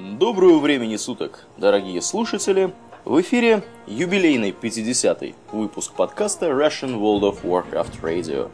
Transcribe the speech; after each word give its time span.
Доброго 0.00 0.60
времени 0.60 0.96
суток, 0.96 1.44
дорогие 1.58 2.00
слушатели! 2.00 2.72
В 3.04 3.20
эфире 3.20 3.62
юбилейный 3.86 4.50
50-й 4.50 5.34
выпуск 5.52 5.92
подкаста 5.92 6.46
Russian 6.46 6.98
World 6.98 7.20
of 7.20 7.42
Warcraft 7.42 8.00
Radio. 8.00 8.50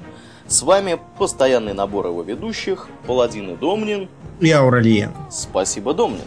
С 0.48 0.62
вами 0.62 0.98
постоянный 1.18 1.72
набор 1.72 2.08
его 2.08 2.22
ведущих, 2.22 2.88
Паладин 3.06 3.50
и 3.50 3.56
Домнин. 3.56 4.08
И 4.40 4.50
Ауралиен. 4.50 5.12
Спасибо, 5.30 5.94
Домнин. 5.94 6.26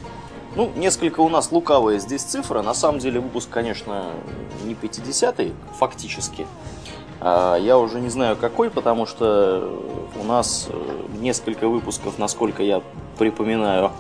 Ну, 0.56 0.72
несколько 0.78 1.20
у 1.20 1.28
нас 1.28 1.52
лукавая 1.52 2.00
здесь 2.00 2.22
цифра. 2.22 2.62
На 2.62 2.74
самом 2.74 3.00
деле 3.00 3.20
выпуск, 3.20 3.50
конечно, 3.50 4.06
не 4.64 4.74
50-й, 4.74 5.52
фактически. 5.78 6.48
А 7.20 7.58
я 7.58 7.78
уже 7.78 8.00
не 8.00 8.08
знаю 8.08 8.38
какой, 8.38 8.70
потому 8.70 9.06
что 9.06 9.70
у 10.18 10.24
нас 10.24 10.70
э, 10.70 11.02
несколько 11.20 11.68
выпусков, 11.68 12.18
насколько 12.18 12.64
я 12.64 12.82
припоминаю, 13.18 13.92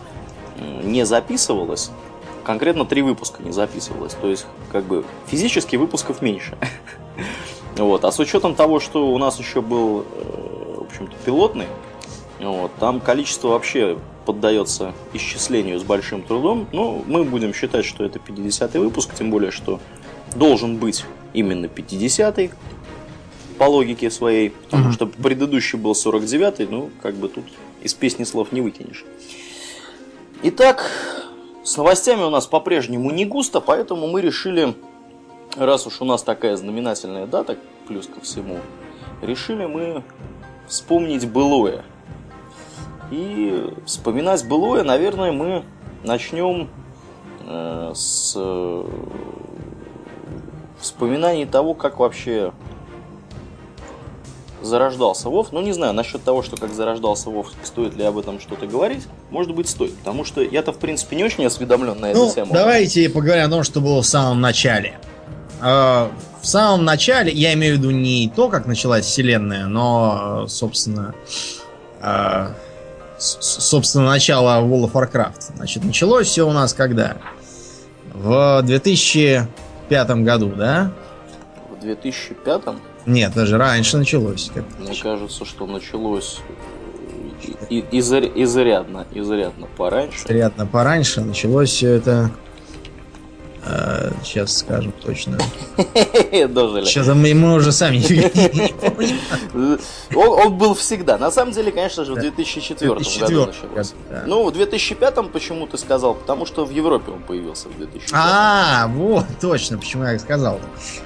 не 0.83 1.05
записывалось. 1.05 1.91
Конкретно 2.43 2.85
три 2.85 3.01
выпуска 3.01 3.43
не 3.43 3.51
записывалось. 3.51 4.13
То 4.13 4.27
есть, 4.27 4.45
как 4.71 4.85
бы, 4.85 5.05
физически 5.27 5.75
выпусков 5.75 6.21
меньше. 6.21 6.57
Вот. 7.77 8.03
А 8.03 8.11
с 8.11 8.19
учетом 8.19 8.55
того, 8.55 8.81
что 8.81 9.07
у 9.07 9.17
нас 9.17 9.39
еще 9.39 9.61
был, 9.61 10.01
э, 10.01 10.75
в 10.79 10.81
общем-то, 10.81 11.13
пилотный, 11.23 11.67
вот, 12.39 12.71
там 12.77 12.99
количество 12.99 13.49
вообще 13.49 13.97
поддается 14.25 14.93
исчислению 15.13 15.79
с 15.79 15.83
большим 15.83 16.21
трудом. 16.21 16.67
Ну, 16.73 17.03
мы 17.07 17.23
будем 17.23 17.53
считать, 17.53 17.85
что 17.85 18.03
это 18.03 18.19
50-й 18.19 18.79
выпуск, 18.79 19.15
тем 19.15 19.31
более, 19.31 19.51
что 19.51 19.79
должен 20.35 20.77
быть 20.77 21.05
именно 21.33 21.65
50-й 21.65 22.51
по 23.57 23.63
логике 23.65 24.09
своей, 24.09 24.51
потому 24.51 24.91
что 24.91 25.05
предыдущий 25.05 25.77
был 25.77 25.91
49-й, 25.91 26.67
ну, 26.67 26.89
как 27.01 27.15
бы 27.15 27.27
тут 27.27 27.45
из 27.81 27.93
песни 27.93 28.23
слов 28.23 28.51
не 28.51 28.61
выкинешь. 28.61 29.03
Итак, 30.41 30.89
с 31.65 31.75
новостями 31.75 32.21
у 32.21 32.29
нас 32.29 32.47
по-прежнему 32.47 33.11
не 33.11 33.25
густо, 33.25 33.59
поэтому 33.59 34.07
мы 34.07 34.21
решили, 34.21 34.73
раз 35.57 35.85
уж 35.85 35.99
у 35.99 36.05
нас 36.05 36.23
такая 36.23 36.55
знаменательная 36.55 37.27
дата, 37.27 37.57
плюс 37.89 38.07
ко 38.07 38.21
всему, 38.21 38.59
решили 39.21 39.65
мы 39.65 40.01
вспомнить 40.65 41.29
былое. 41.29 41.83
И 43.11 43.69
вспоминать 43.85 44.47
былое, 44.47 44.83
наверное, 44.83 45.33
мы 45.33 45.65
начнем 46.05 46.69
э, 47.45 47.91
с 47.93 48.33
э, 48.37 48.85
вспоминаний 50.79 51.47
того, 51.47 51.73
как 51.73 51.99
вообще 51.99 52.53
зарождался 54.61 55.29
Вов. 55.29 55.51
Ну, 55.51 55.61
не 55.61 55.73
знаю, 55.73 55.93
насчет 55.93 56.23
того, 56.23 56.43
что 56.43 56.57
как 56.57 56.73
зарождался 56.73 57.29
Вов, 57.29 57.51
стоит 57.63 57.95
ли 57.95 58.03
об 58.03 58.17
этом 58.17 58.39
что-то 58.39 58.67
говорить. 58.67 59.03
Может 59.29 59.53
быть, 59.53 59.69
стоит. 59.69 59.95
Потому 59.97 60.25
что 60.25 60.41
я-то, 60.41 60.71
в 60.71 60.77
принципе, 60.77 61.15
не 61.15 61.23
очень 61.23 61.45
осведомлен 61.45 61.99
на 61.99 62.07
эту 62.07 62.19
ну, 62.19 62.33
тему. 62.33 62.53
давайте 62.53 63.09
поговорим 63.09 63.45
о 63.45 63.49
том, 63.49 63.63
что 63.63 63.81
было 63.81 64.01
в 64.01 64.05
самом 64.05 64.41
начале. 64.41 64.99
А, 65.61 66.11
в 66.41 66.47
самом 66.47 66.85
начале, 66.85 67.31
я 67.31 67.53
имею 67.53 67.75
в 67.75 67.77
виду 67.79 67.91
не 67.91 68.31
то, 68.33 68.49
как 68.49 68.65
началась 68.65 69.05
вселенная, 69.05 69.65
но, 69.65 70.45
собственно, 70.47 71.13
а, 72.01 72.53
собственно, 73.17 74.05
начало 74.05 74.61
World 74.61 74.91
of 74.91 74.93
Warcraft. 74.93 75.55
Значит, 75.55 75.83
началось 75.83 76.27
все 76.27 76.47
у 76.47 76.51
нас 76.51 76.73
когда? 76.73 77.17
В 78.13 78.61
2005 78.63 80.09
году, 80.23 80.53
да? 80.55 80.91
В 81.69 81.79
2005? 81.81 82.61
Нет, 83.09 83.33
даже 83.33 83.57
раньше 83.57 83.97
началось. 83.97 84.51
Как 84.53 84.63
Мне 84.79 84.95
кажется, 84.95 85.43
что 85.43 85.65
началось 85.65 86.41
и, 87.69 87.83
и, 87.91 87.99
изрядно, 87.99 89.07
изрядно 89.11 89.67
пораньше. 89.77 90.25
Изрядно 90.25 90.67
пораньше 90.67 91.21
началось 91.21 91.69
все 91.69 91.89
это 91.93 92.29
а, 93.65 94.11
сейчас 94.23 94.57
скажем 94.57 94.93
точно. 95.03 95.37
Дожили. 96.49 96.85
Сейчас 96.85 97.07
мы, 97.07 97.33
мы 97.33 97.55
уже 97.55 97.71
сами 97.71 97.97
не 97.97 98.69
помним. 98.71 99.79
Он, 100.15 100.45
он 100.45 100.57
был 100.57 100.73
всегда. 100.73 101.17
На 101.17 101.29
самом 101.29 101.53
деле, 101.53 101.71
конечно 101.71 102.05
же, 102.05 102.13
в 102.13 102.19
2004, 102.19 102.95
2004 102.95 103.27
году 103.27 103.51
началось. 103.51 103.93
Да. 104.09 104.23
Ну, 104.25 104.45
в 104.45 104.53
2005 104.53 105.31
почему 105.31 105.67
ты 105.67 105.77
сказал? 105.77 106.15
Потому 106.15 106.45
что 106.45 106.65
в 106.65 106.71
Европе 106.71 107.11
он 107.11 107.21
появился 107.21 107.67
в 107.67 107.77
2005. 107.77 108.09
А, 108.13 108.87
вот, 108.87 109.25
точно, 109.41 109.77
почему 109.77 110.05
я 110.05 110.17
сказал. 110.19 110.59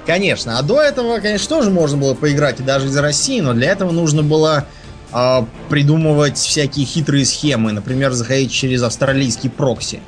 Конечно. 0.06 0.58
А 0.58 0.62
до 0.62 0.80
этого, 0.80 1.18
конечно, 1.18 1.48
тоже 1.48 1.70
можно 1.70 1.96
было 1.96 2.14
поиграть 2.14 2.60
и 2.60 2.62
даже 2.62 2.86
из 2.86 2.96
России, 2.96 3.40
но 3.40 3.52
для 3.52 3.70
этого 3.72 3.90
нужно 3.90 4.22
было 4.22 4.64
э, 5.12 5.44
придумывать 5.68 6.38
всякие 6.38 6.86
хитрые 6.86 7.24
схемы. 7.24 7.72
Например, 7.72 8.12
заходить 8.12 8.52
через 8.52 8.82
австралийский 8.82 9.48
прокси. 9.48 10.00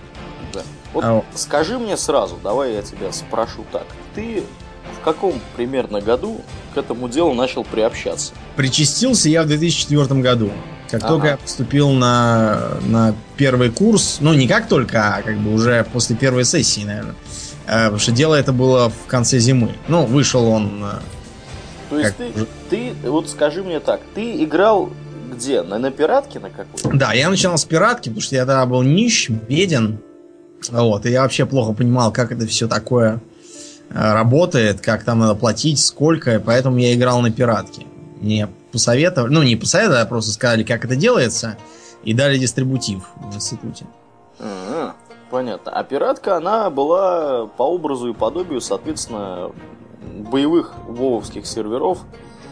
Вот 0.97 1.05
а... 1.05 1.25
скажи 1.35 1.79
мне 1.79 1.95
сразу, 1.99 2.39
давай 2.43 2.73
я 2.73 2.81
тебя 2.81 3.13
спрошу 3.13 3.67
так. 3.71 3.85
Ты 4.15 4.43
в 4.99 5.05
каком 5.05 5.35
примерно 5.55 6.01
году 6.01 6.41
к 6.75 6.79
этому 6.79 7.11
делу 7.11 7.35
начал 7.35 7.65
приобщаться? 7.65 8.33
Причастился 8.57 9.29
я 9.29 9.43
в 9.43 9.47
2004 9.47 10.21
году. 10.23 10.51
Как 10.91 11.03
ага. 11.03 11.09
только 11.09 11.27
я 11.27 11.37
поступил 11.37 11.91
на, 11.91 12.79
на 12.87 13.15
первый 13.37 13.71
курс, 13.71 14.19
ну 14.21 14.33
не 14.33 14.49
как 14.49 14.69
только, 14.69 15.17
а 15.17 15.23
как 15.23 15.37
бы 15.39 15.53
уже 15.53 15.87
после 15.93 16.17
первой 16.17 16.47
сессии, 16.47 16.85
наверное. 16.85 17.15
Э, 17.67 17.85
потому 17.85 17.99
что 17.99 18.13
дело 18.13 18.35
это 18.35 18.53
было 18.55 18.89
в 18.89 19.07
конце 19.07 19.39
зимы. 19.39 19.75
Ну, 19.89 20.07
вышел 20.07 20.47
он... 20.49 20.83
Э, 20.83 21.91
То 21.91 21.99
есть 21.99 22.17
ты, 22.17 22.33
ты, 22.71 23.11
вот 23.11 23.29
скажи 23.29 23.63
мне 23.63 23.81
так, 23.81 24.01
ты 24.15 24.43
играл 24.43 24.89
где? 25.31 25.63
На, 25.63 25.79
на 25.79 25.91
пиратке 25.91 26.41
на 26.41 26.49
какой? 26.49 26.97
Да, 26.99 27.13
я 27.13 27.29
начинал 27.29 27.59
с 27.59 27.65
пиратки, 27.67 28.09
потому 28.09 28.23
что 28.23 28.37
я 28.37 28.47
тогда 28.47 28.65
был 28.65 28.83
нищ, 28.83 29.29
беден. 29.29 30.01
Вот, 30.71 31.07
и 31.07 31.11
я 31.11 31.23
вообще 31.23 31.47
плохо 31.47 31.73
понимал, 31.73 32.13
как 32.13 32.33
это 32.33 32.47
все 32.47 32.69
такое 32.69 33.21
э, 33.91 34.13
работает, 34.13 34.81
как 34.81 35.05
там 35.05 35.21
надо 35.21 35.35
платить, 35.35 35.79
сколько, 35.79 36.41
поэтому 36.41 36.79
я 36.79 36.95
играл 36.95 37.21
на 37.21 37.31
пиратке. 37.31 37.87
Мне 38.21 38.49
посоветовали, 38.73 39.33
ну 39.33 39.43
не 39.43 39.57
посоветовали, 39.57 40.03
а 40.03 40.07
просто 40.07 40.33
сказали, 40.33 40.63
как 40.63 40.85
это 40.85 40.97
делается, 40.97 41.57
и 42.03 42.15
дали 42.15 42.39
дистрибутив 42.39 43.09
в 43.17 43.35
институте. 43.35 43.87
А, 44.39 44.95
понятно. 45.31 45.73
А 45.73 45.83
пиратка, 45.85 46.37
она 46.37 46.71
была 46.71 47.47
по 47.47 47.63
образу 47.63 48.11
и 48.11 48.15
подобию, 48.15 48.61
соответственно, 48.61 49.51
боевых 50.31 50.75
вововских 50.87 51.47
серверов, 51.47 51.99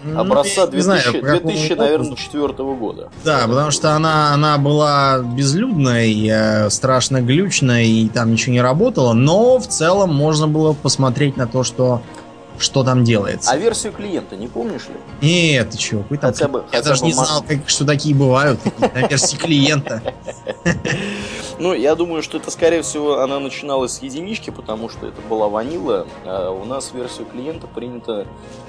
ну, 0.04 0.20
образца 0.20 0.66
2000, 0.66 0.82
знаю, 0.82 1.40
2000 1.40 1.72
наверное, 1.72 2.16
4 2.16 2.48
года. 2.74 3.10
Да, 3.24 3.46
потому 3.46 3.70
что 3.70 3.92
она, 3.92 4.32
она 4.34 4.58
была 4.58 5.18
безлюдной, 5.18 6.28
э, 6.28 6.70
страшно 6.70 7.22
глючной, 7.22 7.86
и 7.86 8.08
там 8.08 8.32
ничего 8.32 8.52
не 8.52 8.60
работало, 8.60 9.12
но 9.14 9.58
в 9.58 9.66
целом 9.66 10.14
можно 10.14 10.46
было 10.46 10.72
посмотреть 10.74 11.36
на 11.36 11.46
то, 11.46 11.64
что 11.64 12.02
что 12.56 12.84
там 12.84 13.02
делается. 13.02 13.50
А 13.50 13.56
версию 13.56 13.92
клиента 13.92 14.36
не 14.36 14.46
помнишь 14.46 14.82
ли? 14.82 14.94
Нет, 15.28 15.70
ты 15.70 15.76
чего? 15.76 16.04
Вы 16.08 16.18
там... 16.18 16.32
Хотя 16.32 16.46
бы, 16.46 16.64
Я 16.70 16.78
хотя 16.78 16.90
даже 16.90 17.00
бы 17.00 17.06
не 17.08 17.12
знал, 17.12 17.42
как, 17.42 17.68
что 17.68 17.84
такие 17.84 18.14
бывают 18.14 18.60
на 18.78 19.08
версии 19.08 19.36
клиента. 19.36 20.02
Ну, 21.58 21.72
я 21.72 21.94
думаю, 21.94 22.22
что 22.22 22.38
это, 22.38 22.50
скорее 22.50 22.82
всего, 22.82 23.20
она 23.20 23.38
начиналась 23.38 23.92
с 23.92 24.02
единички, 24.02 24.50
потому 24.50 24.88
что 24.88 25.06
это 25.06 25.20
была 25.22 25.48
ванила. 25.48 26.06
А 26.24 26.50
у 26.50 26.64
нас 26.64 26.92
версию 26.92 27.26
клиента 27.26 27.68
принято 27.68 28.26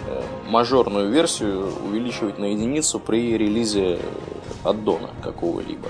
э, 0.07 0.23
мажорную 0.47 1.11
версию 1.11 1.67
увеличивать 1.83 2.37
на 2.37 2.45
единицу 2.45 2.99
при 2.99 3.37
релизе 3.37 3.99
аддона 4.63 5.09
какого-либо. 5.23 5.87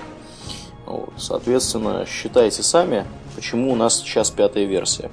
Вот. 0.86 1.12
Соответственно, 1.18 2.06
считайте 2.06 2.62
сами, 2.62 3.04
почему 3.34 3.72
у 3.72 3.76
нас 3.76 3.98
сейчас 3.98 4.30
пятая 4.30 4.64
версия. 4.64 5.10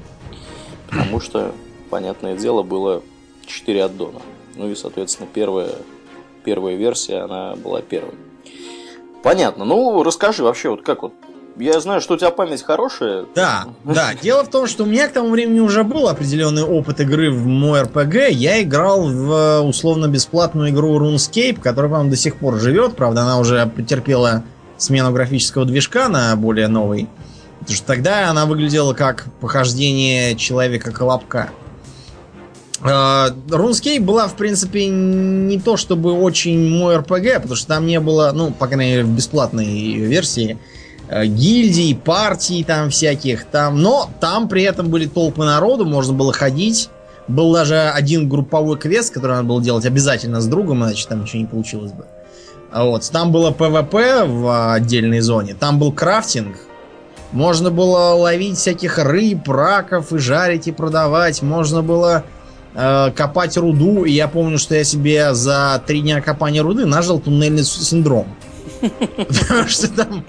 Потому 0.89 1.19
что, 1.19 1.51
понятное 1.89 2.37
дело, 2.37 2.63
было 2.63 3.01
4 3.45 3.83
аддона. 3.83 4.21
Ну 4.55 4.69
и, 4.69 4.75
соответственно, 4.75 5.27
первая, 5.33 5.71
первая 6.45 6.75
версия, 6.75 7.17
она 7.17 7.55
была 7.55 7.81
первой. 7.81 8.15
Понятно. 9.21 9.65
Ну, 9.65 10.01
расскажи 10.03 10.43
вообще, 10.43 10.69
вот 10.69 10.83
как 10.83 11.01
вот 11.01 11.13
я 11.57 11.79
знаю, 11.79 12.01
что 12.01 12.15
у 12.15 12.17
тебя 12.17 12.31
память 12.31 12.63
хорошая. 12.63 13.25
Да, 13.35 13.65
да. 13.83 14.13
Дело 14.21 14.43
в 14.43 14.49
том, 14.49 14.67
что 14.67 14.83
у 14.83 14.85
меня 14.87 15.07
к 15.07 15.13
тому 15.13 15.29
времени 15.29 15.59
уже 15.59 15.83
был 15.83 16.07
определенный 16.07 16.63
опыт 16.63 16.99
игры 17.01 17.31
в 17.31 17.45
мой 17.45 17.83
РПГ. 17.83 18.29
Я 18.29 18.61
играл 18.61 19.07
в 19.07 19.31
э, 19.31 19.59
условно-бесплатную 19.59 20.69
игру 20.69 20.99
RuneScape, 20.99 21.59
которая, 21.61 21.91
по-моему, 21.91 22.09
до 22.11 22.17
сих 22.17 22.37
пор 22.37 22.59
живет. 22.59 22.95
Правда, 22.95 23.21
она 23.21 23.39
уже 23.39 23.65
потерпела 23.67 24.43
смену 24.77 25.11
графического 25.11 25.65
движка 25.65 26.09
на 26.09 26.35
более 26.35 26.67
новый. 26.67 27.07
Потому 27.59 27.75
что 27.75 27.85
тогда 27.85 28.29
она 28.29 28.45
выглядела 28.45 28.93
как 28.93 29.27
похождение 29.39 30.35
человека-колобка. 30.35 31.51
Э, 32.81 33.29
RuneScape 33.47 34.01
была, 34.01 34.27
в 34.27 34.35
принципе, 34.35 34.87
не 34.87 35.59
то 35.59 35.77
чтобы 35.77 36.13
очень 36.13 36.77
мой 36.79 36.97
РПГ, 36.97 37.35
потому 37.35 37.55
что 37.55 37.67
там 37.67 37.85
не 37.85 37.99
было, 37.99 38.31
ну, 38.33 38.49
по 38.51 38.65
крайней 38.65 38.91
мере, 38.91 39.03
в 39.03 39.09
бесплатной 39.09 39.93
версии, 39.97 40.53
Э, 40.53 40.82
гильдий, 41.09 41.95
партий 41.95 42.63
там 42.63 42.89
всяких. 42.89 43.45
Там, 43.45 43.81
но 43.81 44.09
там 44.19 44.47
при 44.47 44.63
этом 44.63 44.89
были 44.89 45.05
толпы 45.05 45.43
народу, 45.43 45.85
можно 45.85 46.13
было 46.13 46.33
ходить. 46.33 46.89
Был 47.27 47.53
даже 47.53 47.89
один 47.89 48.27
групповой 48.27 48.77
квест, 48.77 49.13
который 49.13 49.33
надо 49.33 49.47
было 49.47 49.61
делать 49.61 49.85
обязательно 49.85 50.41
с 50.41 50.47
другом, 50.47 50.83
иначе 50.83 51.07
там 51.07 51.21
ничего 51.21 51.39
не 51.39 51.47
получилось 51.47 51.91
бы. 51.93 52.05
А 52.71 52.85
вот. 52.85 53.09
Там 53.11 53.31
было 53.31 53.51
ПВП 53.51 54.25
в 54.25 54.73
отдельной 54.73 55.21
зоне, 55.21 55.53
там 55.53 55.79
был 55.79 55.91
крафтинг. 55.91 56.57
Можно 57.31 57.71
было 57.71 58.13
ловить 58.13 58.57
всяких 58.57 58.99
рыб, 58.99 59.49
раков 59.49 60.13
и 60.13 60.19
жарить 60.19 60.67
и 60.67 60.71
продавать. 60.71 61.41
Можно 61.41 61.81
было 61.81 62.23
э, 62.75 63.11
копать 63.15 63.57
руду. 63.57 64.05
И 64.05 64.11
я 64.11 64.27
помню, 64.27 64.59
что 64.59 64.75
я 64.75 64.83
себе 64.83 65.33
за 65.33 65.81
три 65.85 66.01
дня 66.01 66.21
копания 66.21 66.61
руды 66.61 66.85
нажил 66.85 67.19
туннельный 67.19 67.63
синдром. 67.63 68.27
Потому 68.89 69.67
что 69.67 69.87
там, 69.89 70.25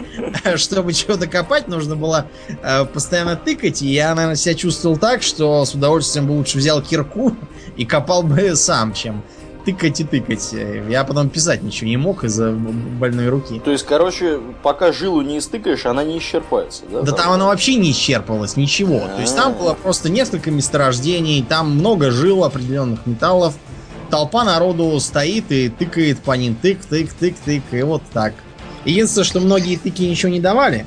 чтобы 0.56 0.92
чего-то 0.92 1.26
копать, 1.26 1.68
нужно 1.68 1.96
было 1.96 2.26
э, 2.62 2.84
постоянно 2.84 3.36
тыкать. 3.36 3.82
И 3.82 3.86
я, 3.86 4.14
наверное, 4.14 4.36
себя 4.36 4.54
чувствовал 4.54 4.96
так, 4.96 5.22
что 5.22 5.64
с 5.64 5.74
удовольствием 5.74 6.26
бы 6.26 6.32
лучше 6.32 6.58
взял 6.58 6.82
кирку 6.82 7.36
и 7.76 7.84
копал 7.84 8.22
бы 8.22 8.54
сам, 8.56 8.92
чем 8.92 9.22
тыкать 9.64 10.00
и 10.00 10.04
тыкать. 10.04 10.54
Я 10.88 11.04
потом 11.04 11.30
писать 11.30 11.62
ничего 11.62 11.88
не 11.88 11.96
мог 11.96 12.24
из-за 12.24 12.52
больной 12.52 13.28
руки. 13.28 13.60
То 13.64 13.70
есть, 13.70 13.84
короче, 13.86 14.38
пока 14.62 14.92
жилу 14.92 15.22
не 15.22 15.38
истыкаешь, 15.38 15.86
она 15.86 16.04
не 16.04 16.18
исчерпается, 16.18 16.82
да? 16.90 17.02
Да 17.02 17.12
там 17.12 17.32
она 17.32 17.46
вообще 17.46 17.76
не 17.76 17.90
исчерпывалась, 17.92 18.56
ничего. 18.56 19.00
То 19.00 19.20
есть 19.20 19.34
там 19.36 19.54
было 19.54 19.74
просто 19.74 20.10
несколько 20.10 20.50
месторождений, 20.50 21.44
там 21.48 21.70
много 21.78 22.10
жил 22.10 22.44
определенных 22.44 23.06
металлов. 23.06 23.54
Толпа 24.10 24.44
народу 24.44 25.00
стоит 25.00 25.50
и 25.50 25.68
тыкает 25.68 26.20
по 26.20 26.32
ним. 26.32 26.54
Тык, 26.54 26.84
тык, 26.84 27.12
тык, 27.14 27.34
тык. 27.44 27.62
И 27.72 27.82
вот 27.82 28.02
так. 28.12 28.34
Единственное, 28.84 29.24
что 29.24 29.40
многие 29.40 29.76
тыки 29.76 30.02
ничего 30.02 30.30
не 30.30 30.40
давали. 30.40 30.86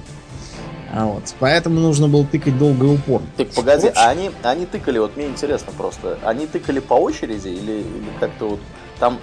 А 0.94 1.06
вот, 1.06 1.24
поэтому 1.40 1.80
нужно 1.80 2.08
было 2.08 2.26
тыкать 2.26 2.58
долго 2.58 2.86
и 2.86 2.90
упорно. 2.90 3.28
Так, 3.36 3.50
погоди, 3.50 3.92
а 3.94 4.10
они, 4.10 4.32
они 4.44 4.66
тыкали, 4.66 5.00
вот 5.00 5.18
мне 5.18 5.28
интересно 5.28 5.74
просто, 5.78 6.18
они 6.24 6.48
тыкали 6.48 6.80
по 6.80 6.94
очереди 6.94 7.50
или, 7.50 7.72
или 7.74 8.06
как-то 8.20 8.50
вот 8.50 8.60
там 9.00 9.20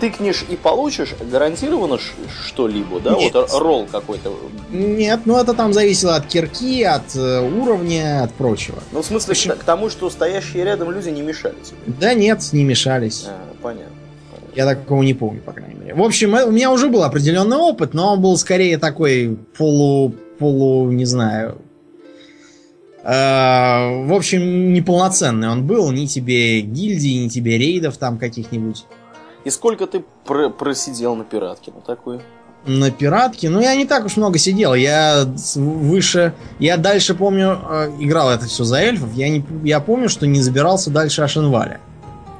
тыкнешь 0.00 0.44
и 0.48 0.56
получишь 0.56 1.14
гарантированно 1.20 1.98
что-либо, 2.46 3.00
да? 3.00 3.14
Нет. 3.14 3.34
Вот 3.34 3.50
ролл 3.52 3.86
какой-то. 3.90 4.34
Нет, 4.70 5.20
ну 5.24 5.36
это 5.36 5.54
там 5.54 5.72
зависело 5.72 6.16
от 6.16 6.26
кирки, 6.26 6.82
от 6.82 7.14
э, 7.14 7.40
уровня, 7.40 8.22
от 8.22 8.32
прочего. 8.32 8.78
Ну, 8.92 9.02
в 9.02 9.06
смысле, 9.06 9.32
общем... 9.32 9.52
к 9.52 9.64
тому, 9.64 9.90
что 9.90 10.08
стоящие 10.08 10.64
рядом 10.64 10.90
люди 10.90 11.10
не 11.10 11.22
мешали 11.22 11.56
тебе. 11.62 11.78
Да 11.86 12.14
нет, 12.14 12.42
не 12.52 12.64
мешались. 12.64 13.24
А, 13.26 13.38
понятно. 13.60 13.95
Я 14.56 14.64
такого 14.64 15.02
не 15.02 15.12
помню, 15.12 15.42
по 15.42 15.52
крайней 15.52 15.74
мере. 15.74 15.94
В 15.94 16.02
общем, 16.02 16.34
э, 16.34 16.44
у 16.44 16.50
меня 16.50 16.72
уже 16.72 16.88
был 16.88 17.04
определенный 17.04 17.58
опыт, 17.58 17.92
но 17.92 18.14
он 18.14 18.22
был 18.22 18.36
скорее 18.38 18.78
такой 18.78 19.38
полу... 19.56 20.14
полу... 20.38 20.90
не 20.90 21.04
знаю... 21.04 21.58
Э, 23.04 24.06
в 24.06 24.14
общем, 24.14 24.72
неполноценный 24.72 25.50
он 25.50 25.66
был. 25.66 25.92
Ни 25.92 26.06
тебе 26.06 26.62
гильдии, 26.62 27.24
ни 27.24 27.28
тебе 27.28 27.58
рейдов 27.58 27.98
там 27.98 28.16
каких-нибудь. 28.18 28.86
И 29.44 29.50
сколько 29.50 29.86
ты 29.86 30.02
пр 30.24 30.50
просидел 30.50 31.14
на 31.14 31.24
пиратке 31.24 31.70
на 31.70 31.82
такой? 31.82 32.20
На 32.66 32.90
пиратке? 32.90 33.50
Ну, 33.50 33.60
я 33.60 33.76
не 33.76 33.84
так 33.84 34.06
уж 34.06 34.16
много 34.16 34.38
сидел. 34.38 34.72
Я 34.74 35.26
выше... 35.54 36.32
Я 36.58 36.78
дальше 36.78 37.14
помню... 37.14 37.58
Э, 37.70 37.90
играл 38.00 38.30
это 38.30 38.46
все 38.46 38.64
за 38.64 38.78
эльфов. 38.78 39.12
Я, 39.12 39.28
не, 39.28 39.44
я 39.64 39.80
помню, 39.80 40.08
что 40.08 40.26
не 40.26 40.40
забирался 40.40 40.90
дальше 40.90 41.20
Ашенваля. 41.20 41.78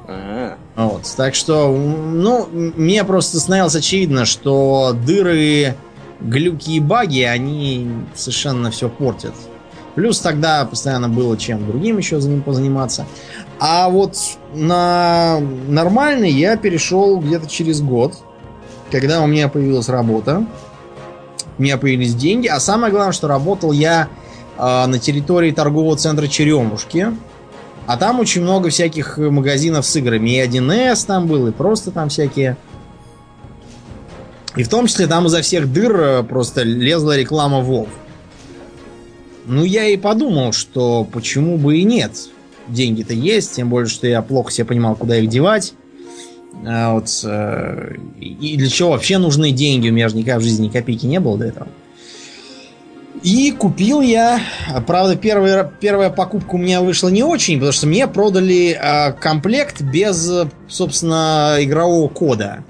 Ага. 0.07 0.57
Вот. 0.77 1.11
Так 1.17 1.33
что, 1.33 1.69
ну, 1.75 2.47
мне 2.51 3.03
просто 3.03 3.39
становилось 3.39 3.75
очевидно, 3.75 4.25
что 4.25 4.95
дыры, 5.05 5.75
глюки 6.21 6.75
и 6.75 6.79
баги, 6.79 7.21
они 7.21 7.89
совершенно 8.13 8.69
все 8.69 8.87
портят. 8.87 9.33
Плюс 9.95 10.19
тогда 10.19 10.63
постоянно 10.65 11.09
было 11.09 11.35
чем 11.35 11.65
другим 11.65 11.97
еще 11.97 12.19
за 12.19 12.29
ним 12.29 12.43
позаниматься. 12.43 13.07
А 13.59 13.89
вот 13.89 14.17
на 14.53 15.39
нормальный 15.67 16.29
я 16.29 16.55
перешел 16.57 17.19
где-то 17.19 17.49
через 17.49 17.81
год, 17.81 18.13
когда 18.91 19.23
у 19.23 19.25
меня 19.25 19.49
появилась 19.49 19.89
работа, 19.89 20.45
у 21.57 21.61
меня 21.63 21.79
появились 21.79 22.13
деньги, 22.13 22.45
а 22.45 22.59
самое 22.59 22.93
главное, 22.93 23.13
что 23.13 23.27
работал 23.27 23.71
я 23.71 24.09
э, 24.59 24.85
на 24.85 24.99
территории 24.99 25.49
торгового 25.49 25.97
центра 25.97 26.27
Черемушки, 26.27 27.07
а 27.87 27.95
там 27.95 28.19
очень 28.19 28.41
много 28.41 28.69
всяких 28.69 29.17
магазинов 29.17 29.85
с 29.85 29.95
играми. 29.95 30.29
И 30.29 30.45
1С 30.45 31.07
там 31.07 31.25
был, 31.25 31.47
и 31.47 31.51
просто 31.51 31.89
там 31.91 32.09
всякие. 32.09 32.57
И 34.57 34.63
в 34.63 34.69
том 34.69 34.87
числе 34.87 35.07
там 35.07 35.25
изо 35.27 35.41
всех 35.41 35.71
дыр 35.71 35.95
э, 35.95 36.23
просто 36.23 36.63
лезла 36.63 37.17
реклама 37.17 37.59
WoW. 37.59 37.87
Ну, 39.45 39.63
я 39.63 39.85
и 39.85 39.95
подумал, 39.95 40.51
что 40.51 41.07
почему 41.11 41.57
бы 41.57 41.77
и 41.77 41.83
нет 41.83 42.11
деньги-то 42.67 43.13
есть, 43.13 43.55
тем 43.55 43.69
более, 43.69 43.87
что 43.87 44.05
я 44.05 44.21
плохо 44.21 44.51
себе 44.51 44.65
понимал, 44.65 44.97
куда 44.97 45.17
их 45.17 45.29
девать. 45.29 45.73
А 46.65 46.93
вот, 46.93 47.07
э, 47.23 47.95
и 48.19 48.57
для 48.57 48.67
чего 48.67 48.89
вообще 48.91 49.17
нужны 49.17 49.51
деньги? 49.51 49.89
У 49.89 49.93
меня 49.93 50.09
же 50.09 50.17
никогда 50.17 50.39
в 50.39 50.43
жизни 50.43 50.65
ни 50.65 50.69
копейки 50.69 51.05
не 51.05 51.21
было 51.21 51.37
до 51.37 51.45
этого. 51.45 51.67
И 53.23 53.51
купил 53.51 54.01
я, 54.01 54.39
правда, 54.85 55.15
первая, 55.15 55.69
первая 55.79 56.09
покупка 56.09 56.55
у 56.55 56.57
меня 56.57 56.81
вышла 56.81 57.09
не 57.09 57.23
очень, 57.23 57.55
потому 57.55 57.71
что 57.71 57.87
мне 57.87 58.07
продали 58.07 58.77
э, 58.79 59.13
комплект 59.13 59.81
без, 59.81 60.29
собственно, 60.67 61.57
игрового 61.59 62.07
кода. 62.09 62.63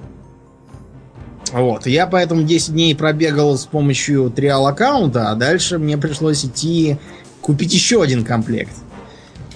Вот, 1.51 1.87
я 1.87 2.07
поэтому 2.07 2.43
10 2.43 2.73
дней 2.73 2.95
пробегал 2.95 3.57
с 3.57 3.65
помощью 3.65 4.29
триал 4.29 4.67
аккаунта, 4.67 5.29
а 5.31 5.35
дальше 5.35 5.77
мне 5.77 5.97
пришлось 5.97 6.43
идти 6.43 6.97
купить 7.41 7.73
еще 7.73 8.01
один 8.01 8.25
комплект. 8.25 8.73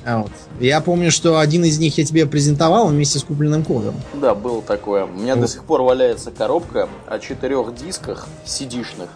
А 0.06 0.20
вот. 0.20 0.32
Я 0.60 0.82
помню, 0.82 1.12
что 1.12 1.40
один 1.40 1.64
из 1.64 1.80
них 1.80 1.98
я 1.98 2.06
тебе 2.06 2.26
презентовал 2.26 2.88
вместе 2.88 3.20
с 3.20 3.24
купленным 3.24 3.64
кодом. 3.64 3.96
Да, 4.14 4.34
было 4.34 4.62
такое. 4.62 5.06
У 5.06 5.10
меня 5.10 5.36
вот. 5.36 5.42
до 5.42 5.48
сих 5.48 5.64
пор 5.64 5.82
валяется 5.82 6.32
коробка 6.32 6.88
о 7.08 7.20
четырех 7.20 7.76
дисках 7.76 8.28
CD-шных. 8.46 9.10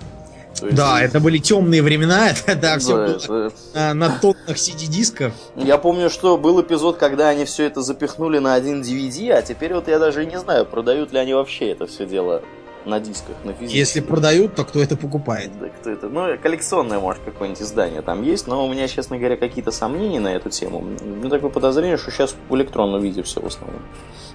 Есть... 0.61 0.75
Да, 0.75 1.01
это 1.01 1.19
были 1.19 1.37
темные 1.37 1.81
времена, 1.81 2.29
это 2.45 2.55
да, 2.55 2.79
все 2.79 2.93
было 2.93 3.05
это... 3.05 3.51
на, 3.73 3.93
на 3.93 4.19
тоннах 4.19 4.55
CD-дисков. 4.55 5.33
Я 5.55 5.77
помню, 5.77 6.09
что 6.09 6.37
был 6.37 6.61
эпизод, 6.61 6.97
когда 6.97 7.29
они 7.29 7.45
все 7.45 7.65
это 7.65 7.81
запихнули 7.81 8.39
на 8.39 8.53
один 8.53 8.81
DVD, 8.81 9.31
а 9.31 9.41
теперь 9.41 9.73
вот 9.73 9.87
я 9.87 9.99
даже 9.99 10.25
не 10.25 10.39
знаю, 10.39 10.65
продают 10.65 11.11
ли 11.11 11.19
они 11.19 11.33
вообще 11.33 11.71
это 11.71 11.87
все 11.87 12.05
дело 12.05 12.41
на 12.85 12.99
дисках, 12.99 13.35
на 13.43 13.53
физических. 13.53 13.77
Если 13.77 13.99
продают, 13.99 14.55
то 14.55 14.63
кто 14.63 14.81
это 14.81 14.95
покупает? 14.95 15.51
Да, 15.59 15.69
кто 15.69 15.89
это? 15.89 16.07
Ну, 16.07 16.37
коллекционное, 16.37 16.99
может, 16.99 17.21
какое-нибудь 17.23 17.61
издание 17.61 18.01
там 18.01 18.23
есть, 18.23 18.47
но 18.47 18.65
у 18.65 18.71
меня, 18.71 18.87
честно 18.87 19.17
говоря, 19.17 19.37
какие-то 19.37 19.71
сомнения 19.71 20.19
на 20.19 20.35
эту 20.35 20.49
тему. 20.49 20.83
Ну, 21.01 21.29
такое 21.29 21.49
подозрение, 21.49 21.97
что 21.97 22.11
сейчас 22.11 22.35
в 22.49 22.55
электронном 22.55 23.01
виде 23.01 23.23
все 23.23 23.41
в 23.41 23.47
основном 23.47 23.81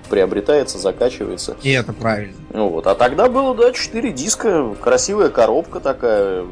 приобретается, 0.08 0.78
закачивается. 0.78 1.56
И 1.62 1.70
это 1.70 1.92
правильно. 1.92 2.34
Вот. 2.52 2.86
А 2.86 2.94
тогда 2.94 3.28
было, 3.28 3.54
да, 3.54 3.72
4 3.72 4.12
диска, 4.12 4.74
красивая 4.80 5.28
коробка 5.28 5.78
такая, 5.78 6.44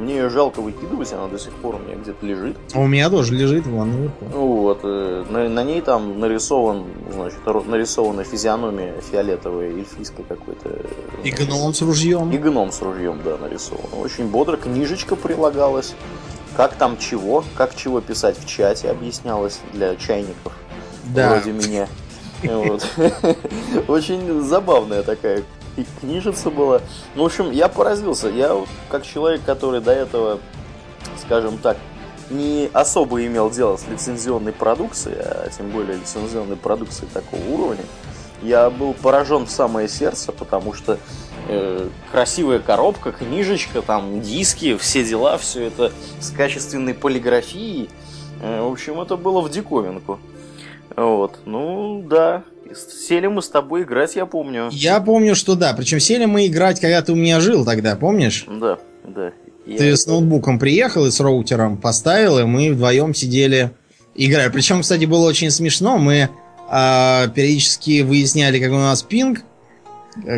мне 0.00 0.16
ее 0.16 0.30
жалко 0.30 0.60
выкидывать, 0.60 1.12
она 1.12 1.28
до 1.28 1.38
сих 1.38 1.52
пор 1.54 1.76
у 1.76 1.78
меня 1.78 1.96
где-то 1.96 2.24
лежит. 2.26 2.56
А 2.74 2.80
у 2.80 2.86
меня 2.86 3.10
тоже 3.10 3.34
лежит 3.34 3.66
вон 3.66 3.92
наверху. 3.92 4.24
Вот. 4.32 4.80
Э, 4.82 5.24
на, 5.28 5.48
на 5.48 5.62
ней 5.62 5.80
там 5.80 6.18
нарисован, 6.18 6.84
значит, 7.12 7.38
нарисована 7.66 8.24
физиономия 8.24 8.94
фиолетовая, 9.10 9.68
эльфийская 9.68 10.24
какой-то. 10.26 10.70
И 11.22 11.30
гном 11.30 11.74
с 11.74 11.82
ружьем. 11.82 12.30
И 12.32 12.38
гном 12.38 12.72
с 12.72 12.80
ружьем, 12.82 13.20
да, 13.24 13.36
нарисован. 13.36 13.84
Очень 14.02 14.26
бодро. 14.26 14.56
Книжечка 14.56 15.16
прилагалась. 15.16 15.94
Как 16.56 16.74
там 16.74 16.98
чего, 16.98 17.44
как 17.56 17.76
чего 17.76 18.00
писать 18.00 18.36
в 18.38 18.46
чате, 18.46 18.90
объяснялось 18.90 19.60
для 19.72 19.94
чайников. 19.96 20.52
Да. 21.14 21.34
Вроде 21.34 21.52
меня. 21.52 21.88
Очень 23.88 24.42
забавная 24.42 25.02
такая 25.02 25.42
книжица 26.00 26.50
была. 26.50 26.80
Ну, 27.14 27.22
в 27.22 27.26
общем, 27.26 27.50
я 27.50 27.68
поразился. 27.68 28.28
Я 28.28 28.56
как 28.88 29.04
человек, 29.04 29.42
который 29.44 29.80
до 29.80 29.92
этого, 29.92 30.40
скажем 31.18 31.58
так, 31.58 31.76
не 32.30 32.70
особо 32.72 33.24
имел 33.26 33.50
дело 33.50 33.76
с 33.76 33.86
лицензионной 33.88 34.52
продукцией, 34.52 35.18
а 35.20 35.48
тем 35.50 35.70
более 35.70 35.96
лицензионной 35.98 36.56
продукцией 36.56 37.10
такого 37.12 37.42
уровня, 37.48 37.84
я 38.42 38.70
был 38.70 38.94
поражен 38.94 39.46
в 39.46 39.50
самое 39.50 39.88
сердце, 39.88 40.32
потому 40.32 40.72
что 40.72 40.98
э, 41.48 41.88
красивая 42.10 42.58
коробка, 42.60 43.12
книжечка, 43.12 43.82
там 43.82 44.22
диски, 44.22 44.76
все 44.76 45.04
дела, 45.04 45.36
все 45.36 45.64
это 45.64 45.92
с 46.20 46.30
качественной 46.30 46.94
полиграфией. 46.94 47.90
Э, 48.40 48.62
в 48.62 48.72
общем, 48.72 49.00
это 49.00 49.16
было 49.16 49.40
в 49.40 49.50
диковинку. 49.50 50.20
Вот, 50.96 51.38
ну 51.44 52.02
да, 52.08 52.42
Сели 52.74 53.26
мы 53.26 53.42
с 53.42 53.48
тобой 53.48 53.82
играть, 53.82 54.16
я 54.16 54.26
помню. 54.26 54.68
Я 54.70 55.00
помню, 55.00 55.34
что 55.34 55.54
да. 55.54 55.74
Причем 55.74 56.00
сели 56.00 56.24
мы 56.24 56.46
играть, 56.46 56.80
когда 56.80 57.02
ты 57.02 57.12
у 57.12 57.16
меня 57.16 57.40
жил 57.40 57.64
тогда, 57.64 57.96
помнишь? 57.96 58.46
Да, 58.48 58.78
да. 59.04 59.32
Ты 59.64 59.84
я... 59.84 59.96
с 59.96 60.06
ноутбуком 60.06 60.58
приехал 60.58 61.06
и 61.06 61.10
с 61.10 61.20
роутером 61.20 61.76
поставил, 61.76 62.38
и 62.38 62.44
мы 62.44 62.72
вдвоем 62.72 63.14
сидели 63.14 63.70
играли. 64.14 64.50
Причем, 64.50 64.82
кстати, 64.82 65.04
было 65.04 65.26
очень 65.26 65.50
смешно. 65.50 65.98
Мы 65.98 66.28
э, 66.70 67.28
периодически 67.34 68.02
выясняли, 68.02 68.60
как 68.60 68.70
у 68.72 68.76
нас 68.76 69.02
пинг. 69.02 69.42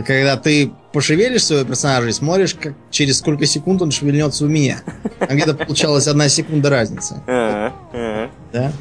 Когда 0.06 0.36
ты 0.36 0.70
пошевелишь 0.92 1.44
своего 1.44 1.64
персонажа 1.64 2.08
и 2.08 2.12
смотришь, 2.12 2.54
как, 2.54 2.74
через 2.90 3.18
сколько 3.18 3.46
секунд 3.46 3.80
он 3.80 3.90
шевельнется 3.90 4.44
у 4.44 4.48
меня. 4.48 4.82
А 5.18 5.34
где-то 5.34 5.54
получалась 5.54 6.06
одна 6.08 6.28
секунда 6.28 6.68
разницы. 6.68 7.16
Да? 7.26 8.72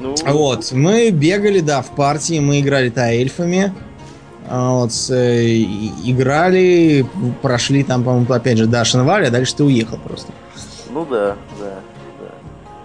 Ну... 0.00 0.14
Вот, 0.26 0.72
мы 0.72 1.10
бегали, 1.10 1.60
да, 1.60 1.82
в 1.82 1.90
партии, 1.94 2.40
мы 2.40 2.60
играли-то 2.60 3.02
эльфами. 3.02 3.72
А 4.48 4.72
вот, 4.72 4.92
э, 5.10 5.62
играли, 6.04 7.06
прошли 7.42 7.84
там, 7.84 8.02
по-моему, 8.02 8.32
опять 8.32 8.58
же, 8.58 8.66
Дашин 8.66 9.04
Валь, 9.04 9.26
а 9.26 9.30
дальше 9.30 9.54
ты 9.56 9.64
уехал 9.64 9.98
просто. 9.98 10.32
Ну 10.90 11.04
да, 11.04 11.36
да, 11.60 11.74
да. 12.18 12.34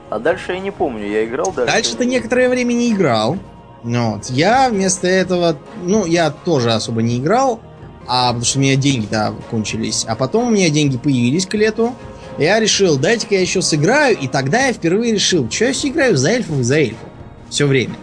А 0.09 0.19
дальше 0.19 0.53
я 0.53 0.59
не 0.59 0.71
помню, 0.71 1.07
я 1.07 1.25
играл 1.25 1.51
дальше. 1.51 1.73
Дальше 1.73 1.95
ты 1.95 2.05
некоторое 2.05 2.49
время 2.49 2.73
не 2.73 2.91
играл. 2.91 3.37
Ну 3.83 4.13
Вот. 4.13 4.29
Я 4.29 4.69
вместо 4.69 5.07
этого, 5.07 5.57
ну, 5.83 6.05
я 6.05 6.29
тоже 6.29 6.73
особо 6.73 7.01
не 7.01 7.17
играл, 7.17 7.59
а 8.07 8.27
потому 8.27 8.45
что 8.45 8.59
у 8.59 8.61
меня 8.61 8.75
деньги 8.75 9.07
да, 9.09 9.33
кончились. 9.49 10.05
А 10.07 10.15
потом 10.15 10.47
у 10.47 10.51
меня 10.51 10.69
деньги 10.69 10.97
появились 10.97 11.45
к 11.45 11.53
лету. 11.53 11.93
Я 12.37 12.59
решил, 12.59 12.97
дайте-ка 12.97 13.35
я 13.35 13.41
еще 13.41 13.61
сыграю, 13.61 14.17
и 14.17 14.27
тогда 14.27 14.67
я 14.67 14.73
впервые 14.73 15.13
решил, 15.13 15.49
что 15.49 15.65
я 15.65 15.73
все 15.73 15.87
играю 15.87 16.17
за 16.17 16.31
эльфов 16.31 16.59
и 16.59 16.63
за 16.63 16.75
эльфов. 16.79 17.07
Все 17.49 17.65
время. 17.65 17.95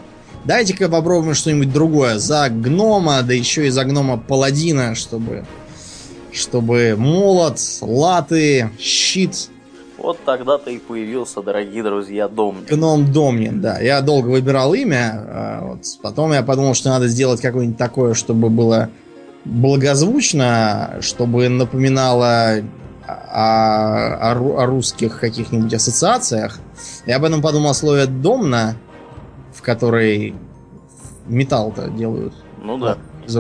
Дайте-ка 0.45 0.89
попробуем 0.89 1.35
что-нибудь 1.35 1.73
другое. 1.73 2.19
За 2.19 2.49
гнома, 2.49 3.23
да 3.23 3.35
еще 3.35 3.67
и 3.67 3.71
за 3.71 3.85
гнома 3.85 4.17
паладина, 4.17 4.95
чтобы... 4.95 5.45
Чтобы 6.33 6.95
молот, 6.97 7.59
латы, 7.83 8.71
щит, 8.79 9.51
Вот 9.99 10.19
тогда-то 10.25 10.71
и 10.71 10.79
появился, 10.79 11.43
дорогие 11.43 11.83
друзья, 11.83 12.27
Домнин. 12.27 12.65
Гном 12.65 13.13
Домнин, 13.13 13.61
да. 13.61 13.79
Я 13.79 14.01
долго 14.01 14.29
выбирал 14.29 14.73
имя. 14.73 15.13
а, 15.15 15.61
Вот. 15.67 15.81
Потом 16.01 16.33
я 16.33 16.43
подумал, 16.43 16.73
что 16.73 16.89
надо 16.89 17.07
сделать 17.09 17.43
какое-нибудь 17.43 17.77
такое, 17.77 18.15
чтобы 18.15 18.49
было 18.49 18.89
благозвучно, 19.45 20.97
чтобы 21.03 21.51
напоминало 21.51 22.63
о, 23.07 24.33
о 24.33 24.63
о 24.63 24.67
русских 24.67 25.19
каких-нибудь 25.21 25.73
ассоциациях. 25.75 26.59
Я 27.07 27.17
об 27.17 27.25
этом 27.25 27.43
подумал 27.43 27.71
о 27.71 27.75
слове 27.75 28.07
«домна», 28.07 28.77
в 29.55 29.63
которой 29.63 30.35
металл-то 31.27 31.89
делают 31.89 32.35
Ну 32.63 32.79
да. 32.79 32.99
из. 33.27 33.37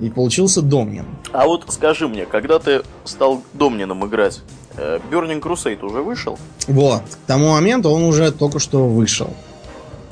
И 0.00 0.10
получился 0.10 0.62
Домнин. 0.62 1.06
А 1.32 1.46
вот 1.46 1.64
скажи 1.68 2.06
мне, 2.06 2.24
когда 2.24 2.60
ты 2.60 2.82
стал 3.04 3.42
Домнином 3.52 4.06
играть, 4.06 4.40
э, 4.76 5.00
Burning 5.10 5.40
Crusade 5.42 5.84
уже 5.84 6.02
вышел? 6.02 6.38
Вот. 6.68 7.02
К 7.02 7.26
тому 7.26 7.50
моменту 7.50 7.90
он 7.90 8.04
уже 8.04 8.30
только 8.30 8.60
что 8.60 8.86
вышел. 8.88 9.34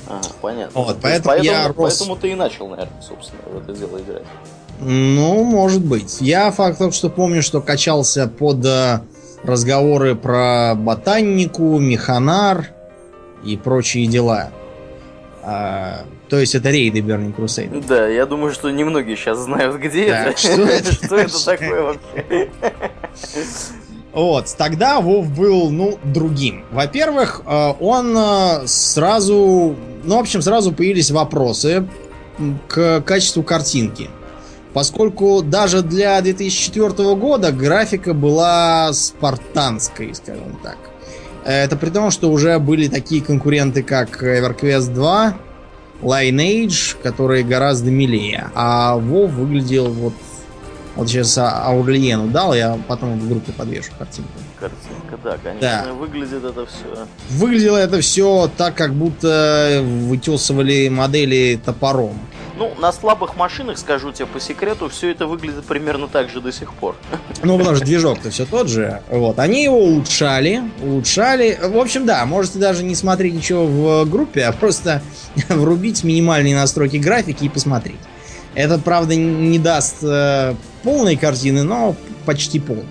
Ага, 0.09 0.27
понятно. 0.41 0.81
Вот, 0.81 0.99
То 0.99 1.07
есть 1.09 1.23
поэтому 1.23 1.43
я 1.53 1.63
поэтому, 1.63 1.85
рос- 1.87 1.89
поэтому 1.97 2.15
ты 2.17 2.31
и 2.31 2.35
начал, 2.35 2.67
наверное, 2.67 3.01
собственно, 3.01 3.41
в 3.49 3.57
это 3.57 3.73
дело 3.73 3.97
играть. 3.99 4.23
Ну, 4.79 5.43
может 5.43 5.83
быть. 5.83 6.17
Я 6.21 6.51
факт 6.51 6.77
только 6.77 6.93
что 6.93 7.09
помню, 7.09 7.41
что 7.41 7.61
качался 7.61 8.27
под 8.27 8.65
э, 8.65 9.01
разговоры 9.43 10.15
про 10.15 10.75
ботанику, 10.75 11.79
механар 11.79 12.67
и 13.43 13.57
прочие 13.57 14.07
дела. 14.07 14.49
А, 15.41 16.01
то 16.29 16.37
есть 16.39 16.55
это 16.55 16.69
рейды 16.69 16.99
Burning 16.99 17.35
Crusade. 17.35 17.83
Да, 17.87 18.07
я 18.07 18.25
думаю, 18.25 18.51
что 18.53 18.69
немногие 18.69 19.15
сейчас 19.15 19.39
знают, 19.39 19.77
где 19.77 20.09
Так, 20.09 20.27
это. 20.31 20.37
что 20.39 20.61
это? 20.63 20.91
Что 20.93 21.15
это 21.15 21.45
такое 21.45 21.81
вообще? 21.83 22.49
Вот, 24.13 24.53
тогда 24.57 24.99
Вов 24.99 25.29
был, 25.29 25.69
ну, 25.69 25.99
другим. 26.03 26.65
Во-первых, 26.71 27.41
э, 27.45 27.73
он 27.79 28.15
э, 28.17 28.67
сразу, 28.67 29.75
ну, 30.03 30.15
в 30.17 30.19
общем, 30.19 30.41
сразу 30.41 30.71
появились 30.71 31.11
вопросы 31.11 31.87
к 32.67 33.01
качеству 33.01 33.43
картинки. 33.43 34.09
Поскольку 34.77 35.41
даже 35.41 35.81
для 35.81 36.21
2004 36.21 37.15
года 37.15 37.51
графика 37.51 38.13
была 38.13 38.93
спартанской, 38.93 40.13
скажем 40.13 40.55
так. 40.61 40.77
Это 41.43 41.75
при 41.77 41.89
том, 41.89 42.11
что 42.11 42.29
уже 42.29 42.59
были 42.59 42.87
такие 42.87 43.23
конкуренты, 43.23 43.81
как 43.81 44.21
EverQuest 44.21 44.93
2, 44.93 45.33
Lineage, 46.03 46.95
которые 47.01 47.43
гораздо 47.43 47.89
милее. 47.89 48.51
А 48.53 48.99
WoW 48.99 49.25
выглядел 49.25 49.91
вот... 49.91 50.13
Вот 50.95 51.07
сейчас 51.07 51.35
А- 51.39 51.63
Аурлиену 51.65 52.27
дал, 52.27 52.53
я 52.53 52.77
потом 52.87 53.19
в 53.19 53.27
группе 53.27 53.53
подвешу 53.53 53.93
картинку. 53.97 54.29
Картинка, 54.59 55.17
да, 55.23 55.37
конечно. 55.43 55.85
Да. 55.87 55.93
Выглядит 55.93 56.43
это 56.43 56.67
все. 56.67 57.07
Выглядело 57.31 57.77
это 57.77 57.99
все 58.01 58.47
так, 58.55 58.75
как 58.75 58.93
будто 58.93 59.81
вытесывали 59.83 60.87
модели 60.89 61.59
топором. 61.65 62.19
Ну, 62.57 62.73
на 62.79 62.91
слабых 62.91 63.35
машинах, 63.35 63.77
скажу 63.77 64.11
тебе 64.11 64.25
по 64.25 64.39
секрету, 64.39 64.89
все 64.89 65.11
это 65.11 65.27
выглядит 65.27 65.65
примерно 65.65 66.07
так 66.07 66.29
же 66.29 66.41
до 66.41 66.51
сих 66.51 66.73
пор. 66.73 66.95
Ну, 67.43 67.57
потому 67.57 67.75
что 67.75 67.85
движок-то 67.85 68.31
все 68.31 68.45
тот 68.45 68.67
же. 68.67 69.01
Вот. 69.09 69.37
Они 69.37 69.63
его 69.63 69.77
улучшали, 69.77 70.63
улучшали. 70.81 71.59
В 71.61 71.77
общем, 71.77 72.07
да, 72.07 72.25
можете 72.25 72.57
даже 72.57 72.83
не 72.83 72.95
смотреть 72.95 73.35
ничего 73.35 73.65
в 73.67 74.05
группе, 74.09 74.43
а 74.43 74.51
просто 74.51 75.03
врубить 75.49 76.03
минимальные 76.03 76.55
настройки 76.55 76.97
графики 76.97 77.43
и 77.45 77.49
посмотреть. 77.49 77.99
Это, 78.55 78.79
правда, 78.79 79.15
не 79.15 79.59
даст 79.59 79.97
э, 80.01 80.55
полной 80.81 81.15
картины, 81.15 81.61
но 81.61 81.95
почти 82.25 82.59
полной. 82.59 82.85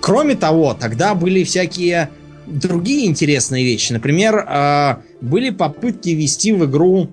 Кроме 0.00 0.36
того, 0.36 0.72
тогда 0.72 1.14
были 1.14 1.44
всякие 1.44 2.08
другие 2.46 3.06
интересные 3.06 3.62
вещи. 3.62 3.92
Например, 3.92 4.38
э, 4.38 4.96
были 5.20 5.50
попытки 5.50 6.08
ввести 6.10 6.52
в 6.52 6.64
игру 6.64 7.10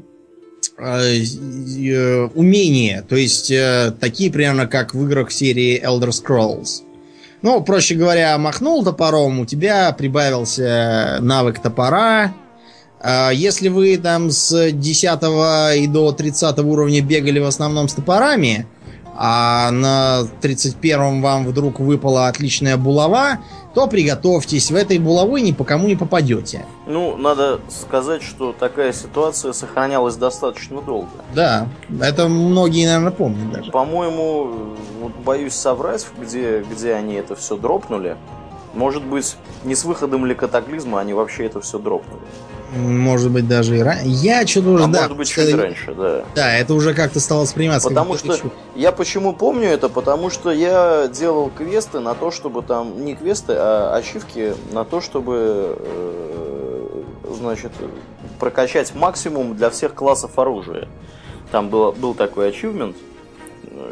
умения, 2.35 3.03
то 3.07 3.15
есть 3.15 3.51
э, 3.51 3.93
такие 3.99 4.31
примерно 4.31 4.65
как 4.67 4.93
в 4.93 5.05
играх 5.05 5.31
серии 5.31 5.81
Elder 5.83 6.09
Scrolls. 6.09 6.83
Ну, 7.41 7.61
проще 7.61 7.95
говоря, 7.95 8.37
махнул 8.37 8.83
топором, 8.83 9.39
у 9.39 9.45
тебя 9.45 9.91
прибавился 9.91 11.19
навык 11.21 11.59
топора. 11.59 12.33
Если 13.31 13.69
вы 13.69 13.95
там 13.95 14.29
с 14.29 14.71
10 14.71 15.03
и 15.77 15.87
до 15.87 16.11
30 16.11 16.59
уровня 16.59 17.01
бегали 17.01 17.39
в 17.39 17.45
основном 17.45 17.87
с 17.87 17.93
топорами, 17.93 18.67
а 19.21 19.69
на 19.71 20.27
31 20.39 21.21
вам 21.21 21.45
вдруг 21.45 21.81
выпала 21.81 22.29
отличная 22.29 22.77
булава, 22.77 23.39
то 23.73 23.87
приготовьтесь, 23.87 24.71
в 24.71 24.75
этой 24.75 24.97
булавы 24.97 25.41
ни 25.41 25.51
по 25.51 25.63
кому 25.63 25.87
не 25.87 25.95
попадете. 25.95 26.65
Ну, 26.87 27.15
надо 27.17 27.59
сказать, 27.69 28.23
что 28.23 28.53
такая 28.57 28.93
ситуация 28.93 29.53
сохранялась 29.53 30.15
достаточно 30.15 30.81
долго. 30.81 31.09
Да, 31.33 31.67
это 32.01 32.27
многие, 32.27 32.85
наверное, 32.85 33.11
помнят 33.11 33.51
даже. 33.51 33.71
По-моему, 33.71 34.75
вот 35.01 35.13
боюсь 35.23 35.53
соврать, 35.53 36.07
где, 36.19 36.65
где 36.69 36.93
они 36.93 37.15
это 37.15 37.35
все 37.35 37.55
дропнули. 37.55 38.17
Может 38.73 39.03
быть, 39.03 39.35
не 39.63 39.75
с 39.75 39.85
выходом 39.85 40.25
ли 40.25 40.35
катаклизма 40.35 40.99
они 40.99 41.13
вообще 41.13 41.45
это 41.45 41.61
все 41.61 41.79
дропнули. 41.79 42.21
Может 42.75 43.31
быть, 43.31 43.47
даже 43.47 43.77
и 43.77 43.81
раньше. 43.81 44.05
Я 44.05 44.45
что-то 44.45 44.69
уже, 44.69 44.83
а 44.83 44.87
да. 44.87 45.01
может 45.01 45.17
быть, 45.17 45.31
это- 45.31 45.51
чуть 45.51 45.59
раньше, 45.59 45.93
да. 45.95 46.25
Да, 46.35 46.53
это 46.55 46.73
уже 46.73 46.93
как-то 46.93 47.19
стало 47.19 47.41
восприниматься. 47.41 47.87
Потому 47.89 48.15
что 48.15 48.37
я 48.75 48.91
почему 48.91 49.33
помню 49.33 49.69
это, 49.69 49.89
потому 49.89 50.29
что 50.29 50.51
я 50.51 51.07
делал 51.07 51.49
квесты 51.49 51.99
на 51.99 52.13
то, 52.13 52.29
чтобы 52.31 52.61
там 52.61 53.03
не 53.03 53.15
квесты, 53.15 53.53
а 53.55 53.95
ачивки 53.95 54.53
на 54.71 54.85
то, 54.85 55.01
чтобы 55.01 55.77
э, 55.79 57.03
значит 57.37 57.71
прокачать 58.39 58.93
максимум 58.93 59.55
для 59.55 59.69
всех 59.69 59.93
классов 59.95 60.37
оружия. 60.37 60.87
Там 61.51 61.69
было, 61.69 61.91
был 61.91 62.13
такой 62.13 62.49
ачивмент, 62.49 62.95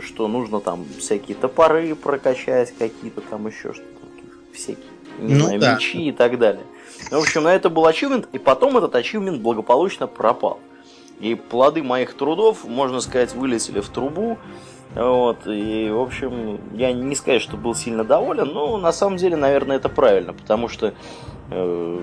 что 0.06 0.28
нужно 0.28 0.60
там 0.60 0.86
всякие 1.00 1.36
топоры 1.36 1.96
прокачать, 1.96 2.74
какие-то 2.78 3.22
там 3.22 3.48
еще 3.48 3.74
что-то, 3.74 3.88
всякие, 4.54 4.84
не 5.20 5.34
Ну 5.34 5.46
знаю, 5.46 5.60
да. 5.60 5.74
мечи 5.76 6.10
и 6.10 6.12
так 6.12 6.38
далее. 6.38 6.64
Ну, 7.10 7.20
В 7.20 7.22
общем, 7.22 7.44
на 7.44 7.56
это 7.56 7.70
был 7.70 7.86
ачивмент, 7.86 8.28
и 8.34 8.38
потом 8.38 8.78
этот 8.78 8.96
ачивмент 8.96 9.42
благополучно 9.42 10.08
пропал. 10.08 10.60
И 11.20 11.36
плоды 11.36 11.82
моих 11.82 12.16
трудов, 12.16 12.66
можно 12.66 13.00
сказать, 13.00 13.34
вылетели 13.34 13.80
в 13.80 13.90
трубу. 13.90 14.38
Вот, 14.94 15.40
и, 15.46 15.90
в 15.92 16.00
общем, 16.00 16.60
я 16.74 16.92
не 16.92 17.16
сказать, 17.16 17.42
что 17.42 17.58
был 17.58 17.76
сильно 17.76 18.04
доволен, 18.04 18.48
но 18.48 18.78
на 18.78 18.92
самом 18.92 19.18
деле, 19.18 19.36
наверное, 19.36 19.78
это 19.78 19.90
правильно, 19.90 20.34
потому 20.34 20.70
что 20.70 20.94
э, 21.52 22.00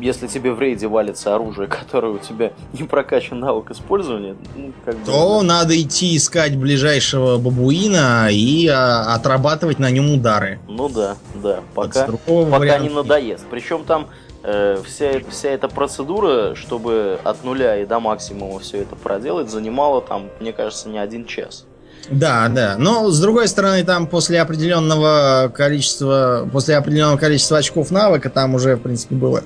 если 0.00 0.26
тебе 0.26 0.52
в 0.52 0.60
рейде 0.60 0.88
валится 0.88 1.34
оружие, 1.34 1.68
которое 1.68 2.12
у 2.12 2.18
тебя 2.18 2.52
не 2.72 2.84
прокачан 2.84 3.38
навык 3.38 3.70
использования, 3.70 4.36
ну, 4.56 4.72
как 4.84 4.96
бы... 4.96 5.06
то 5.06 5.42
надо 5.42 5.80
идти 5.80 6.16
искать 6.16 6.56
ближайшего 6.56 7.38
бабуина 7.38 8.28
и 8.30 8.66
а, 8.68 9.14
отрабатывать 9.14 9.78
на 9.78 9.90
нем 9.90 10.12
удары. 10.12 10.58
Ну 10.68 10.88
да, 10.88 11.16
да, 11.34 11.60
пока, 11.74 12.08
пока 12.26 12.78
не 12.78 12.88
надоест. 12.88 13.44
Причем 13.50 13.84
там 13.84 14.08
э, 14.42 14.80
вся, 14.84 15.20
вся 15.28 15.50
эта 15.50 15.68
процедура, 15.68 16.54
чтобы 16.54 17.18
от 17.22 17.44
нуля 17.44 17.80
и 17.80 17.86
до 17.86 18.00
максимума 18.00 18.58
все 18.58 18.78
это 18.78 18.96
проделать, 18.96 19.50
занимала 19.50 20.00
там, 20.00 20.28
мне 20.40 20.52
кажется, 20.52 20.88
не 20.88 20.98
один 20.98 21.26
час. 21.26 21.66
Да, 22.08 22.48
да. 22.48 22.76
Но 22.78 23.10
с 23.10 23.20
другой 23.20 23.46
стороны, 23.46 23.84
там 23.84 24.06
после 24.06 24.40
определенного 24.40 25.52
количества, 25.54 26.48
после 26.50 26.76
определенного 26.76 27.18
количества 27.18 27.58
очков 27.58 27.90
навыка, 27.90 28.30
там 28.30 28.54
уже, 28.54 28.76
в 28.76 28.80
принципе, 28.80 29.14
было 29.14 29.42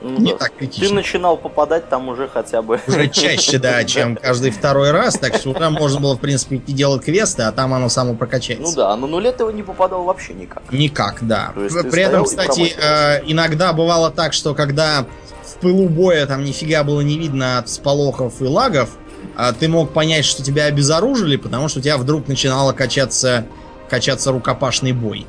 Ну 0.00 0.18
не 0.18 0.32
да. 0.32 0.38
так 0.38 0.52
Ты 0.52 0.66
критично. 0.66 0.94
начинал 0.94 1.36
попадать 1.36 1.88
там 1.88 2.08
уже 2.08 2.28
хотя 2.28 2.62
бы... 2.62 2.80
Уже 2.86 3.08
чаще, 3.08 3.58
да, 3.58 3.82
чем 3.84 4.16
каждый 4.16 4.50
второй 4.50 4.90
раз. 4.92 5.18
Так 5.18 5.34
что 5.34 5.50
уже 5.50 5.70
можно 5.70 6.00
было, 6.00 6.14
в 6.14 6.20
принципе, 6.20 6.56
идти 6.56 6.72
делать 6.72 7.04
квесты, 7.04 7.42
а 7.42 7.52
там 7.52 7.74
оно 7.74 7.88
само 7.88 8.14
прокачается. 8.14 8.64
Ну 8.64 8.74
да, 8.74 8.92
а 8.92 8.96
на 8.96 9.06
нуле 9.06 9.32
ты 9.32 9.44
не 9.52 9.62
попадал 9.62 10.04
вообще 10.04 10.34
никак. 10.34 10.62
Никак, 10.72 11.18
да. 11.26 11.52
Ты 11.54 11.90
При 11.90 12.02
этом, 12.02 12.24
кстати, 12.24 12.74
э, 12.80 13.22
иногда 13.26 13.72
бывало 13.72 14.10
так, 14.10 14.32
что 14.32 14.54
когда 14.54 15.06
в 15.42 15.56
пылу 15.60 15.88
боя 15.88 16.26
там 16.26 16.44
нифига 16.44 16.84
было 16.84 17.00
не 17.00 17.18
видно 17.18 17.58
от 17.58 17.68
сполохов 17.68 18.40
и 18.40 18.44
лагов, 18.44 18.90
а 19.36 19.52
ты 19.52 19.68
мог 19.68 19.92
понять, 19.92 20.24
что 20.24 20.42
тебя 20.42 20.64
обезоружили, 20.64 21.36
потому 21.36 21.68
что 21.68 21.80
у 21.80 21.82
тебя 21.82 21.96
вдруг 21.96 22.28
начинало 22.28 22.72
качаться, 22.72 23.46
качаться 23.88 24.30
рукопашный 24.30 24.92
бой. 24.92 25.26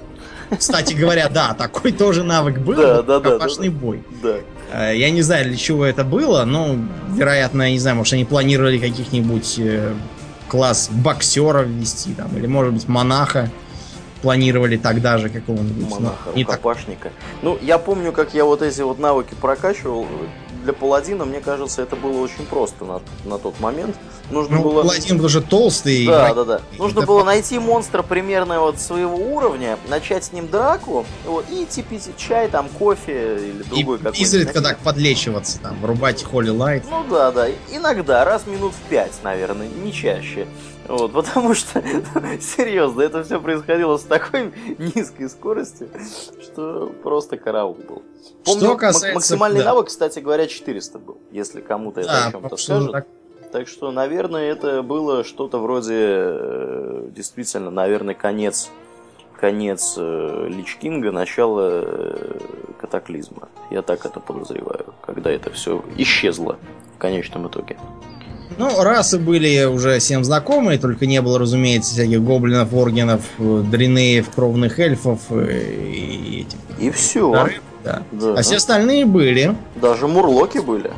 Кстати 0.57 0.93
говоря, 0.93 1.29
да, 1.29 1.53
такой 1.53 1.91
тоже 1.91 2.23
навык 2.23 2.59
был. 2.59 2.73
Да, 2.79 3.01
да, 3.01 3.19
да, 3.19 3.31
рукопашный 3.31 3.69
бой. 3.69 4.03
Да. 4.23 4.37
Э, 4.71 4.93
Я 4.95 5.09
не 5.11 5.21
знаю, 5.21 5.45
для 5.45 5.57
чего 5.57 5.85
это 5.85 6.03
было, 6.03 6.45
но, 6.45 6.75
вероятно, 7.15 7.71
не 7.71 7.79
знаю, 7.79 7.97
может, 7.97 8.13
они 8.13 8.25
планировали 8.25 8.77
каких-нибудь 8.77 9.55
э, 9.59 9.93
класс 10.47 10.89
боксеров 10.91 11.67
ввести, 11.67 12.13
там, 12.13 12.35
или, 12.37 12.47
может 12.47 12.73
быть, 12.73 12.87
монаха 12.87 13.49
планировали 14.21 14.77
тогда 14.77 15.17
же 15.17 15.29
какого-нибудь. 15.29 15.89
Монаха, 15.89 16.29
не 16.35 16.43
так. 16.45 16.55
рукопашника. 16.57 17.11
Ну, 17.41 17.57
я 17.61 17.77
помню, 17.77 18.11
как 18.11 18.33
я 18.33 18.45
вот 18.45 18.61
эти 18.61 18.81
вот 18.81 18.99
навыки 18.99 19.35
прокачивал. 19.39 20.05
Для 20.63 20.73
паладина, 20.73 21.23
мне 21.23 21.39
кажется, 21.39 21.81
это 21.81 21.95
было 21.95 22.19
очень 22.21 22.45
просто 22.45 22.83
на, 22.83 22.99
на 23.23 23.37
тот 23.39 23.57
момент. 23.61 23.95
Нужно 24.29 24.57
Ну, 24.57 24.63
было... 24.63 24.81
паладин 24.81 25.17
тоже 25.17 25.41
толстый. 25.41 26.05
Да, 26.05 26.29
и- 26.29 26.35
да, 26.35 26.43
да. 26.43 26.61
Нужно 26.77 26.99
это 26.99 27.07
было 27.07 27.23
найти 27.23 27.57
монстра 27.59 28.03
примерно 28.03 28.59
вот 28.59 28.77
своего 28.77 29.15
уровня, 29.15 29.77
начать 29.87 30.25
с 30.25 30.33
ним 30.33 30.49
драку, 30.49 31.05
вот, 31.25 31.45
и 31.49 31.63
идти 31.63 31.81
пить 31.81 32.09
чай, 32.17 32.49
там, 32.49 32.67
кофе 32.77 33.37
или 33.37 33.63
другой 33.63 33.99
какой-нибудь. 33.99 34.19
изредка 34.19 34.61
так 34.61 34.79
подлечиваться, 34.79 35.59
там, 35.59 35.79
врубать 35.79 36.21
Холли 36.23 36.49
Лайт. 36.49 36.83
Ну 36.91 37.05
да, 37.09 37.31
да. 37.31 37.47
Иногда, 37.71 38.25
раз 38.25 38.45
минут 38.45 38.73
в 38.73 38.89
пять, 38.89 39.13
наверное, 39.23 39.69
не 39.69 39.93
чаще. 39.93 40.45
Вот, 40.89 41.11
потому 41.13 41.53
что, 41.53 41.81
серьезно, 42.41 43.01
это 43.03 43.23
все 43.23 43.39
происходило 43.39 43.97
с 43.97 44.03
такой 44.03 44.51
низкой 44.77 45.29
скоростью, 45.29 45.89
что 46.41 46.91
просто 47.03 47.37
караул 47.37 47.75
был. 47.75 48.01
Помню, 48.43 48.61
Что 48.65 48.75
касается- 48.77 49.13
максимальный 49.15 49.59
да. 49.59 49.65
навык, 49.67 49.87
кстати 49.87 50.19
говоря, 50.19 50.47
400 50.47 50.97
был, 50.99 51.17
если 51.31 51.61
кому-то 51.61 52.01
это 52.01 52.09
Да, 52.09 52.27
о 52.27 52.31
чем-то 52.31 52.57
скажет. 52.57 52.91
так- 52.91 53.07
Так 53.51 53.67
что, 53.67 53.91
наверное, 53.91 54.51
это 54.51 54.81
было 54.83 55.23
что-то 55.23 55.59
вроде, 55.59 55.95
э, 55.95 57.07
действительно, 57.15 57.69
наверное, 57.71 58.15
конец, 58.15 58.69
конец 59.39 59.95
э, 59.97 60.47
Лич 60.49 60.75
Кинга, 60.77 61.11
начало 61.11 61.83
э, 61.85 62.39
катаклизма. 62.79 63.47
Я 63.71 63.81
так 63.83 64.05
это 64.05 64.19
подозреваю, 64.19 64.93
когда 65.05 65.29
это 65.31 65.49
все 65.51 65.83
исчезло 65.97 66.57
в 66.95 66.99
конечном 66.99 67.47
итоге. 67.47 67.77
Ну, 68.57 68.83
расы 68.83 69.19
были 69.19 69.63
уже 69.65 69.99
всем 69.99 70.23
знакомые, 70.23 70.79
только 70.79 71.05
не 71.05 71.21
было, 71.21 71.39
разумеется, 71.39 71.93
всяких 71.93 72.21
гоблинов, 72.21 72.73
оргенов, 72.73 73.21
э, 73.37 73.63
дринеев, 73.69 74.29
кровных 74.29 74.79
эльфов 74.79 75.19
э, 75.29 75.73
и 75.93 76.41
этих. 76.41 76.57
И 76.79 76.91
все. 76.91 77.31
рыб, 77.43 77.61
да. 77.83 78.03
Да. 78.11 78.33
А 78.37 78.41
все 78.41 78.57
остальные 78.57 79.05
были. 79.05 79.55
Даже 79.75 80.07
мурлоки 80.07 80.57
были. 80.57 80.91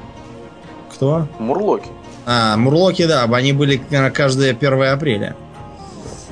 Кто? 0.93 1.27
Мурлоки. 1.39 1.89
А, 2.25 2.55
мурлоки, 2.57 3.05
да, 3.05 3.23
они 3.23 3.53
были 3.53 3.81
каждое 4.13 4.51
1 4.51 4.83
апреля. 4.83 5.35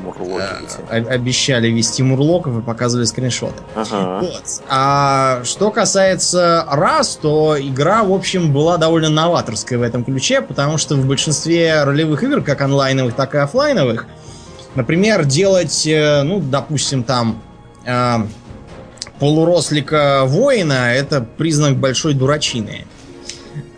Мурлоки 0.03 0.43
обещали 0.89 1.69
вести 1.69 2.03
мурлоков 2.03 2.57
и 2.57 2.61
показывали 2.61 3.05
скриншоты. 3.05 3.61
Ага. 3.75 4.19
Вот. 4.21 4.43
А 4.67 5.41
что 5.43 5.71
касается 5.71 6.65
раз, 6.69 7.17
то 7.21 7.55
игра, 7.59 8.03
в 8.03 8.13
общем, 8.13 8.53
была 8.53 8.77
довольно 8.77 9.09
новаторская 9.09 9.79
в 9.79 9.81
этом 9.81 10.03
ключе, 10.03 10.41
потому 10.41 10.77
что 10.77 10.95
в 10.95 11.05
большинстве 11.05 11.83
ролевых 11.83 12.23
игр, 12.23 12.41
как 12.41 12.61
онлайновых, 12.61 13.15
так 13.15 13.35
и 13.35 13.37
оффлайновых, 13.37 14.07
например, 14.75 15.25
делать, 15.25 15.85
э, 15.85 16.23
ну, 16.23 16.39
допустим, 16.39 17.03
там 17.03 17.41
э, 17.85 18.17
полурослика 19.19 20.23
воина 20.25 20.93
это 20.93 21.21
признак 21.21 21.75
большой 21.75 22.13
дурачины. 22.13 22.85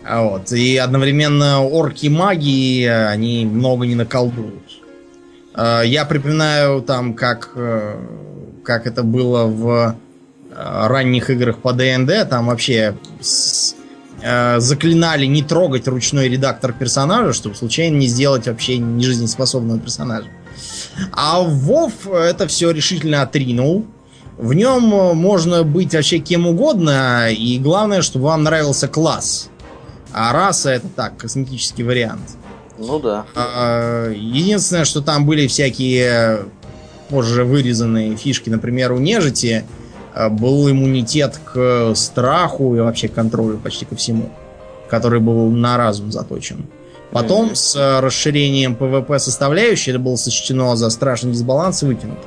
А 0.04 0.22
Вот. 0.22 0.52
И 0.52 0.76
одновременно 0.76 1.62
орки 1.62 2.08
магии, 2.08 2.86
они 2.86 3.46
много 3.46 3.86
не 3.86 3.94
наколдуют. 3.94 4.81
Э, 5.54 5.82
Я 5.84 6.04
припоминаю 6.04 6.82
там, 6.82 7.14
как, 7.14 7.50
э, 7.54 7.96
как 8.64 8.86
это 8.86 9.02
было 9.02 9.44
в 9.46 9.96
э, 10.50 10.86
ранних 10.86 11.30
играх 11.30 11.58
по 11.58 11.72
ДНД, 11.72 12.28
там 12.28 12.46
вообще 12.46 12.96
с- 13.20 13.74
э, 14.22 14.60
заклинали 14.60 15.26
не 15.26 15.42
трогать 15.42 15.88
ручной 15.88 16.28
редактор 16.28 16.72
персонажа, 16.72 17.32
чтобы 17.32 17.54
случайно 17.56 17.96
не 17.96 18.06
сделать 18.06 18.46
вообще 18.46 18.78
нежизнеспособного 18.78 19.78
персонажа. 19.80 20.28
А 21.12 21.40
Вов 21.40 22.06
это 22.06 22.46
все 22.46 22.70
решительно 22.70 23.22
отринул. 23.22 23.86
В 24.38 24.54
нем 24.54 24.82
можно 25.16 25.62
быть 25.62 25.94
вообще 25.94 26.18
кем 26.18 26.46
угодно, 26.46 27.28
и 27.30 27.58
главное, 27.58 28.02
чтобы 28.02 28.26
вам 28.26 28.42
нравился 28.42 28.88
класс. 28.88 29.48
А 30.12 30.32
раса 30.32 30.70
это 30.70 30.88
так, 30.88 31.16
косметический 31.16 31.84
вариант. 31.84 32.36
Ну 32.86 32.98
да. 32.98 33.24
А, 33.34 34.10
Единственное, 34.10 34.84
что 34.84 35.00
там 35.00 35.24
были 35.24 35.46
всякие 35.46 36.46
позже 37.08 37.44
вырезанные 37.44 38.16
фишки, 38.16 38.50
например, 38.50 38.92
у 38.92 38.98
нежити 38.98 39.64
а, 40.14 40.28
был 40.28 40.70
иммунитет 40.70 41.38
к 41.52 41.92
страху 41.94 42.74
и 42.74 42.80
вообще 42.80 43.08
к 43.08 43.14
контролю 43.14 43.58
почти 43.58 43.84
ко 43.84 43.94
всему, 43.96 44.30
который 44.90 45.20
был 45.20 45.50
на 45.50 45.76
разум 45.76 46.10
заточен. 46.10 46.66
Потом 47.12 47.46
Мгм. 47.46 47.54
с 47.54 47.76
а, 47.78 48.00
расширением 48.00 48.74
PvP 48.74 49.18
составляющей 49.18 49.90
это 49.90 50.00
было 50.00 50.16
сочтено 50.16 50.74
за 50.76 50.90
страшный 50.90 51.32
дисбаланс 51.32 51.82
и 51.82 51.86
выкинуто. 51.86 52.26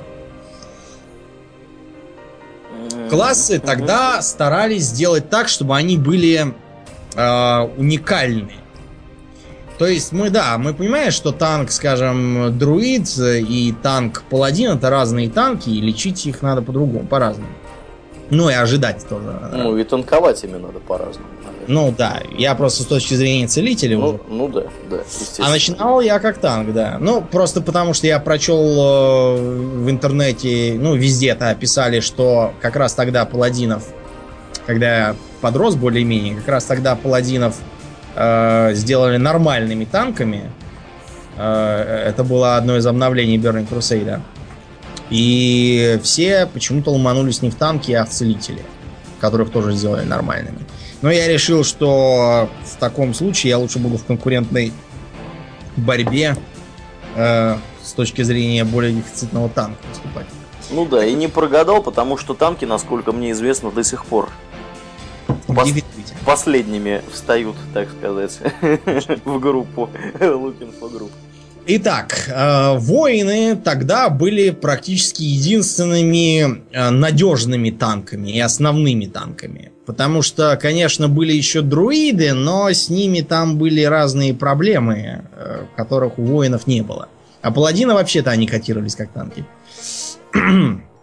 Классы 3.09 3.57
Мгм. 3.57 3.65
тогда 3.65 4.21
старались 4.21 4.83
сделать 4.85 5.29
так, 5.29 5.47
чтобы 5.47 5.75
они 5.75 5.97
были 5.97 6.53
э, 7.17 7.59
уникальны. 7.77 8.51
То 9.77 9.85
есть 9.85 10.13
мы, 10.13 10.29
да, 10.29 10.57
мы 10.57 10.73
понимаем, 10.73 11.11
что 11.11 11.31
танк, 11.31 11.71
скажем, 11.71 12.57
друид 12.57 13.09
и 13.17 13.73
танк 13.83 14.23
паладин 14.29 14.71
это 14.71 14.89
разные 14.89 15.29
танки, 15.29 15.69
и 15.69 15.81
лечить 15.81 16.25
их 16.25 16.41
надо 16.41 16.61
по-другому, 16.61 17.05
по-разному. 17.05 17.49
Ну 18.29 18.49
и 18.49 18.53
ожидать 18.53 19.05
тоже. 19.07 19.37
Ну 19.53 19.77
и 19.77 19.83
танковать 19.83 20.43
ими 20.43 20.57
надо 20.57 20.79
по-разному. 20.79 21.27
Ну 21.67 21.93
да, 21.95 22.21
я 22.37 22.53
просто 22.55 22.83
с 22.83 22.85
точки 22.85 23.15
зрения 23.15 23.47
целителя 23.47 23.97
уже. 23.97 24.19
Ну, 24.27 24.35
ну 24.35 24.47
да, 24.47 24.63
да, 24.89 24.97
естественно. 24.97 25.47
А 25.47 25.51
начинал 25.51 26.01
я 26.01 26.19
как 26.19 26.37
танк, 26.37 26.73
да. 26.73 26.97
Ну, 26.99 27.21
просто 27.21 27.61
потому 27.61 27.93
что 27.93 28.07
я 28.07 28.19
прочел 28.19 28.59
э, 28.59 29.37
в 29.37 29.89
интернете, 29.89 30.75
ну, 30.79 30.95
везде-то 30.95 31.55
писали, 31.55 32.01
что 32.01 32.53
как 32.61 32.75
раз 32.75 32.93
тогда 32.93 33.25
паладинов, 33.25 33.87
когда 34.67 34.97
я 34.97 35.15
подрос 35.41 35.75
более-менее, 35.75 36.35
как 36.35 36.47
раз 36.47 36.65
тогда 36.65 36.95
паладинов 36.95 37.55
э, 38.15 38.73
сделали 38.73 39.17
нормальными 39.17 39.85
танками. 39.85 40.49
Э, 41.37 42.05
это 42.07 42.23
было 42.23 42.57
одно 42.57 42.77
из 42.77 42.85
обновлений 42.87 43.37
Burning 43.37 43.67
Crusade. 43.69 44.21
И 45.09 45.99
все 46.03 46.47
почему-то 46.47 46.91
ломанулись 46.91 47.41
не 47.41 47.49
в 47.51 47.55
танки, 47.55 47.91
а 47.91 48.05
в 48.05 48.09
целители, 48.09 48.61
которых 49.19 49.51
тоже 49.51 49.73
сделали 49.73 50.03
нормальными. 50.03 50.59
Но 51.01 51.11
я 51.11 51.27
решил, 51.27 51.63
что 51.63 52.49
в 52.63 52.77
таком 52.79 53.13
случае 53.13 53.51
я 53.51 53.57
лучше 53.59 53.77
буду 53.77 53.97
в 53.97 54.05
конкурентной 54.05 54.73
борьбе 55.77 56.35
э, 57.15 57.57
с 57.83 57.91
точки 57.93 58.23
зрения 58.23 58.63
более 58.63 58.93
дефицитного 58.93 59.49
танка 59.49 59.77
выступать. 59.91 60.25
Ну 60.71 60.85
да, 60.85 61.05
и 61.05 61.13
не 61.13 61.27
прогадал, 61.27 61.83
потому 61.83 62.17
что 62.17 62.33
танки, 62.33 62.65
насколько 62.65 63.11
мне 63.11 63.31
известно, 63.31 63.69
до 63.71 63.83
сих 63.83 64.05
пор 64.05 64.29
Пос- 65.47 65.83
последними 66.25 67.01
встают, 67.11 67.55
так 67.73 67.89
сказать, 67.89 68.39
в 69.25 69.39
группу. 69.39 69.89
Looking 70.19 70.73
for 70.79 70.91
group. 70.91 71.11
Итак, 71.67 72.27
э, 72.27 72.77
воины 72.77 73.55
тогда 73.55 74.09
были 74.09 74.51
практически 74.51 75.23
единственными 75.23 76.61
э, 76.71 76.89
надежными 76.91 77.71
танками 77.71 78.29
и 78.29 78.39
основными 78.39 79.07
танками. 79.07 79.71
Потому 79.87 80.21
что, 80.21 80.57
конечно, 80.61 81.07
были 81.07 81.33
еще 81.33 81.61
друиды, 81.61 82.33
но 82.33 82.69
с 82.69 82.89
ними 82.89 83.21
там 83.21 83.57
были 83.57 83.81
разные 83.81 84.35
проблемы, 84.35 85.23
э, 85.31 85.65
которых 85.75 86.19
у 86.19 86.23
воинов 86.23 86.67
не 86.67 86.83
было. 86.83 87.09
А 87.41 87.51
паладины 87.51 87.95
вообще-то 87.95 88.29
они 88.29 88.45
котировались 88.45 88.95
как 88.95 89.09
танки. 89.09 89.43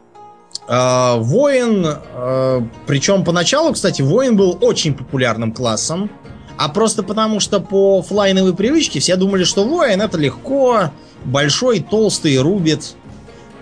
Э, 0.72 1.18
Воин, 1.18 1.87
э, 1.87 2.61
причем 2.87 3.24
поначалу, 3.24 3.74
кстати, 3.74 4.00
воин 4.00 4.38
был 4.38 4.56
очень 4.62 4.94
популярным 4.94 5.52
классом, 5.52 6.11
а 6.56 6.70
просто 6.70 7.02
потому, 7.02 7.40
что 7.40 7.61
по 7.61 8.00
флайновой 8.00 8.54
привычке 8.54 8.98
все 8.98 9.16
думали, 9.16 9.44
что 9.44 9.64
воин 9.64 10.00
это 10.00 10.16
легко, 10.16 10.90
большой, 11.26 11.80
толстый, 11.80 12.38
рубит. 12.38 12.94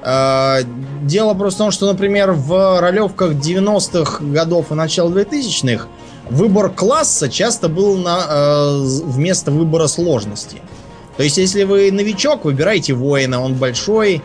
Э, 0.05 0.59
Дело 1.03 1.35
просто 1.35 1.57
в 1.57 1.64
том, 1.64 1.70
что, 1.73 1.87
например, 1.87 2.31
в 2.31 2.81
ролевках 2.81 3.33
90-х 3.33 4.23
годов 4.23 4.70
и 4.70 4.75
начала 4.75 5.11
2000-х 5.11 5.88
выбор 6.29 6.70
класса 6.70 7.29
часто 7.29 7.68
был 7.68 7.96
на, 7.96 8.77
вместо 8.79 9.51
выбора 9.51 9.88
сложности. 9.88 10.59
То 11.16 11.25
есть, 11.25 11.38
если 11.38 11.64
вы 11.64 11.90
новичок, 11.90 12.44
выбирайте 12.44 12.94
воина, 12.94 13.42
он 13.42 13.55
большой, 13.55 14.23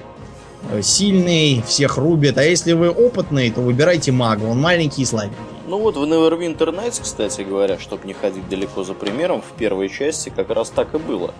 сильный, 0.81 1.63
всех 1.65 1.97
рубит. 1.97 2.37
А 2.37 2.43
если 2.43 2.73
вы 2.73 2.89
опытный, 2.89 3.51
то 3.51 3.61
выбирайте 3.61 4.11
мага, 4.11 4.45
он 4.45 4.59
маленький 4.59 5.03
и 5.03 5.05
слабенький. 5.05 5.37
Ну 5.67 5.79
вот 5.79 5.95
в 5.97 6.03
Neverwinter 6.03 6.69
Nights, 6.75 7.01
кстати 7.01 7.41
говоря, 7.41 7.79
чтобы 7.79 8.05
не 8.05 8.13
ходить 8.13 8.47
далеко 8.49 8.83
за 8.83 8.93
примером, 8.93 9.41
в 9.41 9.57
первой 9.57 9.89
части 9.89 10.31
как 10.35 10.49
раз 10.51 10.69
так 10.69 10.93
и 10.93 10.97
было. 10.97 11.33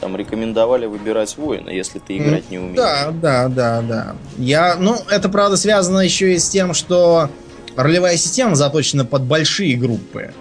там 0.00 0.16
рекомендовали 0.16 0.86
выбирать 0.86 1.36
воина, 1.36 1.70
если 1.70 1.98
ты 1.98 2.16
играть 2.16 2.50
не 2.50 2.58
умеешь. 2.58 2.76
Да, 2.76 3.10
да, 3.10 3.48
да, 3.48 3.82
да. 3.82 4.16
Я, 4.38 4.76
ну, 4.76 4.96
это 5.10 5.28
правда 5.28 5.56
связано 5.56 6.00
еще 6.00 6.34
и 6.34 6.38
с 6.38 6.48
тем, 6.48 6.74
что 6.74 7.28
ролевая 7.76 8.16
система 8.16 8.54
заточена 8.54 9.04
под 9.04 9.22
большие 9.22 9.76
группы. 9.76 10.32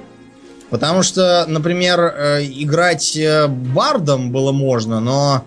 Потому 0.69 1.03
что, 1.03 1.45
например, 1.47 1.99
э, 1.99 2.45
играть 2.45 3.15
э, 3.15 3.47
бардом 3.47 4.31
было 4.31 4.51
можно, 4.51 4.99
но 4.99 5.45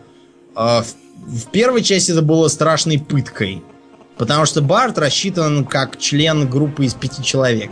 э, 0.55 0.83
в 1.27 1.51
первой 1.51 1.83
части 1.83 2.13
это 2.13 2.23
было 2.23 2.49
страшной 2.49 2.99
пыткой. 2.99 3.63
Потому 4.17 4.47
что 4.47 4.63
бард 4.63 4.99
рассчитан 4.99 5.65
как 5.65 5.99
член 5.99 6.49
группы 6.49 6.85
из 6.85 6.95
пяти 6.95 7.23
человек. 7.23 7.71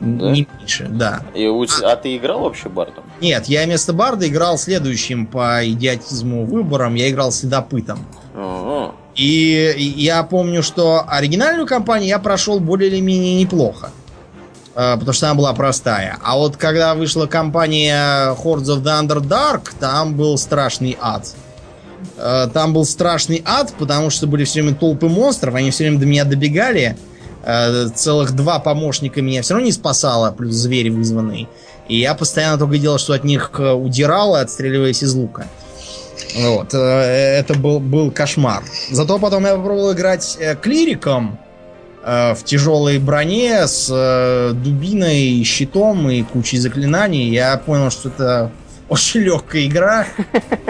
Да? 0.00 0.30
Не 0.32 0.48
меньше, 0.58 0.88
да. 0.90 1.22
И, 1.34 1.46
а 1.82 1.96
ты 1.96 2.16
играл 2.16 2.40
вообще 2.40 2.68
бардом? 2.68 3.04
Нет, 3.20 3.46
я 3.46 3.64
вместо 3.64 3.92
барда 3.92 4.26
играл 4.26 4.58
следующим 4.58 5.26
по 5.26 5.64
идиотизму 5.64 6.46
выбором. 6.46 6.96
Я 6.96 7.08
играл 7.10 7.30
следопытом. 7.30 8.04
А-а-а. 8.34 8.94
И 9.14 9.72
я 9.96 10.24
помню, 10.24 10.64
что 10.64 11.04
оригинальную 11.06 11.68
кампанию 11.68 12.08
я 12.08 12.18
прошел 12.18 12.58
более 12.58 12.90
или 12.90 13.00
менее 13.00 13.40
неплохо. 13.40 13.90
Потому 14.74 15.12
что 15.12 15.26
она 15.26 15.36
была 15.36 15.52
простая. 15.54 16.18
А 16.24 16.36
вот 16.36 16.56
когда 16.56 16.96
вышла 16.96 17.26
кампания 17.26 18.34
Hordes 18.34 18.76
of 18.76 18.82
the 18.82 19.00
Underdark, 19.00 19.70
там 19.78 20.16
был 20.16 20.36
страшный 20.36 20.98
ад. 21.00 21.32
Там 22.52 22.72
был 22.72 22.84
страшный 22.84 23.42
ад, 23.44 23.74
потому 23.78 24.10
что 24.10 24.26
были 24.26 24.44
все 24.44 24.62
время 24.62 24.76
толпы 24.76 25.08
монстров, 25.08 25.54
они 25.54 25.70
все 25.70 25.84
время 25.84 25.98
до 25.98 26.06
меня 26.06 26.24
добегали. 26.24 26.96
Целых 27.94 28.32
два 28.32 28.58
помощника 28.58 29.20
меня 29.20 29.42
все 29.42 29.54
равно 29.54 29.66
не 29.66 29.72
спасало, 29.72 30.30
плюс 30.30 30.54
звери 30.54 30.88
вызванные. 30.88 31.48
И 31.88 32.00
я 32.00 32.14
постоянно 32.14 32.58
только 32.58 32.78
делал, 32.78 32.98
что 32.98 33.12
от 33.12 33.24
них 33.24 33.50
удирал, 33.54 34.34
отстреливаясь 34.34 35.02
из 35.02 35.14
лука. 35.14 35.46
Вот. 36.36 36.72
Это 36.72 37.54
был, 37.54 37.80
был 37.80 38.10
кошмар. 38.10 38.62
Зато 38.90 39.18
потом 39.18 39.44
я 39.44 39.56
попробовал 39.56 39.92
играть 39.92 40.38
клириком 40.62 41.38
в 42.02 42.38
тяжелой 42.44 42.98
броне 42.98 43.66
с 43.66 43.88
дубиной, 44.54 45.42
щитом 45.44 46.08
и 46.08 46.22
кучей 46.22 46.58
заклинаний. 46.58 47.28
Я 47.30 47.56
понял, 47.58 47.90
что 47.90 48.08
это 48.08 48.50
очень 48.94 49.20
легкая 49.20 49.66
игра, 49.66 50.06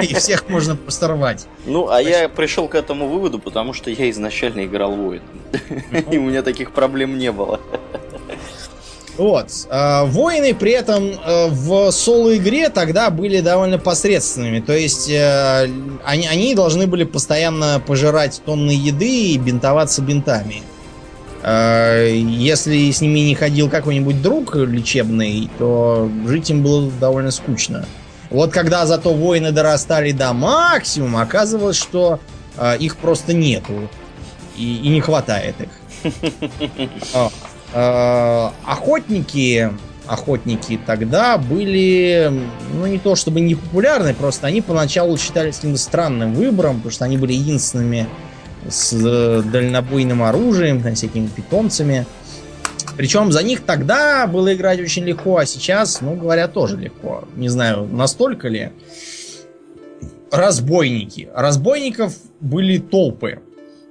и 0.03 0.15
всех 0.15 0.49
можно 0.49 0.77
посторвать. 0.77 1.47
Ну, 1.67 1.89
а 1.91 2.01
я 2.01 2.29
пришел 2.29 2.69
к 2.69 2.75
этому 2.75 3.09
выводу, 3.09 3.39
потому 3.39 3.75
что 3.75 3.91
я 3.91 4.11
изначально 4.11 4.65
играл 4.65 4.97
воином. 4.97 5.29
И 6.11 6.19
у 6.19 6.23
меня 6.23 6.43
таких 6.43 6.73
проблем 6.73 7.19
не 7.19 7.31
было. 7.31 7.61
Вот. 9.17 9.49
А, 9.71 10.05
воины 10.07 10.55
при 10.55 10.73
этом 10.73 11.05
э, 11.05 11.49
в 11.49 11.93
соло-игре 11.93 12.69
тогда 12.69 13.11
были 13.11 13.41
довольно 13.41 13.79
посредственными. 13.79 14.59
То 14.61 14.77
есть 14.77 15.09
э, 15.09 15.71
они, 16.05 16.27
они 16.27 16.55
должны 16.57 16.89
были 16.89 17.05
постоянно 17.05 17.81
пожирать 17.87 18.43
тонны 18.45 18.73
еды 18.73 19.33
и 19.33 19.39
бинтоваться 19.39 20.03
бинтами. 20.03 20.63
Э, 21.45 22.11
если 22.13 22.91
с 22.91 23.01
ними 23.01 23.21
не 23.21 23.35
ходил 23.37 23.71
какой-нибудь 23.71 24.21
друг 24.21 24.57
лечебный, 24.57 25.49
то 25.59 26.11
жить 26.27 26.51
им 26.51 26.65
было 26.65 26.91
довольно 26.91 27.31
скучно. 27.31 27.87
Вот 28.35 28.51
когда 28.51 28.85
зато 28.85 29.15
воины 29.15 29.53
дорастали 29.53 30.11
до 30.11 30.33
максимума, 30.33 31.23
оказывалось, 31.23 31.77
что 31.77 32.19
э, 32.57 32.79
их 32.79 32.97
просто 32.97 33.33
нету. 33.33 33.89
И, 34.57 34.79
и 34.79 34.89
не 34.89 35.01
хватает 35.01 35.55
их. 35.61 36.13
Э, 37.73 38.51
охотники, 38.67 39.71
охотники 40.09 40.81
тогда 40.85 41.39
были, 41.39 42.33
ну 42.73 42.87
не 42.87 42.99
то 42.99 43.15
чтобы 43.15 43.41
не 43.41 43.55
популярны, 43.55 44.15
просто 44.15 44.49
они 44.49 44.63
поначалу 44.63 45.17
считались 45.17 45.57
каким-то 45.57 45.79
странным 45.79 46.35
выбором, 46.35 46.79
потому 46.79 46.91
что 46.91 47.05
они 47.05 47.17
были 47.17 47.35
единственными 47.35 48.09
с 48.69 48.91
дальнобойным 49.45 50.25
оружием, 50.25 50.83
там, 50.83 50.97
всякими 50.97 51.29
питомцами. 51.29 52.05
Причем 52.97 53.33
за 53.33 53.43
них 53.43 53.63
тогда 53.63 54.27
было 54.27 54.55
играть 54.55 54.81
очень 54.81 55.05
легко, 55.05 55.39
а 55.39 55.47
сейчас, 55.47 56.01
ну, 56.01 56.15
говорят, 56.15 56.53
тоже 56.53 56.77
легко. 56.77 57.25
Не 57.37 57.49
знаю, 57.49 57.89
настолько 57.91 58.49
ли. 58.49 58.71
Разбойники. 60.31 61.29
Разбойников 61.35 62.15
были 62.41 62.79
толпы. 62.79 63.41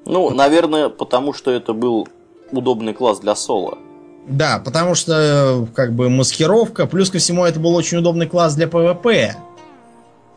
Ну, 0.05 0.29
наверное, 0.29 0.89
потому 0.89 1.33
что 1.33 1.51
это 1.51 1.73
был 1.73 2.07
удобный 2.51 2.93
класс 2.93 3.19
для 3.19 3.35
соло. 3.35 3.77
Да, 4.27 4.61
потому 4.63 4.95
что, 4.95 5.67
как 5.75 5.93
бы, 5.93 6.09
маскировка, 6.09 6.85
плюс 6.85 7.09
ко 7.09 7.17
всему, 7.17 7.45
это 7.45 7.59
был 7.59 7.75
очень 7.75 7.97
удобный 7.97 8.27
класс 8.27 8.55
для 8.55 8.67
ПВП. 8.67 9.35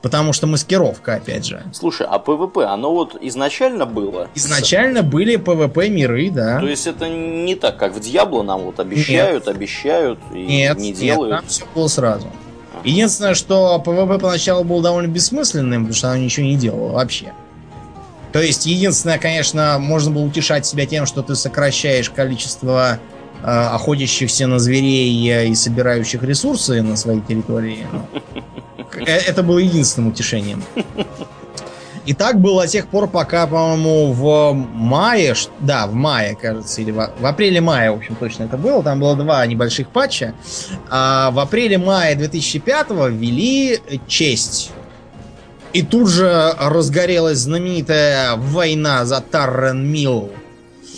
Потому 0.07 0.33
что 0.33 0.47
маскировка, 0.47 1.17
опять 1.17 1.47
же. 1.47 1.65
Слушай, 1.73 2.07
а 2.09 2.21
ПВП, 2.21 2.65
оно 2.67 2.93
вот 2.93 3.17
изначально 3.21 3.87
было? 3.87 4.29
Изначально 4.37 5.03
были 5.03 5.35
ПВП 5.35 5.89
миры, 5.89 6.31
да. 6.31 6.61
То 6.61 6.69
есть 6.69 6.87
это 6.87 7.09
не 7.09 7.57
так, 7.57 7.77
как 7.77 7.93
в 7.93 7.99
Дьябло 7.99 8.45
нам 8.45 8.61
вот 8.61 8.79
обещают, 8.79 9.47
нет. 9.47 9.57
обещают 9.57 10.21
и 10.33 10.47
нет, 10.47 10.79
не 10.79 10.93
делают? 10.93 11.33
Нет, 11.33 11.41
там 11.41 11.49
все 11.49 11.65
было 11.75 11.89
сразу. 11.89 12.29
Единственное, 12.85 13.35
что 13.35 13.81
ПВП 13.81 14.21
поначалу 14.21 14.63
был 14.63 14.81
довольно 14.81 15.09
бессмысленным, 15.09 15.87
потому 15.87 15.97
что 15.97 16.13
оно 16.13 16.19
ничего 16.19 16.47
не 16.47 16.55
делало 16.55 16.93
вообще. 16.93 17.33
То 18.33 18.41
есть, 18.41 18.65
единственное, 18.65 19.19
конечно, 19.19 19.79
можно 19.81 20.13
было 20.13 20.23
утешать 20.23 20.67
себя 20.67 20.87
тем, 20.87 21.07
что 21.07 21.23
ты 21.23 21.35
сокращаешь 21.35 22.11
количество 22.11 23.01
э, 23.43 23.45
охотящихся 23.45 24.47
на 24.47 24.61
зверей 24.61 25.49
и 25.49 25.55
собирающих 25.57 26.23
ресурсы 26.23 26.81
на 26.81 26.95
своей 26.95 27.23
территории. 27.23 27.89
Э, 28.95 29.05
это 29.05 29.43
было 29.43 29.59
единственным 29.59 30.11
утешением. 30.11 30.63
И 32.07 32.15
так 32.15 32.41
было 32.41 32.63
до 32.63 32.69
тех 32.69 32.87
пор, 32.87 33.09
пока, 33.09 33.49
по-моему, 33.49 34.13
в 34.13 34.53
мае, 34.53 35.35
да, 35.59 35.89
в 35.89 35.95
мае, 35.95 36.37
кажется, 36.41 36.81
или 36.81 36.93
в, 36.93 37.11
в 37.19 37.27
апреле-мае, 37.27 37.91
в 37.91 37.97
общем, 37.97 38.15
точно 38.15 38.45
это 38.45 38.57
было. 38.57 38.81
Там 38.85 39.01
было 39.01 39.17
два 39.17 39.45
небольших 39.45 39.89
патча. 39.89 40.33
А 40.89 41.33
в 41.33 41.41
апреле-мае 41.41 42.15
2005 42.15 42.91
ввели 43.11 43.81
честь. 44.07 44.71
И 45.73 45.83
тут 45.83 46.09
же 46.09 46.55
разгорелась 46.59 47.39
знаменитая 47.39 48.37
война 48.37 49.05
за 49.05 49.21
Таррен 49.21 49.85
Милл. 49.85 50.31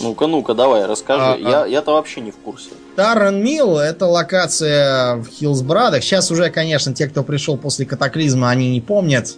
Ну-ка, 0.01 0.27
ну-ка, 0.27 0.55
давай, 0.55 0.85
расскажи. 0.85 1.23
А, 1.23 1.37
я, 1.37 1.67
я-то 1.67 1.93
вообще 1.93 2.21
не 2.21 2.31
в 2.31 2.37
курсе. 2.37 2.71
Таррен 2.99 3.45
Милл 3.45 3.79
это 3.79 4.07
локация 4.07 5.19
в 5.19 5.29
Хиллсбрадах. 5.29 6.03
Сейчас 6.03 6.33
уже, 6.33 6.51
конечно, 6.51 6.93
те, 6.93 7.07
кто 7.07 7.23
пришел 7.23 7.57
после 7.57 7.87
катаклизма, 7.87 8.51
они 8.51 8.73
не 8.73 8.81
помнят. 8.81 9.37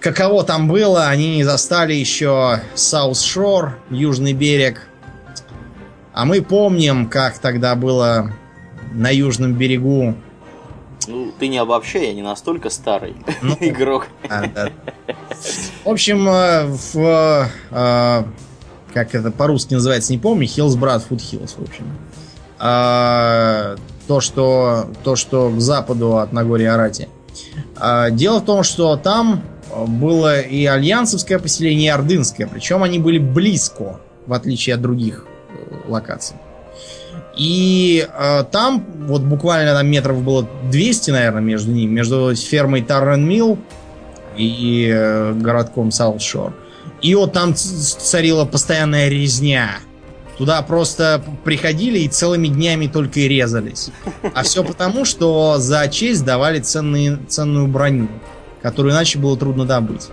Каково 0.00 0.44
там 0.44 0.68
было, 0.68 1.08
они 1.08 1.36
не 1.36 1.44
застали 1.44 1.94
еще 1.94 2.60
Саус 2.74 3.22
Шор, 3.22 3.78
Южный 3.88 4.34
берег. 4.34 4.86
А 6.12 6.26
мы 6.26 6.42
помним, 6.42 7.08
как 7.08 7.38
тогда 7.38 7.74
было 7.74 8.30
на 8.92 9.08
Южном 9.08 9.54
берегу. 9.54 10.14
Ну, 11.08 11.32
ты 11.38 11.48
не 11.48 11.56
обобщай, 11.56 12.08
я 12.08 12.12
не 12.12 12.20
настолько 12.20 12.68
старый 12.68 13.16
ну, 13.40 13.56
игрок. 13.60 14.08
Да, 14.28 14.50
да. 14.54 14.68
В 15.84 15.88
общем, 15.88 16.28
э, 16.28 16.66
в 16.66 17.48
э, 17.70 18.24
как 18.92 19.14
это 19.14 19.30
по-русски 19.30 19.72
называется, 19.72 20.12
не 20.12 20.18
помню, 20.18 20.46
Hillsbrad 20.46 21.02
Foothills, 21.04 21.54
в 21.56 21.62
общем. 21.62 21.86
А, 22.64 23.74
то, 24.06 24.20
что, 24.20 24.86
то, 25.02 25.16
что 25.16 25.50
к 25.50 25.60
западу 25.60 26.18
от 26.18 26.32
Нагорья 26.32 26.74
Арати. 26.74 27.08
А, 27.76 28.10
дело 28.10 28.38
в 28.38 28.44
том, 28.44 28.62
что 28.62 28.96
там 28.96 29.42
было 29.88 30.40
и 30.40 30.64
альянсовское 30.66 31.40
поселение, 31.40 31.86
и 31.86 31.90
ордынское. 31.90 32.46
Причем 32.46 32.84
они 32.84 33.00
были 33.00 33.18
близко, 33.18 33.98
в 34.26 34.32
отличие 34.32 34.76
от 34.76 34.80
других 34.80 35.26
э, 35.48 35.90
локаций. 35.90 36.36
И 37.36 38.06
э, 38.06 38.44
там 38.52 38.86
вот 39.06 39.22
буквально 39.22 39.72
там 39.74 39.88
метров 39.88 40.22
было 40.22 40.46
200, 40.70 41.10
наверное, 41.10 41.42
между 41.42 41.72
ними, 41.72 41.90
между 41.90 42.32
фермой 42.36 42.82
Tarren 42.82 43.26
Mill 43.26 43.58
и 44.36 44.88
э, 44.94 45.32
городком 45.32 45.90
Саутшор. 45.90 46.54
И 47.00 47.14
вот 47.16 47.32
там 47.32 47.54
царила 47.56 48.44
постоянная 48.44 49.08
резня. 49.08 49.78
Туда 50.42 50.60
просто 50.62 51.22
приходили 51.44 52.00
и 52.00 52.08
целыми 52.08 52.48
днями 52.48 52.88
только 52.88 53.20
и 53.20 53.28
резались. 53.28 53.90
А 54.34 54.42
все 54.42 54.64
потому, 54.64 55.04
что 55.04 55.58
за 55.58 55.86
честь 55.86 56.24
давали 56.24 56.58
ценные, 56.58 57.16
ценную 57.28 57.68
броню, 57.68 58.08
которую 58.60 58.92
иначе 58.92 59.20
было 59.20 59.36
трудно 59.36 59.66
добыть. 59.66 60.08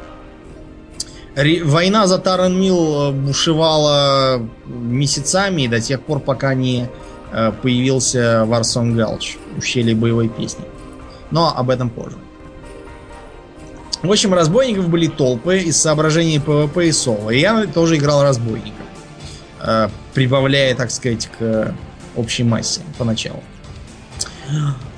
Война 1.35 2.05
за 2.05 2.19
Таранмил 2.19 3.11
бушевала 3.11 4.47
месяцами 4.67 5.65
до 5.65 5.81
тех 5.81 5.99
пор, 6.03 6.19
пока 6.19 6.53
не 6.53 6.87
э, 7.31 7.51
появился 7.63 8.45
Варсон 8.45 8.95
Галч, 8.95 9.37
ущелье 9.57 9.95
боевой 9.95 10.29
песни. 10.29 10.63
Но 11.31 11.51
об 11.57 11.71
этом 11.71 11.89
позже. 11.89 12.17
В 14.03 14.11
общем, 14.11 14.35
разбойников 14.35 14.89
были 14.89 15.07
толпы 15.07 15.57
из 15.57 15.77
соображений 15.81 16.39
ПВП 16.39 16.87
и 16.87 16.91
соло. 16.91 17.31
И 17.31 17.39
я 17.39 17.65
тоже 17.65 17.95
играл 17.95 18.21
разбойником. 18.21 18.88
Э, 19.61 19.89
прибавляя, 20.13 20.73
так 20.75 20.89
сказать, 20.89 21.27
к 21.37 21.75
общей 22.15 22.43
массе 22.43 22.81
поначалу. 22.97 23.43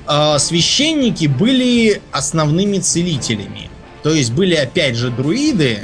Э, 0.08 0.38
священники 0.38 1.26
были 1.26 2.00
основными 2.12 2.78
целителями. 2.78 3.70
То 4.02 4.10
есть 4.10 4.32
были 4.32 4.54
опять 4.54 4.96
же 4.96 5.10
друиды 5.10 5.80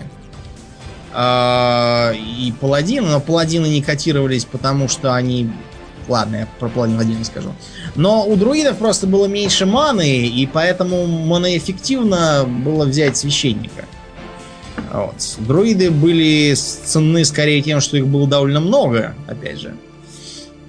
э, 1.12 2.14
и 2.16 2.52
паладины, 2.60 3.08
но 3.08 3.20
паладины 3.20 3.66
не 3.66 3.82
котировались, 3.82 4.44
потому 4.44 4.88
что 4.88 5.14
они... 5.14 5.50
Ладно, 6.06 6.36
я 6.36 6.48
про 6.58 6.68
паладинов 6.68 7.02
отдельно 7.02 7.24
скажу. 7.24 7.54
Но 7.94 8.26
у 8.26 8.36
друидов 8.36 8.78
просто 8.78 9.06
было 9.06 9.26
меньше 9.26 9.66
маны, 9.66 10.26
и 10.26 10.46
поэтому 10.46 11.06
маноэффективно 11.06 12.44
было 12.46 12.86
взять 12.86 13.16
священника. 13.16 13.84
Вот. 14.92 15.37
Друиды 15.38 15.90
были 15.90 16.55
ценны 16.55 17.24
скорее 17.24 17.62
тем, 17.62 17.81
что 17.81 17.96
их 17.96 18.07
было 18.07 18.27
довольно 18.27 18.61
много, 18.61 19.14
опять 19.27 19.61
же. 19.61 19.74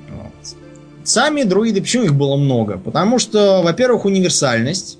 Вот. 0.09 0.57
Сами 1.03 1.43
друиды, 1.43 1.81
почему 1.81 2.03
их 2.03 2.15
было 2.15 2.35
много? 2.35 2.77
Потому 2.77 3.19
что, 3.19 3.61
во-первых, 3.63 4.05
универсальность. 4.05 4.97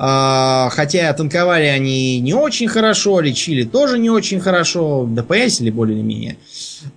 А, 0.00 0.68
хотя 0.70 1.12
танковали 1.12 1.64
они 1.64 2.20
не 2.20 2.32
очень 2.32 2.68
хорошо, 2.68 3.18
лечили 3.20 3.64
тоже 3.64 3.98
не 3.98 4.10
очень 4.10 4.38
хорошо, 4.38 5.08
ДПС 5.10 5.60
или 5.60 5.70
более-менее. 5.70 6.36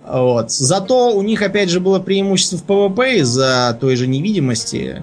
Вот. 0.06 0.52
Зато 0.52 1.12
у 1.12 1.22
них, 1.22 1.42
опять 1.42 1.68
же, 1.68 1.80
было 1.80 1.98
преимущество 1.98 2.58
в 2.58 2.62
ПВП 2.62 3.18
из-за 3.18 3.76
той 3.80 3.96
же 3.96 4.06
невидимости. 4.06 5.02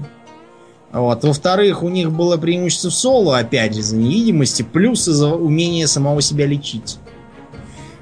Вот. 0.92 1.24
Во-вторых, 1.24 1.84
у 1.84 1.90
них 1.90 2.12
было 2.12 2.38
преимущество 2.38 2.90
в 2.90 2.94
соло, 2.94 3.38
опять 3.38 3.74
же, 3.74 3.82
из-за 3.82 3.96
невидимости, 3.96 4.64
плюс 4.64 5.08
из-за 5.08 5.34
умения 5.34 5.88
самого 5.88 6.22
себя 6.22 6.46
лечить. 6.46 6.98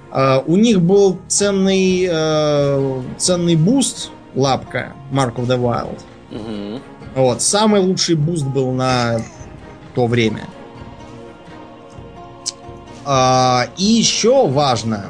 Uh, 0.09 0.41
у 0.47 0.55
них 0.55 0.81
был 0.81 1.19
ценный, 1.27 2.05
uh, 2.05 3.03
ценный 3.17 3.57
буст, 3.57 4.09
лапка, 4.35 4.93
Mark 5.11 5.35
of 5.35 5.47
the 5.47 5.59
Wild. 5.59 5.99
Угу. 6.31 6.81
Вот. 7.15 7.41
Самый 7.41 7.81
лучший 7.81 8.15
буст 8.15 8.45
был 8.45 8.71
на 8.71 9.19
то 9.93 10.07
время. 10.07 10.45
Uh, 13.05 13.69
и 13.77 13.83
еще 13.83 14.47
важно, 14.47 15.07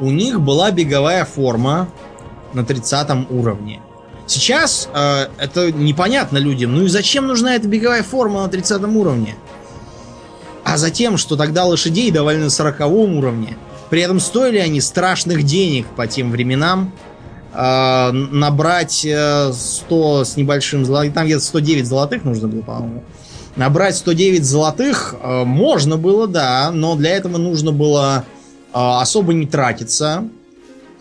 у 0.00 0.10
них 0.10 0.40
была 0.40 0.72
беговая 0.72 1.24
форма 1.24 1.88
на 2.52 2.64
30 2.64 3.30
уровне. 3.30 3.80
Сейчас 4.26 4.88
э, 4.94 5.26
это 5.38 5.72
непонятно 5.72 6.38
людям. 6.38 6.74
Ну 6.74 6.84
и 6.84 6.88
зачем 6.88 7.26
нужна 7.26 7.54
эта 7.54 7.68
беговая 7.68 8.02
форма 8.02 8.42
на 8.42 8.48
30 8.48 8.82
уровне? 8.84 9.36
А 10.64 10.76
затем, 10.76 11.16
что 11.16 11.36
тогда 11.36 11.64
лошадей 11.64 12.10
давали 12.10 12.38
на 12.38 12.50
40 12.50 12.80
уровне. 12.86 13.56
При 13.90 14.00
этом 14.00 14.20
стоили 14.20 14.58
они 14.58 14.80
страшных 14.80 15.42
денег 15.42 15.86
по 15.96 16.06
тем 16.06 16.30
временам. 16.30 16.92
Э, 17.52 18.10
набрать 18.12 19.04
э, 19.04 19.52
100 19.52 20.24
с 20.24 20.36
небольшим 20.36 20.84
золотым... 20.84 21.12
Там 21.12 21.26
где-то 21.26 21.42
109 21.42 21.86
золотых 21.86 22.24
нужно 22.24 22.48
было, 22.48 22.62
по-моему. 22.62 23.04
Набрать 23.56 23.96
109 23.96 24.44
золотых 24.44 25.14
э, 25.20 25.44
можно 25.44 25.98
было, 25.98 26.26
да, 26.26 26.70
но 26.72 26.96
для 26.96 27.10
этого 27.10 27.36
нужно 27.36 27.72
было 27.72 28.24
э, 28.72 28.78
особо 28.78 29.34
не 29.34 29.46
тратиться 29.46 30.24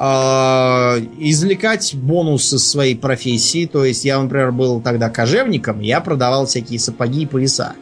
э, 0.02 1.06
извлекать 1.20 1.94
бонусы 1.96 2.58
своей 2.58 2.96
профессии. 2.96 3.68
То 3.68 3.86
есть 3.86 4.04
я, 4.04 4.20
например, 4.20 4.52
был 4.52 4.82
тогда 4.82 5.10
кожевником, 5.10 5.80
я 5.80 6.02
продавал 6.02 6.48
всякие 6.48 6.80
сапоги 6.80 7.24
и 7.24 7.26
пояса. 7.26 7.74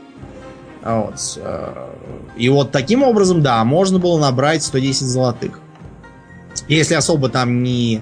Вот. 0.84 1.16
Э, 1.38 1.90
и 2.36 2.50
вот 2.50 2.72
таким 2.72 3.04
образом, 3.04 3.42
да, 3.42 3.64
можно 3.64 4.00
было 4.00 4.20
набрать 4.20 4.64
110 4.64 5.08
золотых. 5.08 5.60
Если 6.68 6.94
особо 6.94 7.30
там 7.30 7.64
не, 7.64 8.02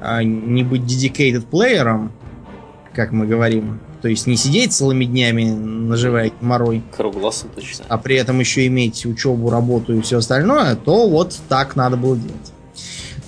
а, 0.00 0.22
не 0.22 0.62
быть 0.62 0.82
dedicated 0.82 1.46
плеером, 1.46 2.12
как 2.94 3.12
мы 3.12 3.26
говорим, 3.26 3.80
то 4.00 4.08
есть 4.08 4.26
не 4.26 4.36
сидеть 4.36 4.72
целыми 4.72 5.04
днями, 5.04 5.44
наживая 5.44 6.32
морой. 6.40 6.82
Круглосуточно. 6.96 7.84
А 7.88 7.98
при 7.98 8.16
этом 8.16 8.40
еще 8.40 8.66
иметь 8.66 9.04
учебу, 9.04 9.50
работу 9.50 9.94
и 9.94 10.00
все 10.00 10.18
остальное, 10.18 10.74
то 10.76 11.08
вот 11.08 11.36
так 11.48 11.76
надо 11.76 11.96
было 11.96 12.16
делать. 12.16 12.52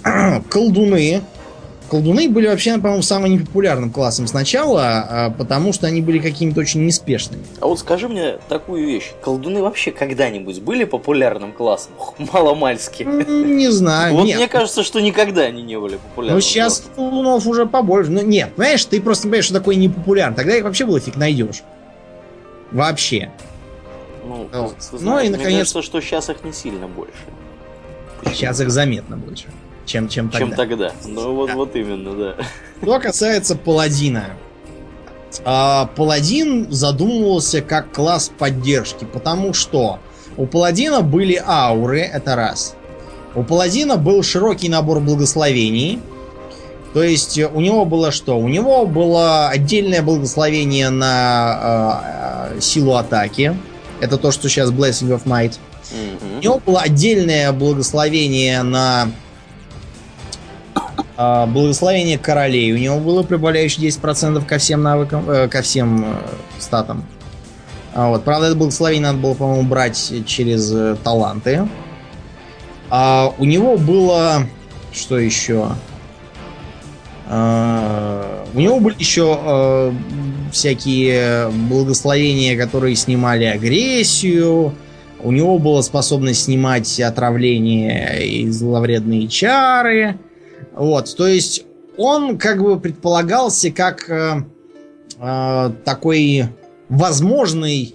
колдуны. 0.50 1.22
Колдуны 1.90 2.28
были 2.28 2.46
вообще, 2.46 2.78
по-моему, 2.78 3.02
самым 3.02 3.32
непопулярным 3.32 3.90
классом 3.90 4.28
сначала, 4.28 5.06
а, 5.08 5.30
потому 5.30 5.72
что 5.72 5.88
они 5.88 6.00
были 6.00 6.20
какими-то 6.20 6.60
очень 6.60 6.86
неспешными. 6.86 7.42
А 7.60 7.66
вот 7.66 7.80
скажи 7.80 8.08
мне 8.08 8.38
такую 8.48 8.86
вещь. 8.86 9.10
Колдуны 9.20 9.60
вообще 9.60 9.90
когда-нибудь 9.90 10.60
были 10.60 10.84
популярным 10.84 11.52
классом? 11.52 11.92
Маломальски. 12.32 13.02
Не 13.02 13.70
знаю. 13.72 14.14
Вот 14.14 14.24
нет. 14.24 14.36
мне 14.36 14.46
кажется, 14.46 14.84
что 14.84 15.00
никогда 15.00 15.42
они 15.42 15.62
не 15.62 15.76
были 15.80 15.96
популярными. 15.96 16.36
Ну, 16.36 16.40
сейчас 16.40 16.78
классом. 16.78 16.94
колдунов 16.94 17.46
уже 17.48 17.66
побольше. 17.66 18.12
Ну, 18.12 18.22
нет, 18.22 18.50
знаешь, 18.54 18.84
ты 18.84 19.00
просто 19.00 19.24
понимаешь, 19.24 19.46
что 19.46 19.54
такое 19.54 19.74
непопулярно. 19.74 20.36
Тогда 20.36 20.54
их 20.54 20.62
вообще 20.62 20.86
было 20.86 21.00
фиг 21.00 21.16
найдешь. 21.16 21.64
Вообще. 22.70 23.32
Ну, 24.24 24.48
вот. 24.52 24.74
знаешь, 24.78 25.02
ну 25.02 25.18
и 25.18 25.28
наконец... 25.28 25.46
Мне 25.46 25.58
кажется, 25.58 25.82
что 25.82 26.00
сейчас 26.00 26.30
их 26.30 26.44
не 26.44 26.52
сильно 26.52 26.86
больше. 26.86 27.14
Почему? 28.20 28.34
Сейчас 28.36 28.60
их 28.60 28.70
заметно 28.70 29.16
больше 29.16 29.46
чем, 29.90 30.08
чем 30.08 30.30
тогда. 30.30 30.46
Чем 30.46 30.56
тогда. 30.56 30.92
Ну 31.04 31.34
вот, 31.34 31.48
да. 31.48 31.54
вот 31.56 31.76
именно, 31.76 32.14
да. 32.14 32.34
Что 32.80 33.00
касается 33.00 33.56
паладина. 33.56 34.26
А, 35.44 35.86
паладин 35.96 36.70
задумывался 36.70 37.60
как 37.60 37.92
класс 37.92 38.30
поддержки, 38.36 39.04
потому 39.04 39.52
что 39.52 39.98
у 40.36 40.46
паладина 40.46 41.02
были 41.02 41.42
ауры, 41.44 42.00
это 42.00 42.36
раз. 42.36 42.74
У 43.34 43.42
паладина 43.42 43.96
был 43.96 44.22
широкий 44.22 44.68
набор 44.68 45.00
благословений. 45.00 46.00
То 46.94 47.02
есть 47.02 47.38
у 47.38 47.60
него 47.60 47.84
было 47.84 48.10
что? 48.10 48.38
У 48.38 48.48
него 48.48 48.86
было 48.86 49.48
отдельное 49.48 50.02
благословение 50.02 50.90
на 50.90 52.50
э, 52.54 52.60
силу 52.60 52.94
атаки. 52.94 53.56
Это 54.00 54.16
то, 54.16 54.32
что 54.32 54.48
сейчас 54.48 54.70
Blessing 54.70 55.10
of 55.10 55.24
Might. 55.24 55.58
Mm-hmm. 55.92 56.38
У 56.38 56.42
него 56.42 56.60
было 56.64 56.80
отдельное 56.80 57.52
благословение 57.52 58.62
на 58.62 59.10
благословение 61.46 62.18
королей 62.18 62.72
у 62.72 62.78
него 62.78 62.98
было, 62.98 63.22
прибавляющее 63.22 63.88
10% 63.88 64.44
ко 64.46 64.58
всем 64.58 64.82
навыкам, 64.82 65.28
э, 65.28 65.48
ко 65.48 65.60
всем 65.60 66.04
э, 66.04 66.14
статам. 66.58 67.04
А 67.92 68.08
вот. 68.08 68.24
Правда, 68.24 68.46
это 68.46 68.56
благословение 68.56 69.08
надо 69.08 69.18
было, 69.18 69.34
по-моему, 69.34 69.68
брать 69.68 70.12
через 70.26 70.72
э, 70.72 70.96
таланты. 71.04 71.68
А 72.88 73.34
у 73.38 73.44
него 73.44 73.76
было... 73.76 74.46
Что 74.92 75.18
еще? 75.18 75.68
А, 77.28 78.44
у 78.54 78.58
него 78.58 78.80
были 78.80 78.96
еще 78.98 79.92
всякие 80.50 81.48
благословения, 81.50 82.56
которые 82.58 82.96
снимали 82.96 83.44
агрессию. 83.44 84.74
У 85.22 85.30
него 85.30 85.58
была 85.58 85.82
способность 85.82 86.44
снимать 86.44 86.98
отравление 86.98 88.26
и 88.26 88.48
зловредные 88.48 89.28
чары. 89.28 90.18
Вот, 90.72 91.14
то 91.16 91.26
есть 91.26 91.64
он 91.96 92.38
как 92.38 92.62
бы 92.62 92.78
предполагался 92.80 93.70
как 93.70 94.08
э, 94.08 94.42
э, 95.18 95.72
такой 95.84 96.44
возможный 96.88 97.94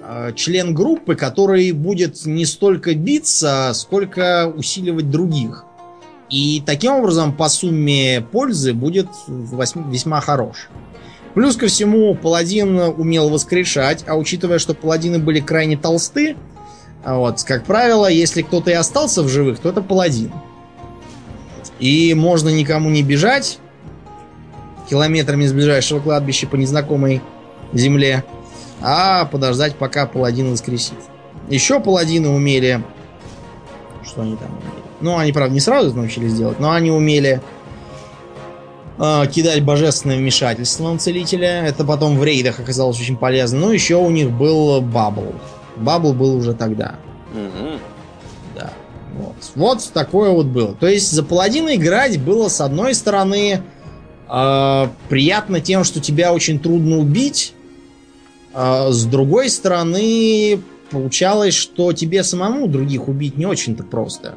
э, 0.00 0.32
член 0.34 0.74
группы, 0.74 1.16
который 1.16 1.72
будет 1.72 2.24
не 2.24 2.46
столько 2.46 2.94
биться, 2.94 3.72
сколько 3.74 4.52
усиливать 4.54 5.10
других. 5.10 5.64
И 6.30 6.62
таким 6.64 6.92
образом 6.92 7.36
по 7.36 7.48
сумме 7.48 8.26
пользы 8.32 8.72
будет 8.72 9.08
весьма 9.28 10.20
хорош. 10.20 10.68
Плюс 11.34 11.56
ко 11.56 11.66
всему, 11.66 12.14
паладин 12.14 12.78
умел 12.78 13.28
воскрешать, 13.28 14.04
а 14.08 14.16
учитывая, 14.16 14.58
что 14.58 14.72
паладины 14.72 15.18
были 15.18 15.40
крайне 15.40 15.76
толсты, 15.76 16.36
вот, 17.04 17.42
как 17.44 17.64
правило, 17.64 18.10
если 18.10 18.42
кто-то 18.42 18.70
и 18.70 18.74
остался 18.74 19.22
в 19.22 19.28
живых, 19.28 19.60
то 19.60 19.68
это 19.68 19.82
паладин. 19.82 20.32
И 21.78 22.14
можно 22.14 22.48
никому 22.48 22.90
не 22.90 23.02
бежать 23.02 23.58
километрами 24.88 25.46
с 25.46 25.52
ближайшего 25.52 26.00
кладбища 26.00 26.46
по 26.46 26.56
незнакомой 26.56 27.20
земле, 27.72 28.24
а 28.80 29.24
подождать, 29.26 29.76
пока 29.76 30.06
паладин 30.06 30.52
воскресит. 30.52 30.94
Еще 31.48 31.80
паладины 31.80 32.28
умели... 32.28 32.82
Что 34.04 34.22
они 34.22 34.36
там 34.36 34.50
умели? 34.50 34.82
Ну, 35.00 35.16
они, 35.16 35.32
правда, 35.32 35.52
не 35.52 35.60
сразу 35.60 35.88
это 35.88 35.96
научились 35.96 36.34
делать, 36.34 36.60
но 36.60 36.70
они 36.70 36.90
умели 36.90 37.40
э, 38.98 39.22
кидать 39.26 39.62
божественное 39.62 40.16
вмешательство 40.16 40.90
на 40.90 40.98
целителя. 40.98 41.64
Это 41.66 41.84
потом 41.84 42.18
в 42.18 42.24
рейдах 42.24 42.60
оказалось 42.60 43.00
очень 43.00 43.16
полезно. 43.16 43.60
Ну, 43.60 43.70
еще 43.72 43.96
у 43.96 44.10
них 44.10 44.30
был 44.30 44.80
бабл. 44.80 45.34
Бабл 45.76 46.14
был 46.14 46.36
уже 46.36 46.54
тогда. 46.54 46.96
Угу. 47.32 47.78
Вот. 49.56 49.90
такое 49.92 50.30
вот 50.30 50.46
было. 50.46 50.74
То 50.74 50.86
есть 50.86 51.10
за 51.10 51.22
паладина 51.24 51.74
играть 51.74 52.20
было 52.20 52.48
с 52.48 52.60
одной 52.60 52.94
стороны 52.94 53.62
э, 54.28 54.86
приятно 55.08 55.60
тем, 55.60 55.82
что 55.82 55.98
тебя 55.98 56.32
очень 56.34 56.60
трудно 56.60 56.98
убить, 56.98 57.54
э, 58.54 58.88
с 58.90 59.04
другой 59.06 59.48
стороны 59.48 60.60
получалось, 60.90 61.54
что 61.54 61.92
тебе 61.94 62.22
самому 62.22 62.68
других 62.68 63.08
убить 63.08 63.38
не 63.38 63.46
очень-то 63.46 63.82
просто. 63.82 64.34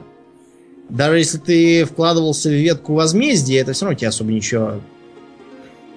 Даже 0.88 1.18
если 1.18 1.38
ты 1.38 1.86
вкладывался 1.86 2.50
в 2.50 2.54
ветку 2.54 2.94
возмездия, 2.94 3.60
это 3.60 3.74
все 3.74 3.86
равно 3.86 3.98
тебе 3.98 4.08
особо 4.08 4.32
ничего 4.32 4.76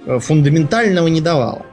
э, 0.04 0.18
фундаментального 0.18 1.06
не 1.06 1.20
давало. 1.20 1.64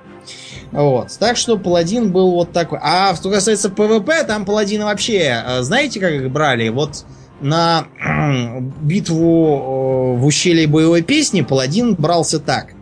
Вот. 0.72 1.08
Так 1.20 1.36
что 1.36 1.58
паладин 1.58 2.12
был 2.12 2.30
вот 2.30 2.52
такой. 2.52 2.78
А 2.82 3.16
что 3.16 3.32
касается 3.32 3.72
ПВП, 3.72 4.24
там 4.24 4.46
паладины 4.46 4.86
вообще, 4.86 5.44
э, 5.44 5.64
знаете, 5.64 6.00
как 6.00 6.12
их 6.12 6.30
брали? 6.30 6.70
Вот 6.70 7.06
на 7.42 7.88
битву 8.82 10.16
в 10.16 10.26
ущелье 10.26 10.68
боевой 10.68 11.02
песни 11.02 11.42
паладин 11.42 11.96
брался 11.96 12.40
так. 12.40 12.74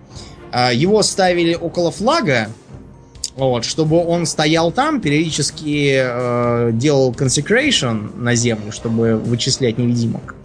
А, 0.52 0.72
его 0.72 1.04
ставили 1.04 1.54
около 1.56 1.92
флага, 1.92 2.50
вот, 3.36 3.66
чтобы 3.66 4.04
он 4.04 4.26
стоял 4.26 4.72
там, 4.72 5.00
периодически 5.00 6.00
э, 6.02 6.72
делал 6.74 7.12
consecration 7.12 8.18
на 8.18 8.34
землю, 8.34 8.72
чтобы 8.72 9.16
вычислять 9.16 9.78
невидимок. 9.78 10.36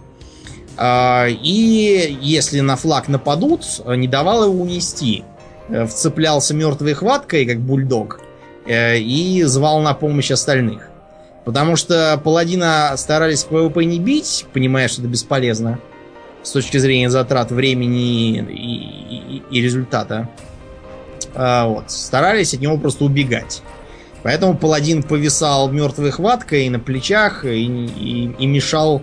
Э, 0.77 1.29
и 1.29 2.17
если 2.21 2.59
на 2.59 2.75
флаг 2.75 3.07
нападут, 3.07 3.65
не 3.87 4.07
давал 4.07 4.43
его 4.45 4.61
унести. 4.61 5.23
Э, 5.69 5.85
вцеплялся 5.85 6.53
мертвой 6.53 6.93
хваткой, 6.93 7.45
как 7.45 7.59
бульдог, 7.59 8.19
э, 8.65 8.99
и 8.99 9.43
звал 9.43 9.81
на 9.81 9.93
помощь 9.93 10.31
остальных. 10.31 10.89
Потому 11.45 11.75
что 11.75 12.19
паладина 12.23 12.93
старались 12.95 13.43
в 13.43 13.47
ПВП 13.47 13.83
не 13.83 13.99
бить, 13.99 14.45
понимая, 14.53 14.87
что 14.87 15.01
это 15.01 15.09
бесполезно 15.09 15.79
с 16.41 16.51
точки 16.51 16.77
зрения 16.77 17.09
затрат 17.09 17.51
времени 17.51 18.39
и, 18.39 19.37
и, 19.37 19.43
и 19.49 19.61
результата. 19.61 20.29
А, 21.35 21.67
вот. 21.67 21.89
Старались 21.89 22.53
от 22.53 22.61
него 22.61 22.77
просто 22.77 23.05
убегать. 23.05 23.61
Поэтому 24.23 24.57
паладин 24.57 25.03
повисал 25.03 25.69
мертвой 25.69 26.11
хваткой 26.11 26.69
на 26.69 26.79
плечах 26.79 27.43
и, 27.45 27.65
и, 27.65 28.33
и 28.37 28.45
мешал 28.45 29.01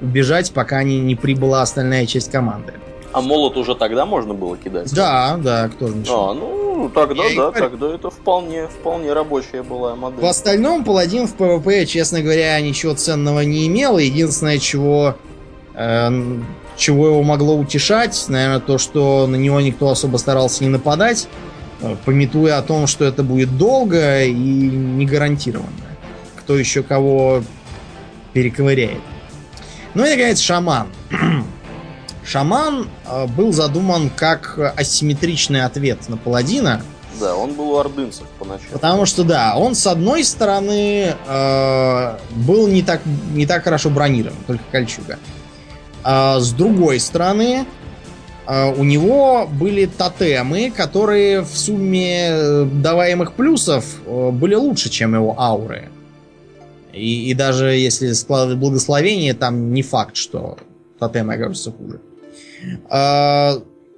убежать, 0.00 0.52
пока 0.52 0.82
не, 0.82 1.00
не 1.00 1.14
прибыла 1.14 1.62
остальная 1.62 2.06
часть 2.06 2.30
команды. 2.30 2.74
А 3.12 3.20
молот 3.20 3.56
уже 3.56 3.74
тогда 3.74 4.06
можно 4.06 4.34
было 4.34 4.56
кидать? 4.56 4.92
Да, 4.94 5.36
да, 5.36 5.68
кто 5.68 5.88
же 5.88 5.96
мешал. 5.96 6.30
А, 6.30 6.34
ну, 6.34 6.90
тогда 6.94 7.24
Я 7.24 7.36
да, 7.36 7.50
тогда 7.52 7.94
это 7.94 8.10
вполне, 8.10 8.68
вполне 8.68 9.12
рабочая 9.12 9.62
была 9.62 9.94
модель. 9.94 10.20
В 10.20 10.26
остальном 10.26 10.84
паладин 10.84 11.26
в 11.26 11.34
ПВП, 11.34 11.84
честно 11.86 12.22
говоря, 12.22 12.58
ничего 12.60 12.94
ценного 12.94 13.40
не 13.40 13.66
имел. 13.66 13.98
Единственное, 13.98 14.58
чего 14.58 15.16
э, 15.74 16.10
чего 16.76 17.06
его 17.08 17.22
могло 17.22 17.56
утешать, 17.56 18.24
наверное, 18.28 18.60
то, 18.60 18.78
что 18.78 19.26
на 19.26 19.36
него 19.36 19.60
никто 19.60 19.90
особо 19.90 20.16
старался 20.16 20.64
не 20.64 20.70
нападать, 20.70 21.28
э, 21.80 21.96
памятуя 22.04 22.58
о 22.58 22.62
том, 22.62 22.86
что 22.86 23.04
это 23.04 23.22
будет 23.22 23.56
долго 23.58 24.24
и 24.24 24.32
не 24.32 25.06
гарантированно. 25.06 25.68
Кто 26.36 26.56
еще 26.56 26.82
кого 26.82 27.42
перековыряет. 28.32 29.00
Ну 29.94 30.04
и, 30.04 30.10
наконец, 30.10 30.40
шаман. 30.40 30.88
Шаман 32.24 32.88
э, 33.06 33.26
был 33.26 33.52
задуман 33.52 34.10
как 34.10 34.58
асимметричный 34.76 35.64
ответ 35.64 36.08
на 36.08 36.16
паладина. 36.16 36.82
Да, 37.20 37.36
он 37.36 37.54
был 37.54 37.70
у 37.70 37.76
ордынцев 37.76 38.26
поначалу. 38.38 38.72
Потому 38.72 39.06
что, 39.06 39.24
да, 39.24 39.54
он 39.56 39.74
с 39.74 39.86
одной 39.86 40.24
стороны 40.24 41.14
э, 41.26 42.18
был 42.30 42.68
не 42.68 42.82
так, 42.82 43.00
не 43.32 43.46
так 43.46 43.64
хорошо 43.64 43.90
бронирован, 43.90 44.36
только 44.46 44.62
кольчуга. 44.70 45.18
А 46.04 46.40
с 46.40 46.52
другой 46.52 46.98
стороны, 47.00 47.66
а, 48.44 48.70
у 48.70 48.82
него 48.82 49.46
были 49.46 49.86
тотемы, 49.86 50.70
которые 50.70 51.42
в 51.42 51.56
сумме 51.56 52.28
э, 52.30 52.64
даваемых 52.64 53.34
плюсов 53.34 53.84
э, 54.04 54.30
были 54.30 54.54
лучше, 54.54 54.90
чем 54.90 55.14
его 55.14 55.40
ауры. 55.40 55.88
И, 56.92 57.30
и 57.30 57.34
даже 57.34 57.66
если 57.66 58.12
складывать 58.12 58.58
благословение, 58.58 59.34
там 59.34 59.72
не 59.72 59.82
факт, 59.82 60.16
что 60.16 60.58
тотемы 60.98 61.34
окажутся 61.34 61.70
хуже. 61.70 62.00
А, 62.00 62.11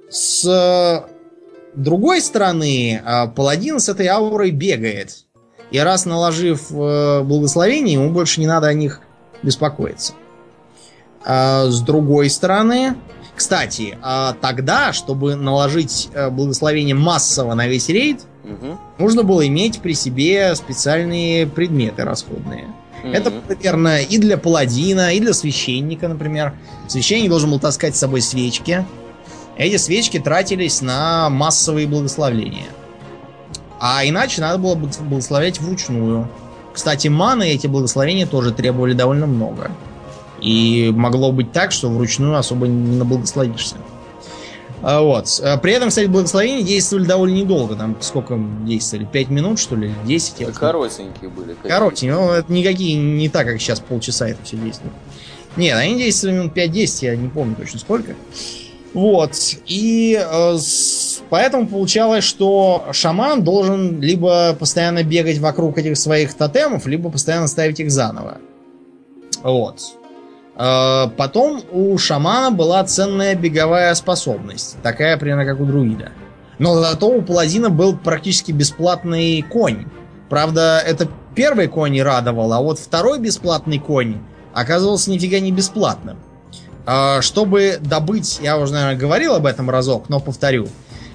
с 0.09 1.05
другой 1.75 2.21
стороны, 2.21 3.01
а, 3.03 3.27
паладин 3.27 3.79
с 3.79 3.89
этой 3.89 4.07
аурой 4.07 4.51
бегает. 4.51 5.25
И 5.71 5.79
раз 5.79 6.05
наложив 6.05 6.71
э, 6.71 7.21
благословение, 7.23 7.95
ему 7.95 8.11
больше 8.11 8.39
не 8.39 8.47
надо 8.47 8.67
о 8.67 8.73
них 8.73 9.01
беспокоиться. 9.41 10.13
А, 11.25 11.65
с 11.65 11.81
другой 11.81 12.29
стороны, 12.29 12.95
кстати, 13.35 13.97
а 14.01 14.35
тогда, 14.39 14.93
чтобы 14.93 15.35
наложить 15.35 16.09
э, 16.13 16.29
благословение 16.29 16.95
массово 16.95 17.55
на 17.55 17.67
весь 17.67 17.89
рейд, 17.89 18.21
угу. 18.43 18.77
нужно 18.99 19.23
было 19.23 19.45
иметь 19.47 19.79
при 19.79 19.93
себе 19.93 20.55
специальные 20.55 21.47
предметы 21.47 22.03
расходные. 22.03 22.67
Это, 23.13 23.31
наверное, 23.47 24.01
и 24.01 24.17
для 24.17 24.37
паладина, 24.37 25.13
и 25.13 25.19
для 25.19 25.33
священника, 25.33 26.07
например. 26.07 26.53
Священник 26.87 27.29
должен 27.29 27.51
был 27.51 27.59
таскать 27.59 27.95
с 27.95 27.99
собой 27.99 28.21
свечки. 28.21 28.85
Эти 29.57 29.77
свечки 29.77 30.19
тратились 30.19 30.81
на 30.81 31.29
массовые 31.29 31.87
благословления. 31.87 32.67
А 33.79 34.05
иначе 34.05 34.41
надо 34.41 34.57
было 34.57 34.75
благословлять 34.75 35.59
вручную. 35.59 36.27
Кстати, 36.73 37.07
маны 37.07 37.49
эти 37.49 37.67
благословения 37.67 38.25
тоже 38.25 38.51
требовали 38.51 38.93
довольно 38.93 39.27
много. 39.27 39.71
И 40.41 40.91
могло 40.93 41.31
быть 41.31 41.51
так, 41.51 41.71
что 41.71 41.89
вручную 41.89 42.37
особо 42.37 42.67
не 42.67 42.97
наблагословишься. 42.97 43.75
А, 43.77 43.94
вот. 44.85 45.41
А, 45.43 45.57
при 45.57 45.73
этом, 45.73 45.89
кстати, 45.89 46.05
благословения 46.05 46.63
действовали 46.63 47.05
довольно 47.05 47.33
недолго. 47.33 47.75
Там 47.75 47.97
сколько 48.01 48.39
действовали? 48.65 49.07
5 49.11 49.29
минут, 49.29 49.57
что 49.59 49.75
ли? 49.75 49.91
10? 50.05 50.45
Да 50.45 50.51
коротенькие 50.51 51.31
были. 51.31 51.55
Коротенькие. 51.63 52.13
Ну, 52.13 52.31
это 52.31 52.53
никакие 52.53 52.95
не 52.95 53.27
так, 53.27 53.47
как 53.47 53.59
сейчас 53.59 53.79
полчаса 53.79 54.27
это 54.27 54.43
все 54.43 54.57
действует. 54.57 54.93
Нет, 55.55 55.75
они 55.75 55.97
действовали 55.97 56.35
минут 56.35 56.55
5-10, 56.55 57.05
я 57.05 57.15
не 57.15 57.29
помню 57.29 57.55
точно 57.55 57.79
сколько. 57.79 58.13
Вот. 58.93 59.31
И 59.65 60.21
э, 60.21 60.57
с... 60.57 61.21
поэтому 61.31 61.67
получалось, 61.67 62.23
что 62.23 62.85
шаман 62.91 63.43
должен 63.43 63.99
либо 63.99 64.53
постоянно 64.53 65.03
бегать 65.03 65.39
вокруг 65.39 65.79
этих 65.79 65.97
своих 65.97 66.35
тотемов, 66.35 66.85
либо 66.85 67.09
постоянно 67.09 67.47
ставить 67.47 67.79
их 67.79 67.89
заново. 67.89 68.37
Вот. 69.41 69.79
Э, 70.57 71.07
потом 71.17 71.61
у 71.71 71.97
шамана 71.97 72.51
была 72.51 72.83
ценная 72.83 73.35
беговая 73.35 73.93
способность, 73.95 74.77
такая 74.81 75.17
примерно 75.17 75.45
как 75.45 75.59
у 75.59 75.65
друида. 75.65 76.11
Но 76.57 76.75
зато 76.81 77.07
у 77.09 77.21
паладина 77.21 77.69
был 77.69 77.97
практически 77.97 78.51
бесплатный 78.51 79.41
конь. 79.41 79.85
Правда, 80.29 80.81
это 80.85 81.09
первый 81.35 81.67
конь 81.67 81.99
радовал, 82.01 82.53
а 82.53 82.61
вот 82.61 82.79
второй 82.79 83.19
бесплатный 83.19 83.79
конь 83.79 84.19
оказывался 84.53 85.11
нифига 85.11 85.39
не 85.39 85.51
бесплатным. 85.51 86.17
Э, 86.85 87.19
чтобы 87.21 87.77
добыть, 87.81 88.39
я 88.41 88.57
уже, 88.57 88.73
наверное, 88.73 88.97
говорил 88.97 89.35
об 89.35 89.45
этом 89.45 89.69
разок, 89.69 90.07
но 90.07 90.19
повторю. 90.21 90.67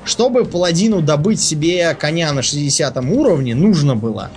Чтобы 0.04 0.44
паладину 0.44 1.00
добыть 1.02 1.40
себе 1.40 1.94
коня 1.94 2.32
на 2.32 2.42
60 2.42 2.96
уровне, 2.98 3.54
нужно 3.54 3.96
было 3.96 4.30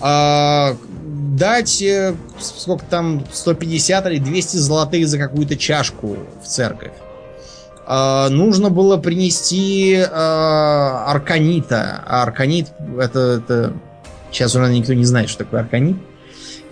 э, 0.00 0.74
дать, 1.36 1.82
э, 1.82 2.14
сколько 2.38 2.84
там, 2.84 3.24
150 3.32 4.06
или 4.06 4.18
200 4.18 4.56
золотых 4.56 5.08
за 5.08 5.18
какую-то 5.18 5.56
чашку 5.56 6.16
в 6.42 6.46
церковь. 6.46 6.92
Э, 7.86 8.28
нужно 8.30 8.70
было 8.70 8.96
принести 8.96 9.94
э, 9.94 10.06
арканита. 10.08 12.02
А 12.06 12.22
арканит 12.22 12.72
это, 12.98 13.42
это... 13.44 13.72
Сейчас 14.30 14.54
уже 14.54 14.68
никто 14.72 14.94
не 14.94 15.04
знает, 15.04 15.28
что 15.28 15.44
такое 15.44 15.60
арканит. 15.60 15.96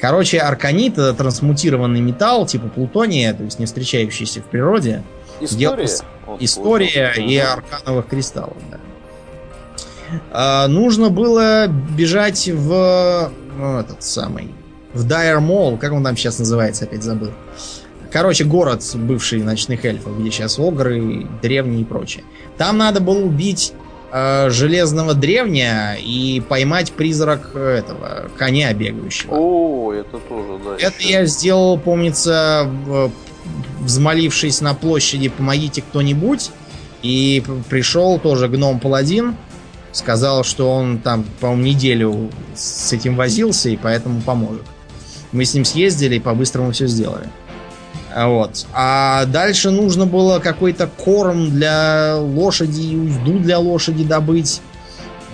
Короче, 0.00 0.38
арканит 0.38 0.94
это 0.94 1.14
трансмутированный 1.14 2.00
металл, 2.00 2.44
типа 2.44 2.68
плутония, 2.68 3.34
то 3.34 3.44
есть 3.44 3.60
не 3.60 3.66
встречающийся 3.66 4.40
в 4.40 4.46
природе. 4.46 5.04
История? 5.40 5.88
История 6.40 7.12
и 7.16 7.36
аркановых 7.36 8.08
кристаллов, 8.08 8.56
да. 8.70 8.78
А, 10.30 10.66
нужно 10.68 11.08
было 11.08 11.66
бежать 11.68 12.48
в 12.52 13.32
ну, 13.56 13.78
этот 13.78 14.02
самый, 14.02 14.48
в 14.92 15.04
Dire 15.04 15.40
Maul, 15.40 15.76
как 15.76 15.92
он 15.92 16.04
там 16.04 16.16
сейчас 16.16 16.38
называется, 16.38 16.84
опять 16.84 17.02
забыл. 17.02 17.30
Короче, 18.10 18.44
город 18.44 18.82
бывший 18.94 19.42
ночных 19.42 19.84
эльфов, 19.84 20.18
где 20.20 20.30
сейчас 20.30 20.58
огры, 20.58 21.26
древние 21.40 21.80
и 21.80 21.84
прочее. 21.84 22.24
Там 22.58 22.76
надо 22.76 23.00
было 23.00 23.24
убить 23.24 23.72
э, 24.12 24.50
железного 24.50 25.14
древня 25.14 25.96
и 25.98 26.42
поймать 26.46 26.92
призрак 26.92 27.54
этого 27.54 28.30
коня 28.36 28.72
бегающего. 28.74 29.34
О, 29.34 29.92
это 29.92 30.18
тоже, 30.18 30.58
да. 30.62 30.76
Это 30.78 30.98
еще. 30.98 31.10
я 31.10 31.24
сделал, 31.24 31.78
помнится, 31.78 32.70
взмолившись 33.80 34.60
на 34.60 34.74
площади 34.74 35.28
«Помогите 35.28 35.80
кто-нибудь», 35.80 36.50
и 37.02 37.42
пришел 37.68 38.18
тоже 38.18 38.48
гном-паладин, 38.48 39.34
сказал, 39.92 40.42
что 40.44 40.70
он 40.70 40.98
там, 40.98 41.24
по-моему, 41.40 41.62
неделю 41.62 42.30
с 42.54 42.92
этим 42.92 43.16
возился 43.16 43.68
и 43.68 43.76
поэтому 43.76 44.20
поможет. 44.22 44.64
Мы 45.32 45.44
с 45.44 45.54
ним 45.54 45.64
съездили 45.64 46.16
и 46.16 46.20
по-быстрому 46.20 46.72
все 46.72 46.86
сделали. 46.86 47.28
Вот. 48.14 48.66
А 48.74 49.24
дальше 49.26 49.70
нужно 49.70 50.06
было 50.06 50.38
какой-то 50.38 50.86
корм 50.86 51.50
для 51.50 52.16
лошади 52.16 52.80
и 52.80 52.96
узду 52.96 53.38
для 53.38 53.58
лошади 53.58 54.04
добыть. 54.04 54.60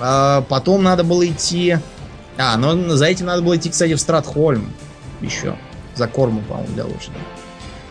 А 0.01 0.43
потом 0.43 0.83
надо 0.83 1.05
было 1.05 1.27
идти... 1.27 1.79
А, 2.37 2.57
но 2.57 2.95
за 2.95 3.07
этим 3.07 3.27
надо 3.27 3.43
было 3.43 3.57
идти, 3.57 3.69
кстати, 3.69 3.95
в 3.95 4.01
Стратхольм 4.01 4.73
еще. 5.21 5.57
За 5.97 6.07
кормом, 6.07 6.45
по-моему, 6.45 6.73
для 6.75 6.85
лошади. 6.85 7.19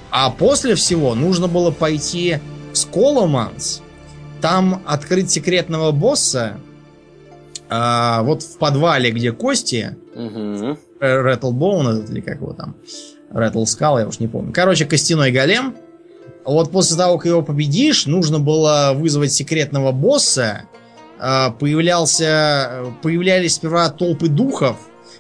А 0.10 0.30
после 0.30 0.76
всего 0.76 1.16
нужно 1.16 1.48
было 1.48 1.72
пойти 1.72 2.40
в 2.72 2.78
Сколоманс 2.78 3.82
там 4.42 4.82
открыть 4.86 5.32
секретного 5.32 5.92
босса 5.92 6.58
а, 7.70 8.24
вот 8.24 8.44
в 8.44 8.58
подвале, 8.58 9.12
где 9.12 9.32
кости, 9.32 9.98
Угу. 10.18 10.78
Этот 11.00 12.10
или 12.10 12.22
как 12.22 12.42
его 12.42 12.54
там, 12.54 12.76
Скал, 13.68 14.00
я 14.00 14.08
уж 14.08 14.20
не 14.20 14.28
помню. 14.28 14.52
Короче, 14.52 14.86
костяной 14.86 15.32
голем. 15.32 15.76
Вот 16.44 16.72
после 16.72 16.98
того, 16.98 17.18
как 17.18 17.28
его 17.28 17.44
победишь, 17.44 18.08
нужно 18.08 18.40
было 18.40 18.94
вызвать 18.96 19.32
секретного 19.32 19.92
босса. 19.92 20.64
А, 21.20 21.52
Появлялся, 21.52 22.86
появлялись 23.04 23.56
сперва 23.56 23.90
толпы 23.90 24.28
духов. 24.28 24.78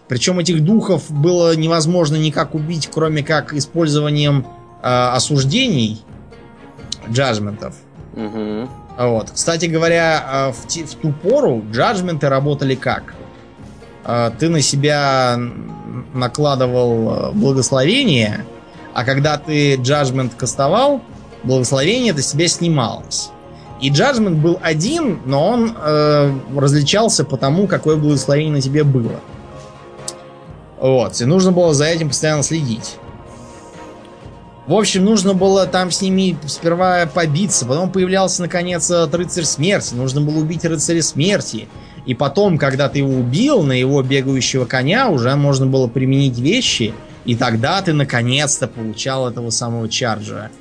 Причем 0.07 0.39
этих 0.39 0.63
духов 0.63 1.11
было 1.11 1.55
невозможно 1.55 2.15
никак 2.15 2.55
убить, 2.55 2.89
кроме 2.91 3.24
как 3.24 3.53
использованием 3.53 4.47
а, 4.82 5.15
осуждений, 5.15 6.01
джаджментов. 7.11 7.76
Угу. 8.15 8.70
Вот. 8.98 9.32
Кстати 9.32 9.66
говоря, 9.66 10.24
а, 10.26 10.52
в, 10.52 10.66
в 10.66 10.95
ту 10.95 11.12
пору 11.12 11.64
джаджменты 11.72 12.30
работали 12.30 12.76
как? 12.76 13.14
А, 14.04 14.32
Ты 14.32 14.50
на 14.50 14.62
себя 14.62 15.38
накладывал 16.14 17.12
э, 17.12 17.32
благословение, 17.34 18.45
а 18.93 19.04
когда 19.04 19.38
ты 19.38 19.76
джаджмент 19.76 20.34
кастовал, 20.36 21.02
благословение 21.43 22.12
это 22.12 22.22
с 22.22 22.32
себя 22.32 22.48
снималось. 22.48 23.30
И 23.82 23.89
джаджмент 23.89 24.38
был 24.38 24.60
один, 24.62 25.20
но 25.26 25.48
он 25.48 25.78
э, 25.78 26.32
различался 26.56 27.24
по 27.24 27.38
тому, 27.38 27.68
какое 27.68 27.95
благословение 27.95 28.54
на 28.54 28.62
тебе 28.62 28.84
было. 28.84 29.20
Вот. 30.80 31.20
И 31.22 31.26
нужно 31.26 31.52
было 31.52 31.74
за 31.74 31.86
этим 31.86 32.10
постоянно 32.10 32.43
следить. 32.43 32.98
В 34.68 34.74
общем, 34.74 35.05
нужно 35.05 35.34
было 35.34 35.65
там 35.65 35.91
с 35.91 36.01
ними 36.01 36.38
сперва 36.45 37.05
побиться, 37.05 37.65
потом 37.65 37.89
появлялся 37.89 38.41
наконец 38.41 38.91
этот 38.91 39.15
рыцарь 39.15 39.45
смерти. 39.45 39.93
Нужно 39.93 40.20
было 40.20 40.39
убить 40.39 40.65
рыцаря 40.65 41.01
смерти. 41.01 41.70
И 42.05 42.13
потом, 42.13 42.57
когда 42.57 42.89
ты 42.89 42.99
его 42.99 43.13
убил, 43.13 43.63
на 43.63 43.72
его 43.72 44.03
бегающего 44.03 44.65
коня 44.65 45.09
уже 45.09 45.34
можно 45.36 45.65
было 45.65 45.88
применить 45.88 46.38
вещи, 46.38 46.93
и 47.24 47.36
тогда 47.36 47.82
ты 47.82 47.93
наконец-то 47.93 48.68
получал 48.68 49.30
этого 49.30 49.51
самого 49.51 49.88
чарджера. 49.88 50.51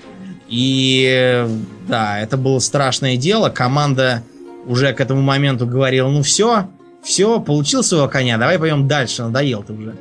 И 0.49 1.05
э, 1.09 1.49
да, 1.89 2.21
это 2.21 2.37
было 2.37 2.61
страшное 2.61 3.17
дело. 3.17 3.49
Команда 3.49 4.23
уже 4.67 4.93
к 4.93 5.01
этому 5.01 5.23
моменту 5.23 5.67
говорила, 5.67 6.09
ну 6.09 6.23
все, 6.23 6.69
все, 7.03 7.41
получил 7.41 7.83
своего 7.83 8.07
коня, 8.09 8.39
давай 8.39 8.59
пойдем 8.59 8.87
дальше, 8.87 9.23
надоел 9.23 9.65
ты 9.65 9.73
уже. 9.73 9.97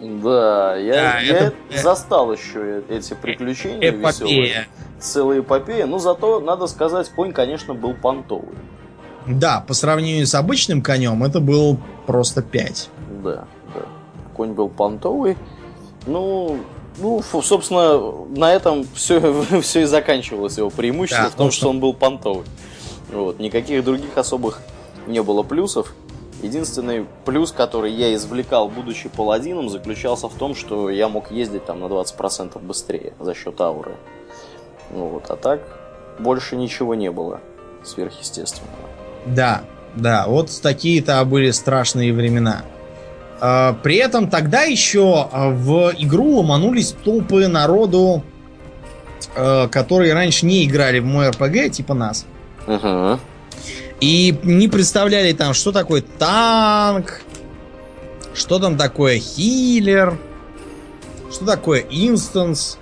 Да, 0.00 0.76
я, 0.76 0.92
Да, 0.94 1.20
я 1.20 1.34
это- 1.38 1.54
застал 1.82 2.32
еще 2.32 2.82
эти 2.88 3.14
приключения 3.14 3.90
веселые. 3.90 4.48
Эпопея. 4.50 4.68
Целая 5.00 5.40
эпопея. 5.40 5.86
Ну, 5.86 5.98
зато, 5.98 6.40
надо 6.40 6.66
сказать, 6.66 7.08
конь, 7.10 7.32
конечно, 7.32 7.74
был 7.74 7.94
понтовый. 7.94 8.56
Да, 9.26 9.64
по 9.66 9.74
сравнению 9.74 10.26
с 10.26 10.34
обычным 10.34 10.82
конем, 10.82 11.24
это 11.24 11.40
был 11.40 11.78
просто 12.06 12.42
5. 12.42 12.90
Да, 13.24 13.46
да. 13.74 13.80
Конь 14.34 14.52
был 14.52 14.68
понтовый. 14.68 15.36
Ну, 16.06 16.58
ну, 16.98 17.22
собственно, 17.42 17.98
на 18.36 18.52
этом 18.52 18.86
все, 18.94 19.42
все 19.62 19.82
и 19.82 19.84
заканчивалось 19.84 20.58
его 20.58 20.70
преимущество 20.70 21.24
Да, 21.24 21.30
в 21.30 21.34
том, 21.34 21.46
ну, 21.46 21.50
что 21.52 21.70
он 21.70 21.80
был 21.80 21.94
понтовый. 21.94 22.44
Вот, 23.12 23.38
никаких 23.38 23.82
других 23.84 24.16
особых 24.16 24.60
не 25.06 25.22
было 25.22 25.42
плюсов. 25.42 25.94
Единственный 26.42 27.06
плюс, 27.24 27.52
который 27.52 27.92
я 27.92 28.14
извлекал, 28.14 28.68
будучи 28.68 29.08
паладином, 29.08 29.68
заключался 29.68 30.28
в 30.28 30.34
том, 30.34 30.54
что 30.54 30.90
я 30.90 31.08
мог 31.08 31.30
ездить 31.30 31.64
там 31.64 31.80
на 31.80 31.86
20% 31.86 32.58
быстрее 32.58 33.14
за 33.18 33.34
счет 33.34 33.60
ауры. 33.60 33.96
Ну 34.90 35.06
вот, 35.08 35.30
а 35.30 35.36
так 35.36 35.60
больше 36.18 36.56
ничего 36.56 36.94
не 36.94 37.10
было 37.10 37.40
сверхъестественного. 37.84 38.88
Да, 39.26 39.62
да, 39.94 40.26
вот 40.28 40.50
такие-то 40.62 41.24
были 41.24 41.50
страшные 41.50 42.12
времена. 42.12 42.62
А, 43.40 43.74
При 43.82 43.96
этом 43.96 44.28
тогда 44.28 44.62
еще 44.62 45.28
а, 45.30 45.50
в 45.50 45.92
игру 45.98 46.36
ломанулись 46.36 46.92
толпы 46.92 47.48
народу, 47.48 48.22
а, 49.34 49.68
которые 49.68 50.14
раньше 50.14 50.46
не 50.46 50.64
играли 50.64 50.98
в 50.98 51.04
мой 51.04 51.30
РПГ, 51.30 51.72
типа 51.72 51.94
нас. 51.94 52.26
Угу. 52.66 53.18
И 54.00 54.38
не 54.42 54.68
представляли 54.68 55.32
там, 55.32 55.54
что 55.54 55.72
такое 55.72 56.02
танк, 56.02 57.22
что 58.34 58.58
там 58.58 58.76
такое 58.76 59.18
хилер, 59.18 60.18
что 61.32 61.46
такое 61.46 61.84
инстанс, 61.90 62.78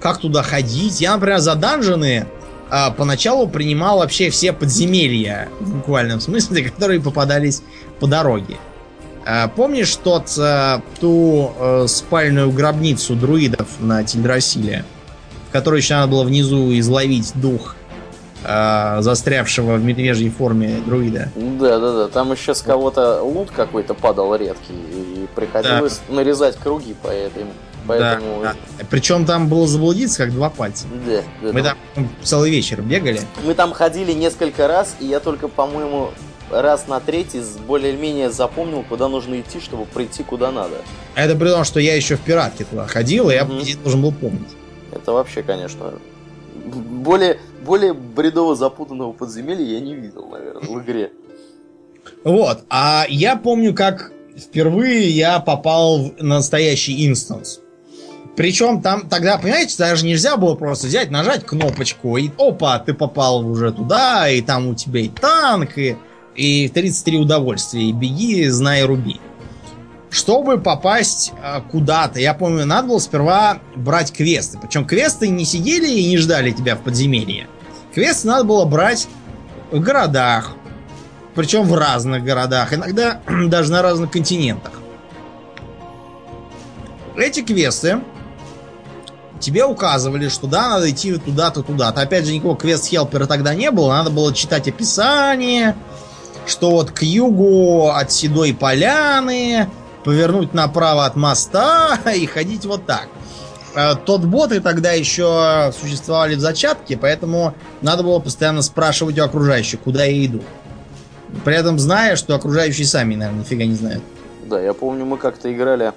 как 0.00 0.18
туда 0.18 0.42
ходить. 0.42 1.00
Я, 1.00 1.14
например, 1.14 1.38
за 1.38 1.54
данжены 1.54 2.26
а, 2.70 2.90
поначалу 2.90 3.48
принимал 3.48 3.98
вообще 3.98 4.28
все 4.28 4.52
подземелья, 4.52 5.48
в 5.60 5.76
буквальном 5.76 6.20
смысле, 6.20 6.62
которые 6.70 7.00
попадались 7.00 7.62
по 7.98 8.06
дороге. 8.06 8.58
А, 9.24 9.48
помнишь 9.48 9.96
тот, 9.96 10.30
а, 10.38 10.82
ту 11.00 11.52
э, 11.58 11.86
спальную 11.88 12.50
гробницу 12.50 13.14
друидов 13.14 13.68
на 13.80 14.04
Тильдрасиле, 14.04 14.84
в 15.48 15.52
которой 15.52 15.80
еще 15.80 15.94
надо 15.94 16.08
было 16.08 16.24
внизу 16.24 16.78
изловить 16.78 17.32
дух 17.34 17.74
а, 18.44 19.00
застрявшего 19.02 19.74
в 19.76 19.84
медвежьей 19.84 20.30
форме 20.30 20.80
друида? 20.84 21.30
Да, 21.34 21.78
да, 21.78 21.92
да. 21.92 22.08
Там 22.08 22.32
еще 22.32 22.54
с 22.54 22.62
кого-то 22.62 23.22
лут 23.22 23.50
какой-то 23.50 23.94
падал 23.94 24.34
редкий, 24.34 24.74
и 24.74 25.26
приходилось 25.34 26.00
нарезать 26.08 26.56
круги 26.56 26.94
по 27.02 27.08
этому. 27.08 27.52
Поэтому. 27.86 28.42
Да, 28.42 28.54
да. 28.78 28.84
Причем 28.90 29.24
там 29.24 29.48
было 29.48 29.66
заблудиться, 29.66 30.18
как 30.18 30.32
два 30.32 30.50
пальца. 30.50 30.86
Да, 31.06 31.22
да, 31.42 31.52
Мы 31.52 31.62
да. 31.62 31.74
там 31.94 32.08
целый 32.22 32.50
вечер 32.50 32.82
бегали. 32.82 33.20
Мы 33.44 33.54
там 33.54 33.72
ходили 33.72 34.12
несколько 34.12 34.68
раз, 34.68 34.96
и 35.00 35.06
я 35.06 35.20
только, 35.20 35.48
по-моему, 35.48 36.10
раз 36.50 36.86
на 36.86 37.00
третий 37.00 37.42
более-менее 37.66 38.30
запомнил, 38.30 38.84
куда 38.86 39.08
нужно 39.08 39.40
идти, 39.40 39.60
чтобы 39.60 39.86
прийти 39.86 40.22
куда 40.22 40.50
надо. 40.50 40.76
А 41.14 41.22
Это 41.22 41.34
при 41.34 41.48
том, 41.48 41.64
что 41.64 41.80
я 41.80 41.94
еще 41.94 42.16
в 42.16 42.20
пиратке 42.20 42.64
туда 42.64 42.86
ходил, 42.86 43.30
и 43.30 43.34
я 43.34 43.44
по 43.44 43.52
идее, 43.58 43.76
должен 43.76 44.02
был 44.02 44.12
помнить. 44.12 44.48
Это 44.92 45.12
вообще, 45.12 45.42
конечно, 45.42 45.94
более, 46.98 47.38
более 47.64 47.92
бредово 47.92 48.54
запутанного 48.54 49.12
подземелья 49.12 49.64
я 49.64 49.80
не 49.80 49.94
видел, 49.94 50.26
наверное, 50.28 50.62
в 50.62 50.82
игре. 50.82 51.12
Вот. 52.24 52.60
А 52.68 53.06
я 53.08 53.36
помню, 53.36 53.74
как 53.74 54.12
впервые 54.36 55.08
я 55.10 55.40
попал 55.40 56.10
в 56.10 56.22
настоящий 56.22 57.06
инстанс. 57.06 57.60
Причем 58.36 58.82
там 58.82 59.08
тогда, 59.08 59.36
понимаете, 59.36 59.76
даже 59.78 60.06
нельзя 60.06 60.36
было 60.36 60.54
просто 60.54 60.86
взять, 60.86 61.10
нажать 61.10 61.44
кнопочку, 61.44 62.16
и 62.18 62.30
опа, 62.38 62.78
ты 62.78 62.94
попал 62.94 63.44
уже 63.44 63.72
туда, 63.72 64.30
и 64.30 64.40
там 64.42 64.68
у 64.68 64.74
тебя 64.76 65.00
и 65.00 65.08
танк, 65.08 65.76
и, 65.76 65.96
и 66.36 66.68
33 66.68 67.18
удовольствия, 67.18 67.82
и 67.82 67.92
беги, 67.92 68.46
знай, 68.48 68.84
руби. 68.84 69.20
Чтобы 70.10 70.58
попасть 70.58 71.32
э, 71.42 71.60
куда-то, 71.70 72.18
я 72.18 72.32
помню, 72.32 72.64
надо 72.64 72.88
было 72.88 72.98
сперва 72.98 73.58
брать 73.76 74.12
квесты. 74.12 74.58
Причем 74.58 74.86
квесты 74.86 75.28
не 75.28 75.44
сидели 75.44 75.88
и 75.88 76.08
не 76.08 76.16
ждали 76.16 76.50
тебя 76.52 76.76
в 76.76 76.80
подземелье. 76.80 77.46
Квесты 77.94 78.28
надо 78.28 78.44
было 78.44 78.64
брать 78.64 79.06
в 79.70 79.80
городах, 79.80 80.52
причем 81.34 81.64
в 81.64 81.74
разных 81.74 82.24
городах, 82.24 82.72
иногда 82.72 83.20
даже 83.48 83.70
на 83.70 83.82
разных 83.82 84.10
континентах. 84.10 84.72
Эти 87.16 87.42
квесты 87.42 88.00
тебе 89.40 89.64
указывали, 89.64 90.28
что 90.28 90.46
да, 90.46 90.68
надо 90.68 90.90
идти 90.90 91.16
туда-то, 91.16 91.62
туда-то. 91.62 92.00
Опять 92.00 92.26
же, 92.26 92.32
никакого 92.32 92.56
квест-хелпера 92.56 93.26
тогда 93.26 93.54
не 93.54 93.70
было, 93.70 93.92
надо 93.92 94.10
было 94.10 94.32
читать 94.32 94.68
описание, 94.68 95.76
что 96.46 96.70
вот 96.70 96.92
к 96.92 97.02
югу 97.02 97.90
от 97.90 98.10
Седой 98.10 98.54
Поляны, 98.54 99.68
повернуть 100.08 100.54
направо 100.54 101.04
от 101.04 101.16
моста 101.16 101.98
и 102.16 102.24
ходить 102.24 102.64
вот 102.64 102.86
так. 102.86 103.08
Э, 103.74 103.94
Тот 103.94 104.22
боты 104.24 104.60
тогда 104.60 104.92
еще 104.92 105.70
существовали 105.78 106.34
в 106.34 106.40
зачатке, 106.40 106.96
поэтому 106.96 107.52
надо 107.82 108.02
было 108.04 108.18
постоянно 108.18 108.62
спрашивать 108.62 109.18
у 109.18 109.22
окружающих, 109.24 109.80
куда 109.80 110.04
я 110.04 110.24
иду. 110.24 110.42
При 111.44 111.54
этом 111.54 111.78
зная, 111.78 112.16
что 112.16 112.34
окружающие 112.34 112.86
сами, 112.86 113.16
наверное, 113.16 113.40
нифига 113.42 113.66
не 113.66 113.74
знают. 113.74 114.02
Да, 114.46 114.58
я 114.58 114.72
помню, 114.72 115.04
мы 115.04 115.18
как-то 115.18 115.52
играли 115.52 115.92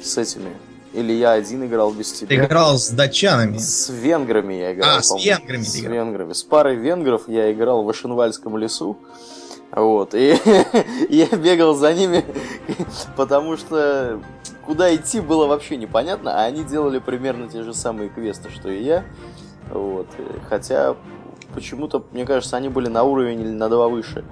с 0.00 0.16
этими. 0.16 0.50
Или 0.92 1.12
я 1.12 1.32
один 1.32 1.66
играл 1.66 1.90
без 1.90 2.12
тебя. 2.12 2.28
Ты 2.28 2.36
играл 2.36 2.78
с 2.78 2.88
датчанами. 2.90 3.58
С 3.58 3.88
венграми 3.90 4.54
я 4.54 4.74
играл. 4.74 4.98
А, 4.98 5.02
с 5.02 5.12
венграми 5.24 5.62
С 5.64 5.76
играл. 5.76 5.92
венграми. 5.94 6.32
С 6.34 6.44
парой 6.44 6.76
венгров 6.76 7.22
я 7.26 7.52
играл 7.52 7.82
в 7.82 7.90
Ишенвальском 7.90 8.56
лесу. 8.56 8.96
Вот. 9.72 10.14
И 10.14 10.36
я 11.08 11.26
бегал 11.26 11.74
за 11.74 11.94
ними, 11.94 12.24
потому 13.16 13.56
что 13.56 14.20
куда 14.64 14.94
идти 14.94 15.20
было 15.20 15.46
вообще 15.46 15.76
непонятно, 15.76 16.34
а 16.34 16.44
они 16.44 16.64
делали 16.64 16.98
примерно 16.98 17.48
те 17.48 17.62
же 17.62 17.74
самые 17.74 18.08
квесты, 18.08 18.50
что 18.50 18.68
и 18.68 18.82
я. 18.82 19.04
Вот. 19.72 20.06
Хотя 20.48 20.96
почему-то, 21.54 22.04
мне 22.12 22.24
кажется, 22.24 22.56
они 22.56 22.68
были 22.68 22.88
на 22.88 23.04
уровень 23.04 23.40
или 23.40 23.50
на 23.50 23.68
два 23.68 23.88
выше. 23.88 24.24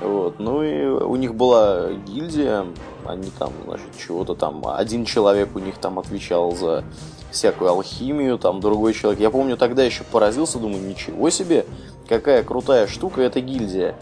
Вот. 0.00 0.38
Ну 0.38 0.62
и 0.62 0.84
у 0.86 1.16
них 1.16 1.34
была 1.34 1.90
гильдия, 1.92 2.66
они 3.04 3.30
там, 3.38 3.52
значит, 3.66 3.86
чего-то 3.98 4.34
там, 4.34 4.66
один 4.66 5.04
человек 5.04 5.54
у 5.54 5.58
них 5.58 5.76
там 5.78 5.98
отвечал 5.98 6.54
за 6.54 6.84
всякую 7.30 7.70
алхимию, 7.70 8.38
там 8.38 8.60
другой 8.60 8.94
человек. 8.94 9.20
Я 9.20 9.30
помню, 9.30 9.56
тогда 9.56 9.82
еще 9.82 10.04
поразился, 10.04 10.58
думаю, 10.58 10.86
ничего 10.86 11.30
себе, 11.30 11.66
какая 12.08 12.42
крутая 12.42 12.86
штука 12.86 13.22
эта 13.22 13.40
гильдия. 13.40 13.94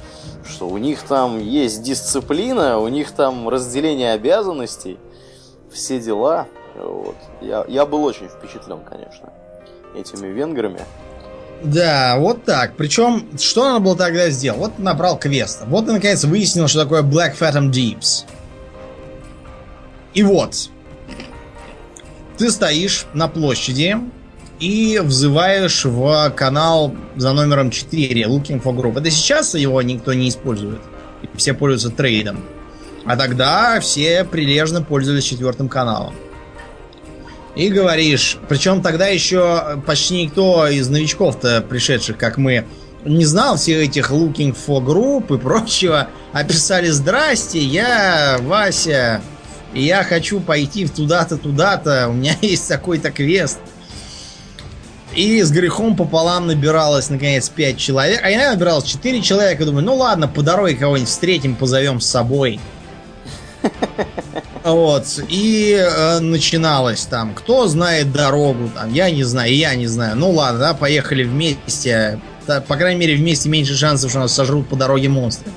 Что 0.49 0.69
у 0.69 0.79
них 0.79 1.03
там 1.03 1.41
есть 1.41 1.83
дисциплина, 1.83 2.79
у 2.79 2.89
них 2.89 3.11
там 3.11 3.49
разделение 3.49 4.13
обязанностей, 4.13 4.99
все 5.73 5.99
дела. 6.01 6.47
Вот. 6.77 7.17
Я, 7.41 7.65
я 7.69 7.85
был 7.87 8.05
очень 8.05 8.29
впечатлен, 8.29 8.81
конечно, 8.89 9.33
этими 9.97 10.29
венграми. 10.29 10.81
Да, 11.63 12.17
вот 12.19 12.45
так. 12.45 12.77
Причем, 12.77 13.27
что 13.39 13.65
надо 13.65 13.81
было 13.81 13.97
тогда 13.97 14.29
сделать? 14.31 14.61
Вот 14.61 14.79
набрал 14.79 15.19
квест. 15.19 15.63
Вот 15.67 15.87
наконец 15.87 16.25
выяснил, 16.25 16.69
что 16.69 16.83
такое 16.83 17.03
Black 17.03 17.37
Phantom 17.39 17.71
Deeps. 17.71 18.25
И 20.15 20.23
вот. 20.23 20.69
Ты 22.37 22.51
стоишь 22.51 23.07
на 23.15 23.29
площади 23.29 23.97
и 24.61 25.01
взываешь 25.03 25.85
в 25.85 26.31
канал 26.31 26.95
за 27.17 27.33
номером 27.33 27.71
4 27.71 28.23
Looking 28.23 28.63
for 28.63 28.75
Group. 28.75 28.99
Это 28.99 29.11
сейчас 29.11 29.55
его 29.55 29.83
никто 29.83 30.15
не 30.15 30.29
использует. 30.29 30.81
Все 31.35 31.53
пользуются 31.53 31.91
трейдом. 31.91 32.45
А 33.05 33.17
тогда 33.17 33.79
все 33.81 34.25
прилежно 34.25 34.83
пользовались 34.83 35.25
четвертым 35.25 35.69
каналом. 35.69 36.15
И 37.55 37.69
говоришь, 37.69 38.39
причем 38.49 38.83
тогда 38.83 39.07
еще 39.07 39.81
почти 39.87 40.25
никто 40.25 40.67
из 40.67 40.89
новичков-то 40.89 41.63
пришедших, 41.63 42.19
как 42.19 42.37
мы, 42.37 42.67
не 43.05 43.25
знал 43.25 43.57
всех 43.57 43.79
этих 43.79 44.11
looking 44.11 44.55
for 44.55 44.83
групп 44.83 45.31
и 45.31 45.39
прочего, 45.39 46.09
а 46.33 46.45
писали 46.45 46.89
«Здрасте, 46.89 47.61
я 47.61 48.39
Вася, 48.41 49.23
и 49.73 49.83
я 49.83 50.03
хочу 50.03 50.41
пойти 50.41 50.85
в 50.85 50.91
туда-то, 50.91 51.37
туда-то, 51.37 52.09
у 52.09 52.13
меня 52.13 52.35
есть 52.43 52.69
такой-то 52.69 53.11
квест». 53.11 53.59
И 55.17 55.43
с 55.43 55.51
грехом 55.51 55.97
пополам 55.97 56.47
набиралось, 56.47 57.09
наконец, 57.09 57.49
5 57.49 57.79
человек. 57.79 58.21
А 58.23 58.31
иногда 58.31 58.53
набиралось 58.53 58.85
4 58.85 59.23
человека. 59.23 59.65
Думаю, 59.65 59.85
ну 59.85 59.97
ладно, 59.97 60.29
по 60.29 60.43
дороге 60.43 60.77
кого-нибудь 60.77 61.09
встретим, 61.09 61.57
позовем 61.57 62.01
с 62.01 62.07
собой. 62.07 62.61
Вот. 64.63 65.21
И 65.29 65.79
э, 65.79 66.19
начиналось 66.19 67.03
там, 67.03 67.35
кто 67.35 67.69
знает 67.69 68.13
дорогу, 68.13 68.69
там, 68.75 68.93
я 68.93 69.13
не 69.13 69.23
знаю, 69.23 69.55
я 69.55 69.77
не 69.77 69.87
знаю. 69.87 70.17
Ну 70.17 70.33
ладно, 70.33 70.59
да, 70.59 70.75
поехали 70.75 71.23
вместе. 71.23 72.19
Да, 72.49 72.61
по 72.61 72.75
крайней 72.75 72.99
мере, 72.99 73.15
вместе 73.15 73.49
меньше 73.49 73.77
шансов, 73.77 74.11
что 74.11 74.19
нас 74.19 74.35
сожрут 74.35 74.69
по 74.69 74.75
дороге 74.75 75.09
монстры. 75.09 75.53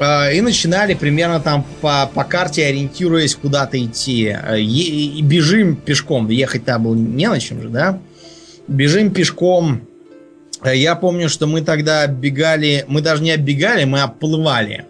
Э, 0.00 0.34
и 0.34 0.40
начинали 0.40 0.94
примерно 0.94 1.38
там 1.38 1.64
по, 1.80 2.10
по 2.12 2.24
карте, 2.24 2.66
ориентируясь 2.66 3.36
куда-то 3.36 3.80
идти. 3.80 4.36
Э, 4.42 4.58
и 4.58 5.22
бежим 5.22 5.76
пешком. 5.76 6.28
Ехать-то 6.28 6.80
было 6.80 6.96
не 6.96 7.28
на 7.28 7.38
чем 7.38 7.62
же, 7.62 7.68
да? 7.68 8.00
Бежим 8.68 9.12
пешком. 9.12 9.82
Я 10.64 10.94
помню, 10.96 11.28
что 11.28 11.46
мы 11.46 11.60
тогда 11.60 12.06
бегали, 12.06 12.84
мы 12.88 13.02
даже 13.02 13.22
не 13.22 13.32
оббегали, 13.32 13.84
мы 13.84 14.00
оплывали 14.00 14.86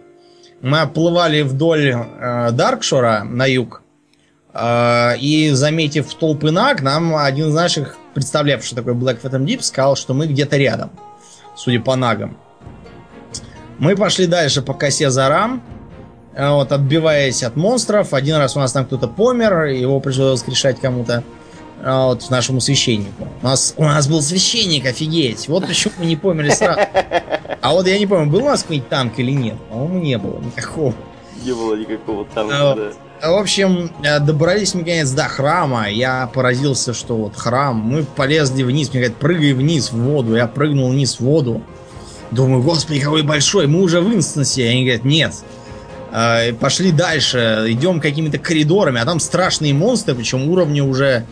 мы 0.65 0.81
оплывали 0.81 1.43
вдоль 1.43 1.93
э, 1.93 2.51
Даркшора 2.53 3.23
на 3.23 3.45
юг. 3.45 3.83
Э, 4.55 5.15
и, 5.19 5.51
заметив 5.51 6.13
толпы 6.15 6.51
наг, 6.51 6.81
нам 6.81 7.15
один 7.15 7.49
из 7.49 7.55
наших, 7.55 7.99
представлявший, 8.15 8.69
что 8.69 8.77
такое 8.77 8.95
Black 8.95 9.21
Phantom 9.21 9.45
Deep, 9.45 9.61
сказал, 9.61 9.95
что 9.95 10.15
мы 10.15 10.27
где-то 10.27 10.57
рядом, 10.57 10.91
судя 11.55 11.81
по 11.81 11.97
нагам. 11.97 12.39
Мы 13.79 13.95
пошли 13.95 14.27
дальше 14.27 14.63
по 14.63 14.73
косе 14.73 15.11
Зарам, 15.11 15.63
э, 16.35 16.49
вот, 16.49 16.73
отбиваясь 16.73 17.43
от 17.43 17.57
монстров. 17.57 18.15
Один 18.15 18.37
раз 18.37 18.57
у 18.57 18.61
нас 18.61 18.73
там 18.73 18.87
кто-то 18.87 19.07
помер, 19.07 19.65
его 19.65 20.01
пришлось 20.01 20.41
воскрешать 20.41 20.81
кому-то. 20.81 21.25
Вот 21.85 22.31
нашему 22.31 22.61
священнику. 22.61 23.29
У 23.43 23.45
нас, 23.45 23.75
у 23.77 23.85
нас 23.85 24.09
был 24.09 24.23
священник, 24.23 24.87
офигеть. 24.87 25.49
Вот 25.49 25.67
почему 25.67 25.93
мы 25.99 26.07
не 26.07 26.17
померли 26.17 26.51
сразу. 26.51 26.81
А 27.61 27.73
вот 27.73 27.87
я 27.87 27.99
не 27.99 28.07
помню, 28.07 28.31
был 28.31 28.41
у 28.41 28.49
нас 28.49 28.63
какой-нибудь 28.63 28.89
танк 28.89 29.19
или 29.19 29.31
нет? 29.31 29.57
По-моему, 29.71 29.99
не 30.01 30.19
было 30.19 30.39
никакого. 30.41 30.95
Не 31.45 31.53
было 31.53 31.75
никакого 31.75 32.25
танка, 32.25 32.73
а, 32.73 32.75
да. 32.75 32.93
В 33.23 33.39
общем, 33.39 33.91
э, 34.03 34.19
добрались 34.21 34.75
мы, 34.75 34.81
наконец, 34.81 35.11
до 35.11 35.25
храма. 35.25 35.89
Я 35.89 36.31
поразился, 36.33 36.93
что 36.93 37.17
вот 37.17 37.37
храм. 37.37 37.77
Мы 37.77 38.05
полезли 38.05 38.63
вниз. 38.63 38.91
Мне 38.91 39.01
говорят, 39.01 39.19
прыгай 39.19 39.53
вниз 39.53 39.93
в 39.93 39.97
воду. 39.97 40.37
Я 40.37 40.47
прыгнул 40.47 40.91
вниз 40.91 41.17
в 41.17 41.21
воду. 41.21 41.63
Думаю, 42.31 42.63
господи, 42.63 43.01
какой 43.01 43.23
большой. 43.23 43.67
Мы 43.67 43.81
уже 43.81 44.01
в 44.01 44.15
инстансе. 44.15 44.69
Они 44.69 44.85
говорят, 44.85 45.05
нет. 45.05 45.33
Э, 46.13 46.53
пошли 46.53 46.93
дальше. 46.93 47.65
Идем 47.69 48.01
какими-то 48.01 48.39
коридорами. 48.39 49.01
А 49.01 49.05
там 49.07 49.21
страшные 49.21 49.73
монстры. 49.73 50.15
Причем 50.15 50.51
уровни 50.51 50.81
уже 50.83 51.25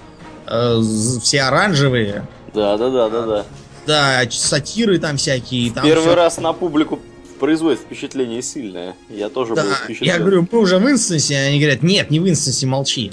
э, 0.46 0.80
все 1.22 1.42
оранжевые. 1.42 2.26
Да, 2.54 2.76
да, 2.76 2.90
да, 2.90 3.08
да, 3.08 3.26
да. 3.26 3.46
Да, 3.86 4.22
сатиры 4.30 4.98
там 4.98 5.16
всякие. 5.16 5.72
Там 5.72 5.84
Первый 5.84 6.02
все... 6.02 6.14
раз 6.14 6.38
на 6.38 6.52
публику 6.52 7.00
производит 7.40 7.80
впечатление 7.80 8.42
сильное. 8.42 8.94
Я 9.10 9.28
тоже 9.28 9.54
да, 9.54 9.64
был 9.64 9.72
впечатлен. 9.72 10.06
Я 10.12 10.18
говорю, 10.18 10.46
мы 10.50 10.58
уже 10.58 10.78
в 10.78 10.88
инстансе. 10.88 11.36
Они 11.36 11.58
говорят, 11.58 11.82
нет, 11.82 12.10
не 12.10 12.20
в 12.20 12.28
инстансе, 12.28 12.66
молчи. 12.66 13.12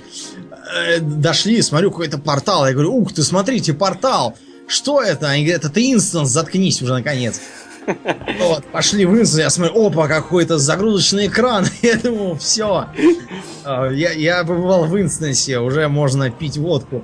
Э, 0.71 0.99
дошли, 0.99 1.61
смотрю, 1.61 1.89
какой-то 1.89 2.19
портал. 2.19 2.67
Я 2.67 2.73
говорю, 2.73 2.95
ух 2.95 3.13
ты, 3.13 3.23
смотрите, 3.23 3.73
портал. 3.73 4.38
Что 4.67 5.01
это? 5.01 5.30
Они 5.30 5.43
говорят, 5.43 5.65
это 5.65 5.82
инстанс, 5.82 6.30
заткнись 6.30 6.82
уже 6.84 6.93
наконец. 6.93 7.41
Вот, 8.40 8.66
пошли 8.66 9.06
в 9.06 9.12
инстанс, 9.12 9.40
я 9.40 9.50
смотрю, 9.50 9.88
опа, 9.88 10.08
какой-то 10.08 10.58
загрузочный 10.58 11.28
экран. 11.28 11.66
Я 11.82 11.96
думаю, 11.98 12.36
все. 12.36 12.86
А, 13.64 13.88
я, 13.90 14.12
я 14.12 14.44
побывал 14.44 14.86
в 14.86 15.00
инстансе, 15.00 15.60
уже 15.60 15.88
можно 15.88 16.30
пить 16.30 16.58
водку. 16.58 17.04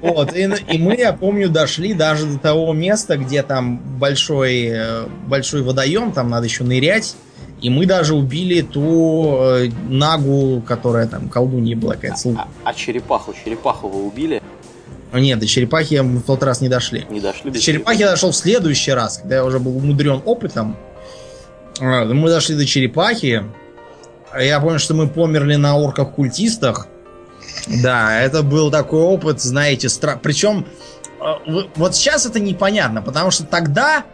Вот, 0.00 0.34
и, 0.34 0.50
и 0.70 0.78
мы, 0.78 0.96
я 0.96 1.12
помню, 1.12 1.48
дошли 1.48 1.94
даже 1.94 2.26
до 2.26 2.38
того 2.38 2.72
места, 2.72 3.16
где 3.16 3.42
там 3.42 3.78
большой, 3.98 4.64
э, 4.64 5.06
большой 5.26 5.62
водоем, 5.62 6.12
там 6.12 6.30
надо 6.30 6.46
еще 6.46 6.64
нырять. 6.64 7.16
И 7.60 7.70
мы 7.70 7.86
даже 7.86 8.14
убили 8.14 8.60
ту 8.60 9.36
э, 9.38 9.70
нагу, 9.88 10.62
которая 10.66 11.06
там 11.06 11.28
колдунья 11.28 11.76
была 11.76 11.94
какая-то. 11.94 12.30
А, 12.36 12.48
а 12.64 12.74
черепаху, 12.74 13.32
черепаху 13.32 13.88
вы 13.88 14.04
убили? 14.04 14.42
Нет, 15.12 15.38
до 15.38 15.46
черепахи 15.46 15.96
мы 15.96 16.20
в 16.20 16.22
тот 16.22 16.42
раз 16.42 16.60
не 16.60 16.68
дошли. 16.68 17.06
Не 17.10 17.20
дошли 17.20 17.50
до, 17.50 17.58
до 17.58 17.60
черепахи 17.60 18.00
я 18.00 18.10
дошел 18.10 18.30
в 18.30 18.36
следующий 18.36 18.92
раз, 18.92 19.18
когда 19.18 19.36
я 19.36 19.44
уже 19.44 19.58
был 19.58 19.76
умудрен 19.76 20.22
опытом. 20.24 20.76
А, 21.80 22.04
мы 22.04 22.30
дошли 22.30 22.56
до 22.56 22.64
черепахи. 22.64 23.44
Я 24.38 24.60
помню, 24.60 24.78
что 24.78 24.94
мы 24.94 25.08
померли 25.08 25.56
на 25.56 25.76
орках-культистах. 25.76 26.88
Да, 27.82 28.20
это 28.20 28.42
был 28.42 28.70
такой 28.70 29.02
опыт, 29.02 29.40
знаете, 29.40 29.88
стра... 29.88 30.18
Причем 30.22 30.66
а, 31.20 31.40
вот 31.76 31.94
сейчас 31.94 32.24
это 32.24 32.40
непонятно, 32.40 33.02
потому 33.02 33.30
что 33.30 33.44
тогда 33.44 34.04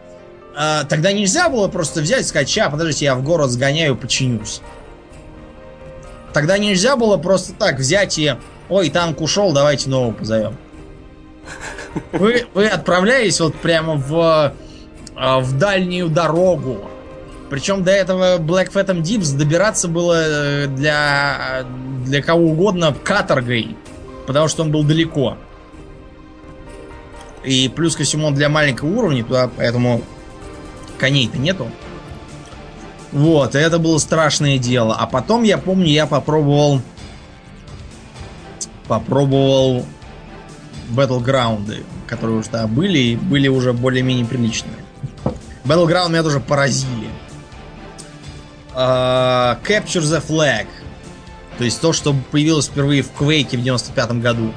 а, 0.61 0.85
тогда 0.85 1.13
нельзя 1.13 1.49
было 1.49 1.69
просто 1.69 2.01
взять 2.01 2.23
и 2.23 2.25
сказать, 2.25 2.49
ща, 2.49 2.69
подождите, 2.69 3.05
я 3.05 3.15
в 3.15 3.23
город 3.23 3.51
сгоняю, 3.51 3.97
починюсь. 3.97 4.61
Тогда 6.33 6.59
нельзя 6.59 6.97
было 6.97 7.17
просто 7.17 7.53
так 7.53 7.79
взять 7.79 8.19
и, 8.19 8.35
ой, 8.69 8.91
танк 8.91 9.21
ушел, 9.21 9.53
давайте 9.53 9.89
нового 9.89 10.13
позовем. 10.13 10.57
Вы, 12.13 12.47
вы 12.55 12.67
отправляетесь 12.67 13.41
вот 13.41 13.55
прямо 13.57 13.95
в, 13.95 14.53
а, 15.17 15.41
в 15.41 15.59
дальнюю 15.59 16.09
дорогу. 16.09 16.89
Причем 17.51 17.83
до 17.83 17.91
этого 17.91 18.39
Black 18.39 18.73
Phantom 18.73 19.03
Deeps 19.03 19.37
добираться 19.37 19.89
было 19.89 20.15
э, 20.17 20.67
для, 20.67 21.65
для 22.05 22.23
кого 22.23 22.51
угодно 22.51 22.95
каторгой. 23.03 23.77
Потому 24.27 24.49
что 24.49 24.63
он 24.63 24.71
был 24.71 24.85
далеко. 24.85 25.39
И 27.45 27.71
плюс 27.75 27.97
ко 27.97 28.03
всему 28.03 28.27
он 28.27 28.35
для 28.35 28.49
маленького 28.49 28.89
уровня, 28.89 29.25
туда, 29.25 29.49
поэтому 29.57 30.03
коней-то 30.99 31.39
нету. 31.39 31.71
Вот, 33.13 33.55
и 33.55 33.59
это 33.59 33.79
было 33.79 33.97
страшное 33.99 34.59
дело. 34.59 34.95
А 34.99 35.07
потом, 35.07 35.43
я 35.43 35.57
помню, 35.57 35.87
я 35.87 36.07
попробовал... 36.07 36.83
Попробовал 38.87 39.85
батлграунды, 40.89 41.85
которые 42.07 42.39
уже 42.39 42.49
тогда 42.49 42.67
были, 42.67 42.99
и 42.99 43.17
были 43.17 43.49
уже 43.49 43.73
более-менее 43.73 44.27
приличные. 44.27 44.77
Battleground 45.65 46.09
меня 46.09 46.23
тоже 46.23 46.41
поразили. 46.41 47.09
Uh, 48.75 49.61
Capture 49.63 50.03
the 50.03 50.23
Flag. 50.27 50.67
То 51.59 51.65
есть 51.65 51.81
то, 51.81 51.93
что 51.93 52.15
появилось 52.31 52.67
впервые 52.67 53.03
в 53.03 53.11
Quake 53.19 53.57
в 53.57 53.63
95 53.63 54.13
году. 54.21 54.53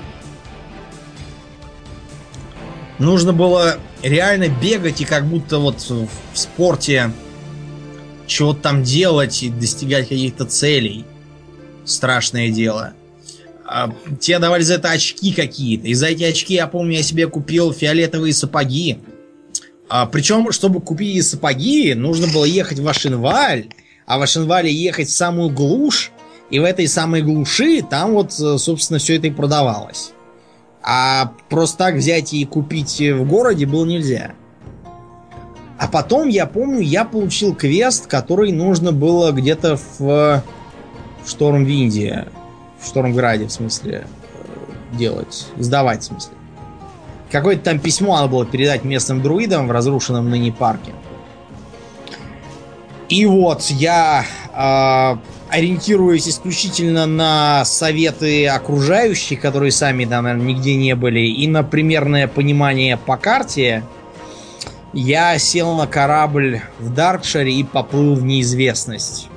Нужно 3.00 3.34
было 3.34 3.78
реально 4.04 4.48
бегать 4.48 5.02
и 5.02 5.06
как 5.06 5.26
будто 5.26 5.58
вот 5.58 5.82
в 5.90 6.08
спорте 6.34 7.12
чего-то 8.28 8.62
там 8.62 8.84
делать 8.84 9.42
и 9.42 9.50
достигать 9.50 10.10
каких-то 10.10 10.46
целей. 10.46 11.06
Страшное 11.84 12.52
дело 12.52 12.94
а, 13.72 13.90
тебе 14.20 14.40
давали 14.40 14.64
за 14.64 14.76
это 14.76 14.92
очки 14.92 15.32
какие-то. 15.32 15.88
И 15.88 15.94
за 15.94 16.08
эти 16.08 16.24
очки, 16.24 16.56
я 16.56 16.68
помню, 16.68 16.98
я 16.98 17.04
себе 17.04 17.28
купил 17.28 17.72
фиолетовые 17.72 18.34
сапоги. 18.34 19.00
А, 19.88 20.06
причем, 20.08 20.52
чтобы 20.52 20.82
купить 20.82 21.26
сапоги, 21.26 21.94
нужно 21.94 22.28
было 22.28 22.44
ехать 22.44 22.80
в 22.80 22.88
Ашинваль, 22.88 23.68
а 24.06 24.20
в 24.20 24.22
Ашинвале 24.24 24.72
ехать 24.72 25.08
в 25.08 25.16
самую 25.16 25.52
глушь, 25.52 26.12
и 26.50 26.60
в 26.60 26.66
этой 26.66 26.88
самой 26.90 27.22
глуши 27.22 27.82
там 27.82 28.12
вот, 28.12 28.38
э, 28.38 28.58
собственно, 28.58 29.00
все 29.00 29.16
это 29.16 29.28
и 29.28 29.32
продавалось. 29.32 30.12
А 30.84 31.32
просто 31.50 31.78
так 31.78 31.96
взять 31.96 32.34
и 32.34 32.44
купить 32.44 33.00
в 33.00 33.24
городе 33.26 33.66
было 33.66 33.86
нельзя. 33.86 34.34
А 35.78 35.88
потом, 35.88 36.28
я 36.28 36.46
помню, 36.46 36.82
я 36.82 37.06
получил 37.06 37.56
квест, 37.56 38.08
который 38.08 38.52
нужно 38.52 38.92
было 38.92 39.32
где-то 39.32 39.78
в, 39.78 40.44
в 41.24 41.30
Штормвинде, 41.30 42.28
в 42.82 42.88
Штормграде, 42.88 43.48
в 43.48 43.52
смысле, 43.52 44.06
э, 44.34 44.98
делать, 44.98 45.48
сдавать, 45.58 46.04
в 46.04 46.06
смысле. 46.06 46.34
Какое-то 47.32 47.64
там 47.64 47.80
письмо 47.80 48.18
надо 48.18 48.28
было 48.28 48.46
передать 48.46 48.84
местным 48.84 49.22
друидам 49.22 49.68
в 49.68 49.72
разрушенном 49.72 50.30
ныне 50.30 50.52
парке. 50.52 50.94
И 53.08 53.26
вот 53.26 53.64
я 53.64 54.26
э, 54.54 55.18
ориентируясь 55.52 56.30
исключительно 56.30 57.06
на 57.06 57.66
советы 57.66 58.48
окружающих, 58.48 59.42
которые 59.42 59.72
сами 59.72 60.06
там, 60.06 60.24
наверное, 60.24 60.48
нигде 60.48 60.76
не 60.76 60.96
были, 60.96 61.20
и 61.20 61.48
на 61.48 61.64
примерное 61.64 62.28
понимание 62.28 62.96
по 62.98 63.18
карте, 63.18 63.84
я 64.94 65.38
сел 65.38 65.76
на 65.76 65.88
корабль 65.88 66.62
в 66.80 66.94
Даркшире 66.94 67.54
и 67.54 67.64
поплыл 67.64 68.16
в 68.16 68.24
неизвестность. 68.24 69.28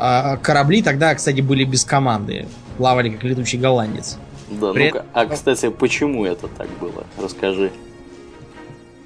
А 0.00 0.36
корабли 0.36 0.82
тогда, 0.82 1.14
кстати, 1.14 1.40
были 1.40 1.64
без 1.64 1.84
команды. 1.84 2.46
Плавали 2.76 3.10
как 3.10 3.24
летучий 3.24 3.58
голландец. 3.58 4.16
Да, 4.48 4.72
При... 4.72 4.86
ну-ка. 4.86 5.04
А, 5.12 5.26
кстати, 5.26 5.68
почему 5.70 6.24
это 6.24 6.46
так 6.46 6.68
было? 6.80 7.04
Расскажи. 7.20 7.72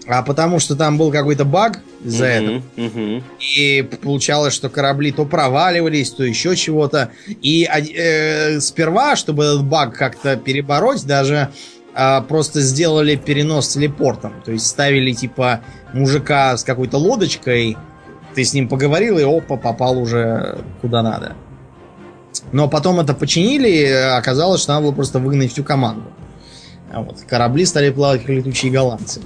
А 0.07 0.22
потому 0.22 0.59
что 0.59 0.76
там 0.76 0.99
был 0.99 1.11
какой-то 1.11 1.45
баг 1.45 1.80
из-за 2.05 2.26
uh-huh, 2.26 2.28
этого. 2.28 2.62
Uh-huh. 2.76 3.22
И 3.57 3.88
получалось, 4.03 4.53
что 4.53 4.68
корабли 4.68 5.12
то 5.12 5.24
проваливались, 5.24 6.11
то 6.11 6.24
еще 6.24 6.57
чего-то. 6.57 7.11
И 7.40 7.64
э, 7.64 8.61
сперва, 8.61 9.16
чтобы 9.16 9.45
этот 9.45 9.64
баг 9.64 9.97
как-то 9.97 10.36
перебороть, 10.36 11.07
даже 11.07 11.51
э, 11.95 12.22
просто 12.22 12.61
сделали 12.61 13.14
перенос 13.14 13.68
телепортом. 13.68 14.43
То 14.45 14.53
есть 14.53 14.66
ставили 14.66 15.12
типа 15.12 15.61
мужика 15.93 16.57
с 16.57 16.64
какой-то 16.64 16.99
лодочкой, 16.99 17.76
ты 18.35 18.45
с 18.45 18.55
ним 18.55 18.68
поговорил, 18.68 19.18
и 19.18 19.22
опа, 19.22 19.57
попал 19.57 19.99
уже 19.99 20.59
куда 20.80 21.03
надо. 21.03 21.35
Но 22.53 22.68
потом 22.68 23.01
это 23.01 23.14
починили, 23.14 23.68
и 23.68 23.91
оказалось, 23.91 24.62
что 24.62 24.72
надо 24.72 24.87
было 24.87 24.93
просто 24.93 25.18
выгнать 25.18 25.53
всю 25.53 25.64
команду. 25.64 26.05
А 26.93 27.03
вот, 27.03 27.20
корабли 27.26 27.64
стали 27.64 27.91
плавать 27.91 28.20
как 28.20 28.30
летучие 28.30 28.70
голландцы. 28.70 29.20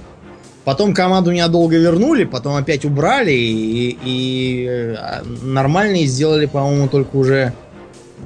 Потом 0.63 0.93
команду 0.93 1.31
ненадолго 1.31 1.77
вернули, 1.77 2.25
потом 2.25 2.55
опять 2.55 2.83
убрали 2.83 3.31
и, 3.31 3.97
и 4.03 4.67
э, 4.67 5.23
нормальные 5.41 6.07
сделали, 6.07 6.45
по-моему, 6.45 6.89
только 6.89 7.15
уже 7.15 7.53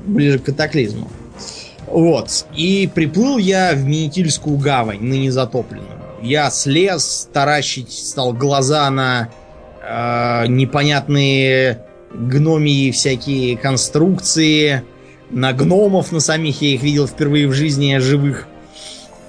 ближе 0.05 0.39
к 0.39 0.45
катаклизму. 0.45 1.07
Вот. 1.85 2.45
И 2.55 2.89
приплыл 2.93 3.37
я 3.37 3.73
в 3.73 3.83
Минитильскую 3.83 4.57
гавань, 4.57 5.01
ныне 5.01 5.31
затопленную. 5.31 5.99
Я 6.21 6.49
слез, 6.49 7.29
таращить 7.31 7.91
стал 7.91 8.33
глаза 8.33 8.89
на 8.89 9.29
э, 9.81 10.47
непонятные 10.47 11.85
гномии 12.13 12.91
всякие 12.91 13.57
конструкции, 13.57 14.83
на 15.29 15.53
гномов 15.53 16.11
на 16.11 16.19
самих 16.19 16.61
я 16.61 16.69
их 16.69 16.83
видел 16.83 17.07
впервые 17.07 17.47
в 17.47 17.53
жизни 17.53 17.97
живых. 17.97 18.47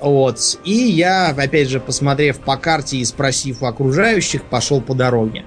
Вот. 0.00 0.58
И 0.64 0.74
я, 0.74 1.28
опять 1.28 1.68
же, 1.68 1.78
посмотрев 1.78 2.40
по 2.40 2.56
карте 2.56 2.96
и 2.96 3.04
спросив 3.04 3.62
у 3.62 3.66
окружающих, 3.66 4.42
пошел 4.42 4.80
по 4.80 4.94
дороге. 4.94 5.44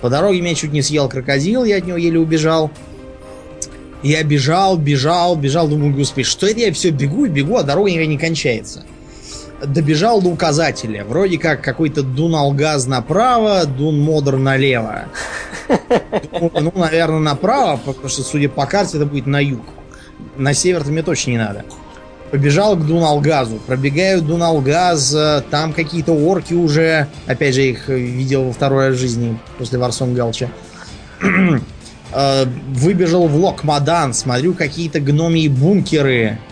По 0.00 0.10
дороге 0.10 0.40
меня 0.40 0.56
чуть 0.56 0.72
не 0.72 0.82
съел 0.82 1.08
крокодил, 1.08 1.64
я 1.64 1.76
от 1.76 1.86
него 1.86 1.96
еле 1.96 2.18
убежал. 2.18 2.72
Я 4.02 4.24
бежал, 4.24 4.76
бежал, 4.76 5.36
бежал, 5.36 5.68
думаю, 5.68 5.94
господи, 5.94 6.24
что 6.24 6.48
это 6.48 6.58
я 6.58 6.72
все 6.72 6.90
бегу 6.90 7.26
и 7.26 7.28
бегу, 7.28 7.56
а 7.56 7.62
дорога 7.62 7.88
никогда 7.88 8.10
не 8.10 8.18
кончается. 8.18 8.84
Добежал 9.64 10.20
до 10.20 10.28
указателя. 10.28 11.04
Вроде 11.04 11.38
как 11.38 11.62
какой-то 11.62 12.02
Дуналгаз 12.02 12.86
направо, 12.86 13.64
Дун 13.64 14.00
Модер 14.00 14.36
налево. 14.36 15.04
Ну, 16.40 16.72
наверное, 16.74 17.20
направо, 17.20 17.76
потому 17.76 18.08
что, 18.08 18.22
судя 18.22 18.48
по 18.48 18.66
карте, 18.66 18.96
это 18.96 19.06
будет 19.06 19.26
на 19.26 19.40
юг. 19.40 19.62
На 20.36 20.54
север-то 20.54 20.90
мне 20.90 21.02
точно 21.02 21.30
не 21.30 21.38
надо 21.38 21.64
побежал 22.32 22.76
к 22.76 22.86
Дуналгазу. 22.86 23.56
Пробегаю 23.66 24.22
Дуналгаз, 24.22 25.14
там 25.50 25.74
какие-то 25.74 26.12
орки 26.12 26.54
уже, 26.54 27.08
опять 27.26 27.54
же, 27.54 27.62
их 27.62 27.88
видел 27.88 28.44
во 28.44 28.52
второй 28.54 28.92
жизни 28.92 29.38
после 29.58 29.78
Варсон 29.78 30.14
Галча. 30.14 30.48
Э, 32.14 32.44
выбежал 32.44 33.26
в 33.26 33.36
Локмадан, 33.36 34.12
смотрю 34.12 34.52
какие-то 34.52 35.00
гномии 35.00 35.48
бункеры, 35.48 36.12
э, 36.12 36.51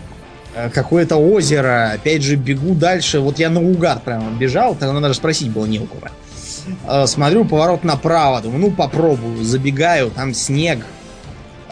какое-то 0.73 1.17
озеро. 1.17 1.91
Опять 1.93 2.23
же, 2.23 2.35
бегу 2.35 2.73
дальше. 2.73 3.19
Вот 3.19 3.39
я 3.39 3.49
наугад 3.49 4.03
прямо 4.03 4.31
бежал, 4.37 4.75
тогда 4.75 4.93
надо 4.93 5.13
спросить 5.13 5.51
было 5.51 5.65
не 5.65 5.79
у 5.79 5.85
кого. 5.85 6.07
Э, 6.87 7.07
смотрю, 7.07 7.45
поворот 7.45 7.83
направо, 7.83 8.41
думаю, 8.41 8.59
ну 8.59 8.71
попробую. 8.71 9.43
Забегаю, 9.43 10.11
там 10.11 10.33
снег, 10.33 10.85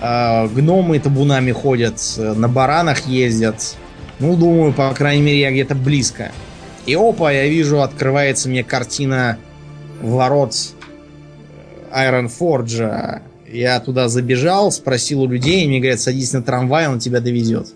гномы 0.01 0.99
табунами 0.99 1.51
ходят, 1.51 2.01
на 2.17 2.47
баранах 2.47 3.05
ездят. 3.05 3.75
Ну, 4.19 4.35
думаю, 4.35 4.73
по 4.73 4.93
крайней 4.93 5.23
мере, 5.23 5.39
я 5.41 5.51
где-то 5.51 5.75
близко. 5.75 6.31
И 6.85 6.95
опа, 6.95 7.31
я 7.31 7.47
вижу, 7.47 7.81
открывается 7.81 8.49
мне 8.49 8.63
картина 8.63 9.37
ворот 10.01 10.55
Айрон 11.91 12.27
Форджа. 12.29 13.21
Я 13.47 13.79
туда 13.79 14.09
забежал, 14.09 14.71
спросил 14.71 15.23
у 15.23 15.27
людей, 15.27 15.67
мне 15.67 15.79
говорят, 15.79 15.99
садись 15.99 16.33
на 16.33 16.41
трамвай, 16.41 16.87
он 16.87 16.99
тебя 16.99 17.19
довезет. 17.19 17.67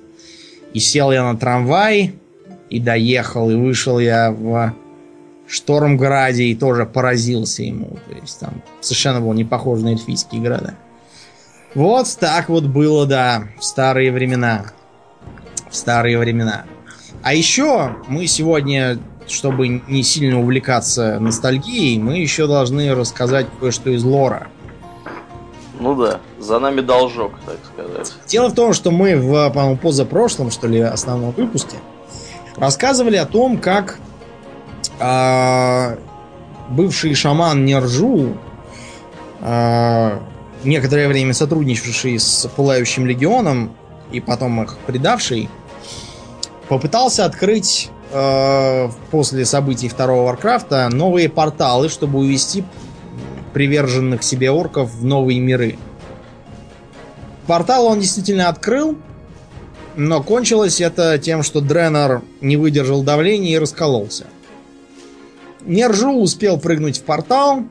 И 0.73 0.79
сел 0.79 1.11
я 1.11 1.23
на 1.23 1.37
трамвай, 1.37 2.15
и 2.69 2.79
доехал, 2.79 3.49
и 3.49 3.55
вышел 3.55 3.99
я 3.99 4.31
в 4.31 4.73
Штормграде, 5.47 6.43
и 6.45 6.55
тоже 6.55 6.85
поразился 6.85 7.63
ему. 7.63 7.97
То 8.09 8.15
есть 8.15 8.39
там 8.39 8.61
совершенно 8.81 9.21
был 9.21 9.33
не 9.33 9.43
похож 9.43 9.81
на 9.81 9.89
эльфийские 9.89 10.41
города. 10.41 10.75
Вот 11.75 12.07
так 12.19 12.49
вот 12.49 12.65
было, 12.65 13.05
да, 13.05 13.43
в 13.59 13.63
старые 13.63 14.11
времена 14.11 14.65
в 15.73 15.75
старые 15.75 16.19
времена. 16.19 16.65
А 17.23 17.33
еще 17.33 17.95
мы 18.07 18.27
сегодня, 18.27 18.99
чтобы 19.27 19.67
не 19.67 20.03
сильно 20.03 20.39
увлекаться 20.39 21.19
ностальгией, 21.19 21.97
мы 21.97 22.19
еще 22.19 22.47
должны 22.47 22.93
рассказать 22.93 23.47
кое-что 23.59 23.89
из 23.89 24.03
лора. 24.03 24.47
Ну 25.83 25.95
да, 25.95 26.21
за 26.39 26.59
нами 26.59 26.79
должок, 26.79 27.33
так 27.45 27.57
сказать. 27.73 28.13
Дело 28.27 28.47
в 28.47 28.53
том, 28.53 28.71
что 28.71 28.89
мы 28.89 29.17
в, 29.17 29.49
по-моему, 29.49 29.75
позапрошлом, 29.75 30.49
что 30.49 30.65
ли, 30.65 30.79
основном 30.79 31.31
выпуске 31.31 31.75
рассказывали 32.55 33.17
о 33.17 33.25
том, 33.25 33.57
как 33.57 33.99
э, 35.01 35.97
бывший 36.69 37.13
шаман 37.15 37.65
Нержу, 37.65 38.37
э, 39.41 40.19
некоторое 40.63 41.09
время 41.09 41.33
сотрудничавший 41.33 42.17
с 42.17 42.49
Пылающим 42.55 43.05
Легионом 43.05 43.75
и 44.13 44.21
потом 44.21 44.63
их 44.63 44.77
предавший, 44.87 45.49
попытался 46.69 47.25
открыть 47.25 47.89
э, 48.13 48.89
после 49.11 49.43
событий 49.43 49.89
второго 49.89 50.27
Варкрафта 50.27 50.87
новые 50.89 51.27
порталы, 51.27 51.89
чтобы 51.89 52.19
увести 52.19 52.63
приверженных 53.53 54.23
себе 54.23 54.51
орков 54.51 54.93
в 54.93 55.05
новые 55.05 55.39
миры. 55.39 55.77
Портал 57.47 57.85
он 57.85 57.99
действительно 57.99 58.49
открыл, 58.49 58.97
но 59.95 60.23
кончилось 60.23 60.81
это 60.81 61.17
тем, 61.19 61.43
что 61.43 61.61
Дренер 61.61 62.21
не 62.41 62.57
выдержал 62.57 63.03
давления 63.03 63.55
и 63.55 63.59
раскололся. 63.59 64.25
Нержу 65.61 66.19
успел 66.19 66.59
прыгнуть 66.59 66.99
в 66.99 67.03
портал, 67.03 67.63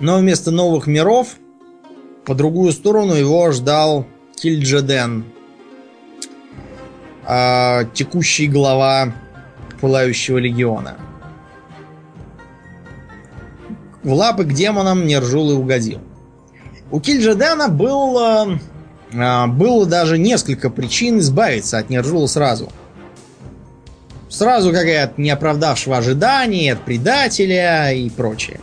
но 0.00 0.18
вместо 0.18 0.50
новых 0.50 0.86
миров 0.86 1.36
по 2.24 2.34
другую 2.34 2.72
сторону 2.72 3.14
его 3.14 3.50
ждал 3.52 4.06
Кильджеден, 4.36 5.24
э, 7.26 7.84
текущий 7.94 8.48
глава 8.48 9.12
Пылающего 9.80 10.38
Легиона. 10.38 10.96
В 14.04 14.12
лапы 14.12 14.44
к 14.44 14.52
демонам 14.52 15.06
Нержул 15.06 15.50
и 15.50 15.54
угодил. 15.54 16.00
У 16.90 17.00
Кильджедана 17.00 17.68
было, 17.68 18.60
э, 19.10 19.46
было 19.46 19.86
даже 19.86 20.18
несколько 20.18 20.68
причин 20.68 21.18
избавиться 21.20 21.78
от 21.78 21.88
Нержула 21.88 22.26
сразу. 22.26 22.70
Сразу 24.28 24.72
как 24.72 24.84
и 24.84 24.92
от 24.92 25.16
неоправдавшего 25.16 25.96
ожиданий, 25.96 26.68
от 26.68 26.84
предателя 26.84 27.92
и 27.92 28.10
прочее. 28.10 28.60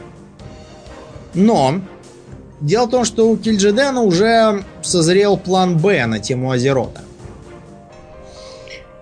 Но 1.34 1.82
дело 2.60 2.86
в 2.86 2.92
том, 2.92 3.06
что 3.06 3.28
у 3.28 3.36
Кильджедена 3.36 4.02
уже 4.02 4.64
созрел 4.84 5.38
план 5.38 5.78
Б 5.78 6.06
на 6.06 6.20
тему 6.20 6.52
Азерота. 6.52 7.02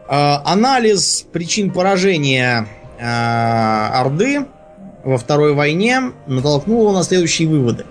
Э, 0.08 0.38
анализ 0.46 1.26
причин 1.34 1.70
поражения 1.72 2.66
э, 2.98 3.04
Орды 3.04 4.46
во 5.04 5.18
Второй 5.18 5.54
войне 5.54 6.12
натолкнул 6.28 6.82
его 6.82 6.92
на 6.92 7.04
следующие 7.04 7.48
выводы. 7.48 7.86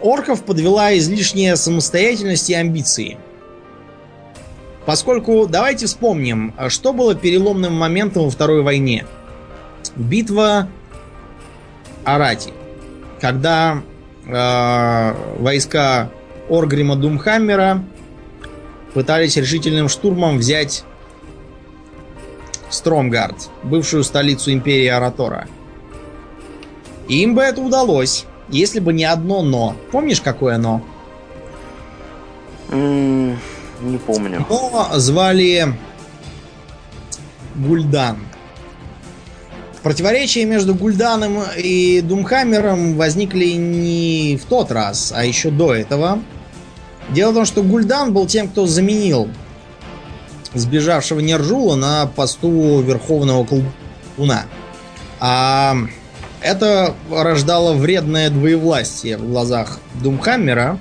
Орков 0.00 0.44
подвела 0.44 0.96
излишняя 0.96 1.56
самостоятельность 1.56 2.50
и 2.50 2.54
амбиции. 2.54 3.16
Поскольку, 4.84 5.46
давайте 5.46 5.86
вспомним, 5.86 6.54
что 6.68 6.92
было 6.92 7.14
переломным 7.14 7.74
моментом 7.74 8.24
во 8.24 8.30
Второй 8.30 8.62
войне. 8.62 9.06
Битва 9.96 10.68
Арати. 12.04 12.52
Когда 13.20 13.82
э, 14.26 15.14
войска 15.38 16.10
Оргрима 16.48 16.94
Думхаммера 16.94 17.82
пытались 18.94 19.36
решительным 19.36 19.88
штурмом 19.88 20.38
взять 20.38 20.84
Стромгард, 22.70 23.48
бывшую 23.62 24.04
столицу 24.04 24.52
империи 24.52 24.88
Аратора. 24.88 25.46
им 27.08 27.34
бы 27.34 27.42
это 27.42 27.60
удалось, 27.60 28.26
если 28.48 28.80
бы 28.80 28.92
не 28.92 29.04
одно 29.04 29.42
«но». 29.42 29.76
Помнишь, 29.92 30.20
какое 30.20 30.58
«но»? 30.58 30.82
М, 32.70 33.38
Не 33.80 33.98
помню. 33.98 34.44
Но 34.48 34.88
звали 34.94 35.74
Гульдан. 37.54 38.18
Противоречия 39.82 40.44
между 40.44 40.74
Гульданом 40.74 41.42
и 41.56 42.00
Думхаммером 42.00 42.96
возникли 42.96 43.52
не 43.52 44.36
в 44.36 44.46
тот 44.46 44.72
раз, 44.72 45.12
а 45.14 45.24
еще 45.24 45.50
до 45.50 45.74
этого. 45.74 46.18
Дело 47.10 47.30
в 47.30 47.34
том, 47.34 47.44
что 47.44 47.62
Гульдан 47.62 48.12
был 48.12 48.26
тем, 48.26 48.48
кто 48.48 48.66
заменил 48.66 49.28
сбежавшего 50.58 51.20
Нержула 51.20 51.76
на 51.76 52.06
посту 52.06 52.80
Верховного 52.80 53.44
Колдуна. 53.44 54.44
А 55.20 55.76
это 56.40 56.94
рождало 57.10 57.72
вредное 57.74 58.30
двоевластие 58.30 59.16
в 59.16 59.28
глазах 59.28 59.80
Думхаммера. 60.02 60.78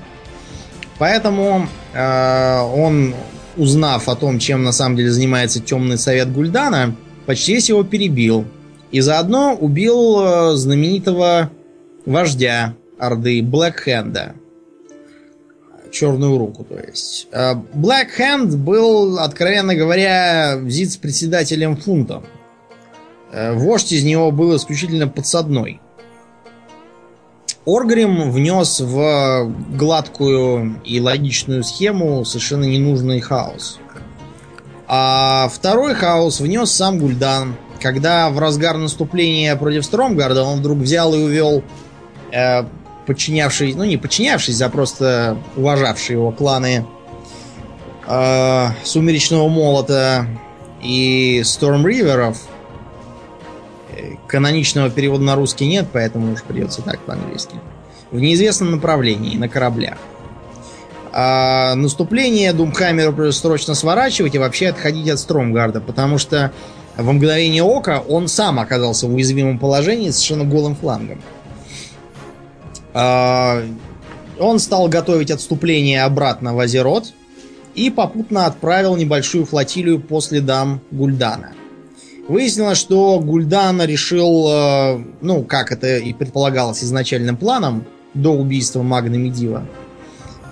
Поэтому 0.97 1.67
э, 1.93 2.59
он, 2.59 3.13
узнав 3.57 4.07
о 4.07 4.15
том, 4.15 4.39
чем 4.39 4.63
на 4.63 4.71
самом 4.71 4.95
деле 4.95 5.11
занимается 5.11 5.59
темный 5.59 5.97
совет 5.97 6.31
Гульдана, 6.31 6.95
почти 7.25 7.55
весь 7.55 7.69
его 7.69 7.83
перебил. 7.83 8.45
И 8.91 9.01
заодно 9.01 9.55
убил 9.55 10.19
э, 10.21 10.55
знаменитого 10.55 11.49
вождя 12.05 12.75
Орды 12.97 13.41
Блэкхенда. 13.41 14.35
Черную 15.91 16.37
руку, 16.37 16.63
то 16.63 16.77
есть. 16.77 17.27
Э, 17.31 17.53
Black 17.73 18.07
Hand 18.19 18.55
был, 18.57 19.19
откровенно 19.19 19.75
говоря, 19.75 20.55
вице-председателем 20.55 21.77
фунта. 21.77 22.23
Э, 23.31 23.53
Вождь 23.53 23.91
из 23.91 24.03
него 24.03 24.31
был 24.31 24.55
исключительно 24.55 25.07
подсадной. 25.07 25.79
Оргрим 27.65 28.31
внес 28.31 28.79
в 28.79 29.51
гладкую 29.75 30.81
и 30.85 30.99
логичную 30.99 31.63
схему 31.63 32.23
совершенно 32.23 32.65
ненужный 32.65 33.19
хаос. 33.21 33.79
А 34.87 35.49
второй 35.51 35.95
хаос 35.95 36.39
внес 36.39 36.71
сам 36.71 36.99
Гульдан, 36.99 37.55
когда 37.81 38.29
в 38.29 38.37
разгар 38.37 38.77
наступления 38.77 39.55
против 39.55 39.83
Стромгарда 39.83 40.43
он 40.43 40.59
вдруг 40.59 40.77
взял 40.79 41.13
и 41.15 41.17
увел 41.17 41.63
э, 42.31 42.65
подчинявший, 43.05 43.73
ну 43.73 43.83
не 43.83 43.97
подчинявшись, 43.97 44.61
а 44.61 44.69
просто 44.69 45.37
уважавшие 45.55 46.17
его 46.17 46.31
кланы 46.31 46.85
э, 48.07 48.67
Сумеречного 48.83 49.47
Молота 49.47 50.27
и 50.81 51.41
Стормриверов. 51.43 52.37
Э, 53.89 54.15
Каноничного 54.27 54.89
перевода 54.89 55.23
на 55.23 55.35
русский 55.35 55.67
нет, 55.67 55.87
поэтому 55.91 56.33
уж 56.33 56.43
придется 56.43 56.81
так 56.81 56.99
по-английски. 57.01 57.55
В 58.11 58.19
неизвестном 58.19 58.71
направлении, 58.71 59.37
на 59.37 59.49
кораблях. 59.49 59.97
А 61.11 61.75
наступление 61.75 62.51
Думхаммеру 62.51 63.13
придется 63.13 63.39
срочно 63.41 63.73
сворачивать 63.73 64.35
и 64.35 64.37
вообще 64.37 64.67
отходить 64.67 65.09
от 65.09 65.19
Стромгарда, 65.19 65.79
потому 65.79 66.17
что 66.17 66.51
в 66.97 67.11
мгновение 67.11 67.63
ока 67.63 67.99
он 67.99 68.27
сам 68.27 68.59
оказался 68.59 69.07
в 69.07 69.13
уязвимом 69.13 69.57
положении 69.57 70.09
совершенно 70.09 70.43
голым 70.43 70.75
флангом. 70.75 71.21
А, 72.95 73.61
Он 74.39 74.57
стал 74.59 74.87
готовить 74.87 75.29
отступление 75.29 76.03
обратно 76.03 76.55
в 76.55 76.59
Азерот 76.59 77.13
и 77.75 77.89
попутно 77.89 78.45
отправил 78.45 78.95
небольшую 78.95 79.45
флотилию 79.45 79.99
по 79.99 80.21
следам 80.21 80.79
Гульдана. 80.91 81.51
Выяснилось, 82.29 82.77
что 82.77 83.19
Гульдан 83.19 83.83
решил, 83.83 84.47
э, 84.49 85.03
ну, 85.21 85.43
как 85.43 85.71
это 85.71 85.97
и 85.97 86.11
предполагалось 86.13 86.83
изначальным 86.83 87.37
планом, 87.37 87.85
до 88.15 88.31
убийства 88.31 88.81
Магна 88.81 89.15
Медива, 89.15 89.67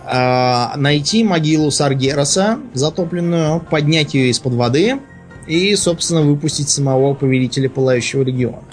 э, 0.05 0.77
найти 0.77 1.23
могилу 1.23 1.71
Саргераса, 1.71 2.59
затопленную, 2.73 3.61
поднять 3.61 4.13
ее 4.13 4.29
из-под 4.29 4.53
воды 4.53 4.99
и, 5.47 5.75
собственно, 5.75 6.21
выпустить 6.21 6.69
самого 6.69 7.15
повелителя 7.15 7.69
Пылающего 7.69 8.21
Региона. 8.23 8.72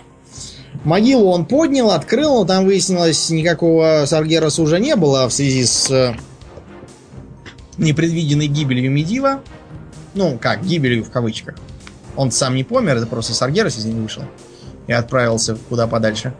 Могилу 0.84 1.30
он 1.30 1.44
поднял, 1.44 1.90
открыл, 1.90 2.40
но 2.40 2.44
там 2.44 2.64
выяснилось, 2.64 3.28
никакого 3.30 4.04
Саргераса 4.06 4.62
уже 4.62 4.80
не 4.80 4.96
было 4.96 5.28
в 5.28 5.32
связи 5.32 5.64
с 5.64 5.90
э, 5.90 6.14
непредвиденной 7.76 8.46
гибелью 8.46 8.90
Медива. 8.90 9.40
Ну, 10.14 10.38
как, 10.40 10.64
гибелью 10.64 11.04
в 11.04 11.10
кавычках. 11.10 11.56
Он 12.16 12.30
сам 12.30 12.54
не 12.54 12.64
помер, 12.64 12.96
это 12.96 13.06
просто 13.06 13.34
Саргерас 13.34 13.76
из 13.76 13.84
него 13.84 14.00
вышел. 14.02 14.22
И 14.86 14.92
отправился 14.92 15.56
куда 15.68 15.86
подальше. 15.86 16.32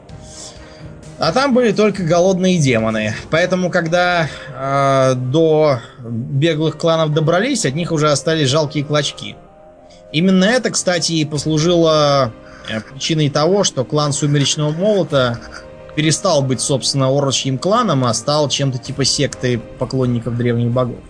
А 1.18 1.32
там 1.32 1.52
были 1.52 1.72
только 1.72 2.02
голодные 2.02 2.58
демоны. 2.58 3.14
Поэтому, 3.30 3.68
когда 3.70 4.26
э, 4.48 5.14
до 5.16 5.80
беглых 6.02 6.78
кланов 6.78 7.12
добрались, 7.12 7.66
от 7.66 7.74
них 7.74 7.92
уже 7.92 8.10
остались 8.10 8.48
жалкие 8.48 8.84
клочки. 8.84 9.36
Именно 10.12 10.46
это, 10.46 10.70
кстати, 10.70 11.12
и 11.12 11.26
послужило 11.26 12.32
причиной 12.92 13.30
того, 13.30 13.64
что 13.64 13.84
клан 13.84 14.12
Сумеречного 14.12 14.70
Молота 14.70 15.40
перестал 15.94 16.42
быть, 16.42 16.60
собственно, 16.60 17.08
орочьим 17.08 17.58
кланом, 17.58 18.04
а 18.04 18.14
стал 18.14 18.48
чем-то 18.48 18.78
типа 18.78 19.04
сектой 19.04 19.58
поклонников 19.58 20.36
древних 20.36 20.70
богов. 20.70 21.00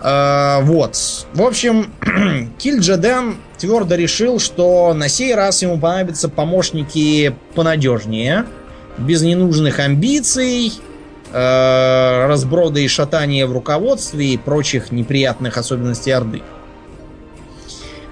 Э, 0.00 0.62
вот. 0.62 1.26
В 1.34 1.42
общем, 1.42 1.92
Кильджеден 2.58 3.36
твердо 3.58 3.94
решил, 3.94 4.38
что 4.38 4.94
на 4.94 5.08
сей 5.08 5.34
раз 5.34 5.62
ему 5.62 5.78
понадобятся 5.78 6.28
помощники 6.28 7.34
понадежнее, 7.54 8.46
без 8.98 9.22
ненужных 9.22 9.78
амбиций, 9.78 10.72
э, 11.32 12.26
разброда 12.26 12.80
и 12.80 12.88
шатания 12.88 13.46
в 13.46 13.52
руководстве 13.52 14.26
и 14.34 14.36
прочих 14.36 14.90
неприятных 14.90 15.58
особенностей 15.58 16.10
Орды. 16.10 16.42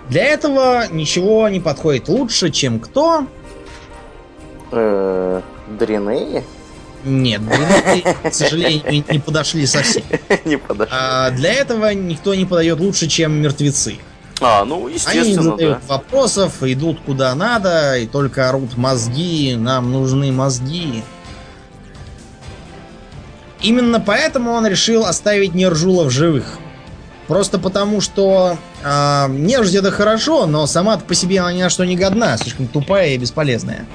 Для 0.09 0.25
этого 0.25 0.87
ничего 0.91 1.49
не 1.49 1.61
подходит 1.61 2.09
лучше, 2.09 2.51
чем 2.51 2.81
кто? 2.81 3.27
Э, 4.73 5.43
Дринеи? 5.69 6.45
Нет, 7.05 7.41
дрянные, 7.47 8.17
к 8.31 8.35
сожалению, 8.35 9.05
не 9.09 9.19
подошли 9.21 9.67
совсем. 9.67 10.03
Не 10.45 10.59
подошли. 10.59 10.95
А 10.99 11.31
для 11.31 11.53
этого 11.53 11.95
никто 11.95 12.35
не 12.35 12.45
подает 12.45 12.81
лучше, 12.81 13.07
чем 13.07 13.41
мертвецы. 13.41 13.99
А, 14.41 14.65
ну, 14.65 14.87
Они 14.87 14.95
естественно, 14.95 15.43
задают 15.43 15.79
да. 15.79 15.95
вопросов, 15.95 16.63
идут 16.63 17.01
куда 17.07 17.35
надо, 17.35 17.97
и 17.99 18.07
только 18.07 18.49
орут 18.49 18.77
мозги, 18.77 19.57
нам 19.57 19.93
нужны 19.93 20.33
мозги. 20.33 21.03
Именно 23.63 24.01
поэтому 24.01 24.53
он 24.53 24.67
решил 24.67 25.05
оставить 25.05 25.55
Нержула 25.55 26.05
в 26.05 26.11
живых. 26.11 26.59
Просто 27.29 27.59
потому, 27.59 28.01
что 28.01 28.57
э, 28.83 29.27
нежить 29.29 29.75
это 29.75 29.91
хорошо, 29.91 30.47
но 30.47 30.67
сама 30.67 30.97
по 30.97 31.15
себе 31.15 31.41
она 31.41 31.53
ни 31.53 31.63
на 31.63 31.69
что 31.69 31.85
не 31.85 31.95
годна, 31.95 32.39
слишком 32.39 32.67
тупая 32.67 33.11
и 33.11 33.19
бесполезная. 33.19 33.87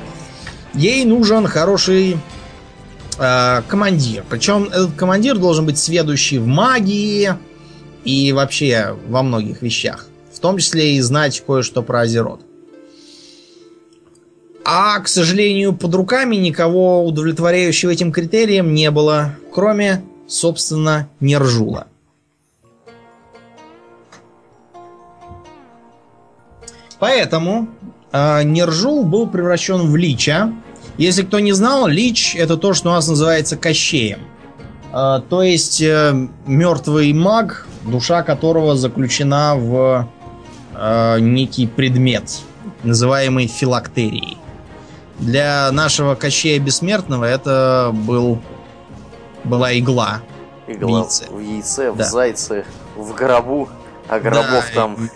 Ей 0.75 1.03
нужен 1.03 1.47
хороший 1.47 2.17
э, 3.17 3.61
командир. 3.67 4.23
Причем 4.29 4.65
этот 4.65 4.93
командир 4.93 5.39
должен 5.39 5.65
быть 5.65 5.79
сведущий 5.79 6.37
в 6.37 6.45
магии 6.45 7.33
и 8.05 8.31
вообще 8.33 8.95
во 9.07 9.23
многих 9.23 9.63
вещах. 9.63 10.05
В 10.31 10.39
том 10.39 10.59
числе 10.59 10.95
и 10.95 11.01
знать 11.01 11.43
кое-что 11.45 11.81
про 11.81 12.01
Азерот. 12.01 12.41
А, 14.63 14.99
к 14.99 15.07
сожалению, 15.07 15.73
под 15.73 15.95
руками 15.95 16.35
никого 16.35 17.03
удовлетворяющего 17.03 17.89
этим 17.89 18.11
критериям 18.11 18.75
не 18.75 18.91
было, 18.91 19.35
кроме, 19.51 20.03
собственно, 20.27 21.09
Нержула. 21.19 21.87
Поэтому 27.03 27.67
э, 28.13 28.43
Нержул 28.43 29.03
был 29.03 29.27
превращен 29.27 29.91
в 29.91 29.95
Лича. 29.97 30.53
Если 30.95 31.23
кто 31.23 31.39
не 31.41 31.51
знал, 31.51 31.85
Лич 31.85 32.33
это 32.33 32.55
то, 32.55 32.73
что 32.73 32.91
у 32.91 32.93
нас 32.93 33.09
называется 33.09 33.57
Кощеем. 33.57 34.19
Э, 34.93 35.19
то 35.29 35.43
есть 35.43 35.81
э, 35.81 36.29
мертвый 36.45 37.11
маг, 37.11 37.67
душа 37.83 38.23
которого 38.23 38.77
заключена 38.77 39.55
в 39.57 40.07
э, 40.75 41.19
некий 41.19 41.67
предмет, 41.67 42.39
называемый 42.83 43.47
филактерией. 43.47 44.37
Для 45.19 45.69
нашего 45.73 46.15
Кощея 46.15 46.57
Бессмертного 46.61 47.25
это 47.25 47.91
был, 47.93 48.39
была 49.43 49.77
игла. 49.77 50.21
Игла 50.67 51.01
в 51.01 51.03
яйце. 51.03 51.25
в 51.29 51.39
яйце, 51.41 51.91
в 51.91 51.97
Да. 51.97 52.05
зайце, 52.05 52.63
в 52.95 53.13
гробу. 53.13 53.67
А 54.13 54.19
гробов 54.19 54.65
Да, 54.75 54.75
там... 54.75 55.09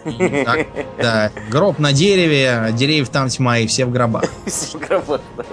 так, 0.44 0.68
Да, 1.00 1.32
гроб 1.52 1.78
на 1.78 1.94
дереве, 1.94 2.70
деревьев 2.74 3.10
там 3.10 3.30
тьма, 3.30 3.60
и 3.60 3.68
все 3.68 3.86
в 3.86 3.92
гробах. 3.92 4.24
Гробов, 4.74 5.22
да. 5.38 5.44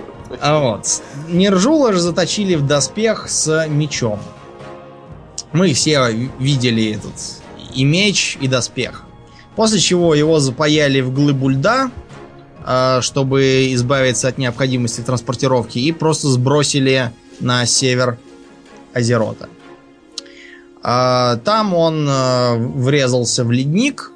А 0.40 0.59
вот. 0.61 1.03
Нержула 1.28 1.92
же 1.92 2.01
заточили 2.01 2.55
в 2.55 2.66
доспех 2.66 3.28
с 3.28 3.66
мечом. 3.68 4.18
Мы 5.53 5.74
все 5.74 6.11
видели 6.38 6.92
этот 6.92 7.42
и 7.74 7.84
меч, 7.84 8.38
и 8.40 8.49
доспех. 8.49 9.05
После 9.57 9.78
чего 9.78 10.14
его 10.14 10.40
запаяли 10.40 11.03
в 11.03 11.12
глыбу 11.12 11.51
льда, 11.51 11.90
а, 12.64 13.03
чтобы 13.03 13.74
избавиться 13.74 14.28
от 14.28 14.38
необходимости 14.38 15.03
транспортировки, 15.03 15.78
и 15.78 15.92
просто 15.92 16.28
сбросили 16.28 17.12
на 17.40 17.66
север 17.66 18.16
Азерота. 18.95 19.51
А, 20.87 21.37
Там 21.39 21.74
он 21.74 22.07
а, 22.09 22.57
врезался 22.57 23.43
в 23.45 23.51
ледник 23.51 24.12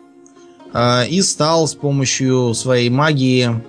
а, 0.75 1.05
и 1.09 1.23
стал 1.23 1.67
с 1.67 1.75
помощью 1.75 2.53
своей 2.55 2.91
магии 2.91 3.63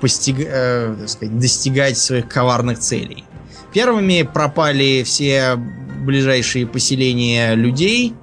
постиг- 0.00 0.46
э, 0.46 0.96
так 0.98 1.08
сказать, 1.08 1.38
достигать 1.38 1.98
своих 1.98 2.28
коварных 2.28 2.78
целей. 2.78 3.24
Первыми 3.72 4.22
пропали 4.22 5.02
все 5.04 5.56
ближайшие 5.56 6.66
поселения 6.66 7.54
людей, 7.54 8.14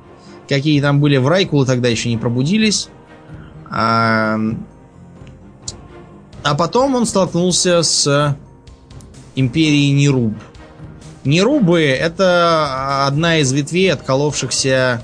какие 0.49 0.81
там 0.81 0.99
были 0.99 1.17
в 1.17 1.27
Райкулу, 1.27 1.65
тогда 1.65 1.89
еще 1.89 2.09
не 2.09 2.17
пробудились. 2.17 2.89
А, 3.69 4.39
а 6.43 6.55
потом 6.55 6.95
он 6.95 7.05
столкнулся 7.05 7.83
с 7.83 8.35
империей 9.35 9.91
Неруб. 9.91 10.33
Нерубы 11.25 11.81
это 11.83 13.05
одна 13.07 13.37
из 13.37 13.51
ветвей, 13.51 13.91
отколовшихся 13.91 15.01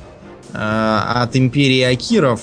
э, 0.54 0.58
от 0.58 1.36
империи 1.36 1.82
Акиров, 1.82 2.42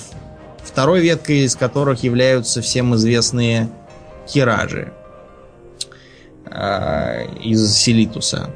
второй 0.63 1.01
веткой 1.01 1.39
из 1.39 1.55
которых 1.55 2.03
являются 2.03 2.61
всем 2.61 2.95
известные 2.95 3.69
Киражи 4.27 4.91
э, 6.45 7.27
из 7.43 7.71
Селитуса. 7.75 8.49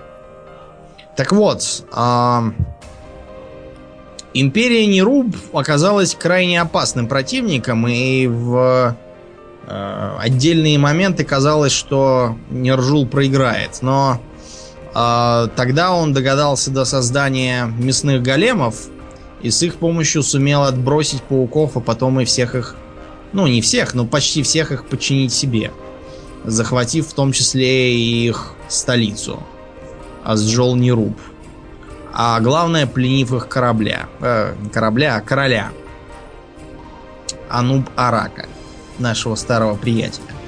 Так 1.16 1.34
вот, 1.34 1.86
а, 1.92 2.52
Империя 4.34 4.86
Неруб 4.88 5.36
оказалась 5.54 6.16
крайне 6.16 6.62
опасным 6.62 7.08
противником, 7.08 7.86
и 7.88 8.28
в 8.28 8.96
э, 9.68 10.16
отдельные 10.20 10.80
моменты 10.80 11.26
казалось, 11.26 11.74
что 11.74 12.38
Нержул 12.50 13.06
проиграет. 13.06 13.80
Но 13.82 14.22
э, 14.22 14.31
тогда 14.94 15.94
он 15.94 16.14
догадался 16.14 16.72
до 16.72 16.86
создания 16.86 17.66
мясных 17.66 18.22
големов, 18.22 18.88
и 19.42 19.50
с 19.50 19.64
их 19.64 19.76
помощью 19.76 20.24
сумел 20.24 20.64
отбросить 20.64 21.24
пауков, 21.24 21.78
а 21.78 21.80
потом 21.80 22.20
и 22.20 22.26
всех 22.26 22.56
их, 22.56 22.76
ну 23.34 23.48
не 23.48 23.62
всех, 23.62 23.94
но 23.94 24.06
почти 24.06 24.44
всех 24.44 24.72
их 24.72 24.86
подчинить 24.86 25.34
себе, 25.34 25.72
захватив 26.44 27.08
в 27.08 27.14
том 27.14 27.32
числе 27.32 27.96
и 27.96 28.28
их 28.28 28.54
столицу, 28.68 29.42
Азджол 30.24 30.76
Неруб. 30.76 31.18
А 32.14 32.40
главное, 32.42 32.88
пленив 32.88 33.34
их 33.34 33.48
корабля. 33.48 34.10
Э, 34.20 34.54
корабля, 34.74 35.16
а 35.16 35.22
короля. 35.22 35.72
Ануб 37.50 37.90
Арака, 37.96 38.48
нашего 39.00 39.36
старого 39.36 39.76
приятеля. 39.76 40.41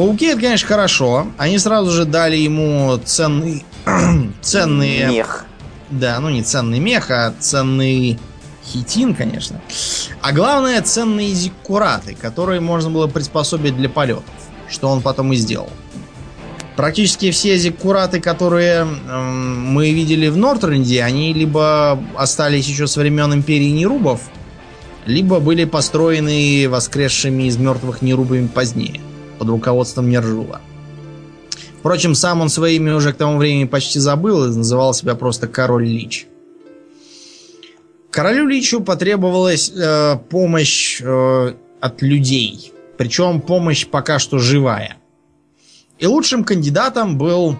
Пауки 0.00 0.28
это, 0.28 0.40
конечно, 0.40 0.66
хорошо. 0.66 1.26
Они 1.36 1.58
сразу 1.58 1.90
же 1.90 2.06
дали 2.06 2.34
ему 2.34 2.98
ценный, 3.04 3.66
ценные... 4.40 5.08
Мех. 5.08 5.44
Да, 5.90 6.18
ну 6.20 6.30
не 6.30 6.42
ценный 6.42 6.78
мех, 6.78 7.10
а 7.10 7.34
ценный 7.38 8.18
хитин, 8.64 9.14
конечно. 9.14 9.60
А 10.22 10.32
главное, 10.32 10.80
ценные 10.80 11.34
зиккураты, 11.34 12.14
которые 12.14 12.62
можно 12.62 12.88
было 12.88 13.08
приспособить 13.08 13.76
для 13.76 13.90
полетов. 13.90 14.24
Что 14.70 14.88
он 14.88 15.02
потом 15.02 15.34
и 15.34 15.36
сделал. 15.36 15.68
Практически 16.76 17.30
все 17.30 17.58
зиккураты, 17.58 18.20
которые 18.20 18.86
эм, 18.86 19.66
мы 19.66 19.90
видели 19.90 20.28
в 20.28 20.36
Нортренде, 20.38 21.02
они 21.02 21.34
либо 21.34 22.02
остались 22.16 22.66
еще 22.66 22.86
со 22.86 23.00
времен 23.00 23.34
Империи 23.34 23.68
Нерубов, 23.68 24.22
либо 25.04 25.40
были 25.40 25.66
построены 25.66 26.66
воскресшими 26.70 27.42
из 27.42 27.58
мертвых 27.58 28.00
Нерубами 28.00 28.46
позднее, 28.46 29.02
под 29.40 29.48
руководством 29.48 30.10
Нержула. 30.10 30.60
Впрочем, 31.78 32.14
сам 32.14 32.42
он 32.42 32.50
своими 32.50 32.90
уже 32.90 33.14
к 33.14 33.16
тому 33.16 33.38
времени 33.38 33.64
почти 33.64 33.98
забыл 33.98 34.44
и 34.44 34.54
называл 34.54 34.92
себя 34.92 35.14
просто 35.14 35.48
Король 35.48 35.86
Лич. 35.86 36.26
Королю 38.10 38.46
Личу 38.46 38.82
потребовалась 38.82 39.72
э, 39.74 40.18
помощь 40.28 41.00
э, 41.00 41.54
от 41.80 42.02
людей. 42.02 42.74
Причем 42.98 43.40
помощь 43.40 43.86
пока 43.86 44.18
что 44.18 44.38
живая. 44.38 44.98
И 45.98 46.06
лучшим 46.06 46.44
кандидатом 46.44 47.16
был 47.16 47.56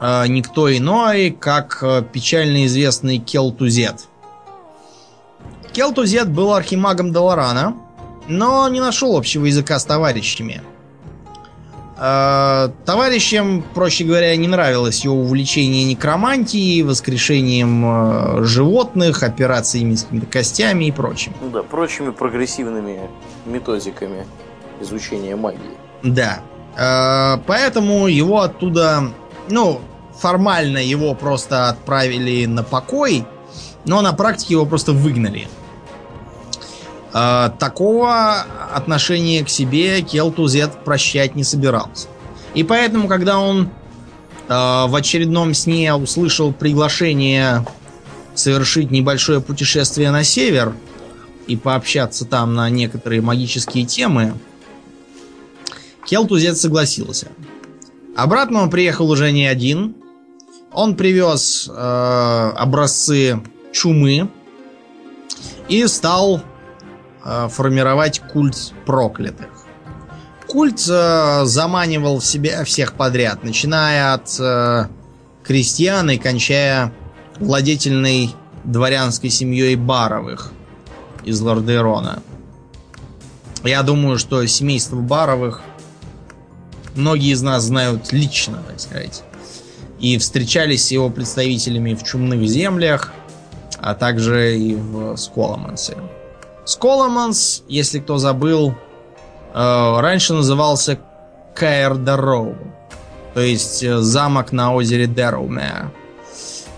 э, 0.00 0.26
никто 0.26 0.76
иной, 0.76 1.30
как 1.30 1.78
э, 1.82 2.02
печально 2.12 2.66
известный 2.66 3.18
Келтузет. 3.18 4.08
Келтузет 5.72 6.30
был 6.30 6.52
архимагом 6.52 7.12
Долорана, 7.12 7.76
но 8.28 8.68
не 8.68 8.80
нашел 8.80 9.16
общего 9.16 9.44
языка 9.46 9.78
с 9.78 9.84
товарищами. 9.84 10.62
Э, 11.96 12.70
Товарищам, 12.84 13.64
проще 13.74 14.04
говоря, 14.04 14.34
не 14.36 14.48
нравилось 14.48 15.04
его 15.04 15.14
увлечение 15.16 15.84
некромантией, 15.84 16.82
воскрешением 16.82 17.84
э, 17.84 18.44
животных, 18.44 19.22
операциями 19.22 19.94
с 19.94 20.04
какими-то 20.04 20.26
костями 20.26 20.86
и 20.86 20.92
прочим. 20.92 21.32
Ну 21.40 21.50
да, 21.50 21.62
прочими 21.62 22.10
прогрессивными 22.10 23.00
методиками 23.46 24.26
изучения 24.80 25.36
магии. 25.36 25.60
Да. 26.02 26.40
Э, 26.76 27.40
Поэтому 27.46 28.08
его 28.08 28.40
оттуда, 28.40 29.10
ну, 29.48 29.80
формально 30.18 30.78
его 30.78 31.14
просто 31.14 31.68
отправили 31.68 32.46
на 32.46 32.64
покой, 32.64 33.24
но 33.84 34.00
на 34.02 34.12
практике 34.12 34.54
его 34.54 34.66
просто 34.66 34.92
выгнали. 34.92 35.48
Э, 37.14 37.50
Такого 37.58 38.44
отношения 38.74 39.44
к 39.44 39.48
себе 39.48 40.02
Келтузет 40.02 40.84
прощать 40.84 41.36
не 41.36 41.44
собирался. 41.44 42.08
И 42.54 42.64
поэтому, 42.64 43.08
когда 43.08 43.38
он 43.38 43.70
э, 44.48 44.48
в 44.48 44.94
очередном 44.94 45.54
сне 45.54 45.94
услышал 45.94 46.52
приглашение 46.52 47.64
совершить 48.34 48.90
небольшое 48.90 49.40
путешествие 49.40 50.10
на 50.10 50.24
север 50.24 50.74
и 51.46 51.56
пообщаться 51.56 52.24
там 52.24 52.54
на 52.54 52.68
некоторые 52.68 53.20
магические 53.20 53.86
темы, 53.86 54.34
Келтузет 56.06 56.56
согласился. 56.56 57.28
Обратно 58.16 58.62
он 58.62 58.70
приехал 58.70 59.08
уже 59.08 59.30
не 59.30 59.46
один. 59.46 59.94
Он 60.72 60.96
привез 60.96 61.70
э, 61.72 62.52
образцы 62.56 63.40
чумы 63.72 64.28
и 65.68 65.86
стал 65.86 66.42
формировать 67.48 68.20
культ 68.20 68.72
проклятых. 68.84 69.48
Культ 70.46 70.86
э, 70.88 71.44
заманивал 71.44 72.20
в 72.20 72.24
себя 72.24 72.64
всех 72.64 72.92
подряд, 72.92 73.42
начиная 73.42 74.14
от 74.14 74.38
э, 74.38 74.86
крестьян 75.42 76.10
и 76.10 76.18
кончая 76.18 76.92
владетельной 77.40 78.30
дворянской 78.62 79.30
семьей 79.30 79.74
Баровых 79.74 80.52
из 81.24 81.40
Лордерона. 81.40 82.22
Я 83.64 83.82
думаю, 83.82 84.18
что 84.18 84.46
семейство 84.46 84.96
Баровых 84.96 85.62
многие 86.94 87.32
из 87.32 87.42
нас 87.42 87.64
знают 87.64 88.12
лично, 88.12 88.62
так 88.68 88.78
сказать. 88.78 89.22
И 89.98 90.18
встречались 90.18 90.86
с 90.86 90.90
его 90.90 91.08
представителями 91.08 91.94
в 91.94 92.04
чумных 92.04 92.46
землях, 92.46 93.12
а 93.78 93.94
также 93.94 94.58
и 94.58 94.74
в 94.74 95.16
Сколомансе. 95.16 95.96
Сколоманс, 96.64 97.62
если 97.68 97.98
кто 97.98 98.18
забыл, 98.18 98.74
э, 99.54 100.00
раньше 100.00 100.32
назывался 100.32 100.98
Каэр 101.54 101.96
Дарроу, 101.96 102.56
то 103.34 103.40
есть 103.40 103.82
э, 103.82 103.98
замок 103.98 104.52
на 104.52 104.74
озере 104.74 105.06
Дэроумеа. 105.06 105.92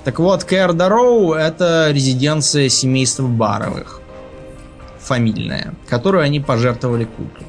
Так 0.05 0.19
вот, 0.19 0.45
Каэр 0.45 0.73
Дарроу 0.73 1.33
это 1.33 1.91
резиденция 1.93 2.69
семейства 2.69 3.27
Баровых, 3.27 4.01
фамильная, 4.99 5.75
которую 5.89 6.25
они 6.25 6.41
пожертвовали 6.41 7.05
культу. 7.05 7.45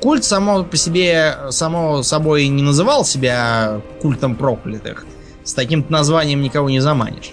Культ 0.00 0.24
само 0.24 0.64
по 0.64 0.76
себе, 0.76 1.36
само 1.50 2.02
собой 2.02 2.48
не 2.48 2.62
называл 2.62 3.04
себя 3.04 3.80
культом 4.00 4.36
проклятых. 4.36 5.06
С 5.42 5.54
таким 5.54 5.84
названием 5.88 6.40
никого 6.42 6.70
не 6.70 6.80
заманишь. 6.80 7.32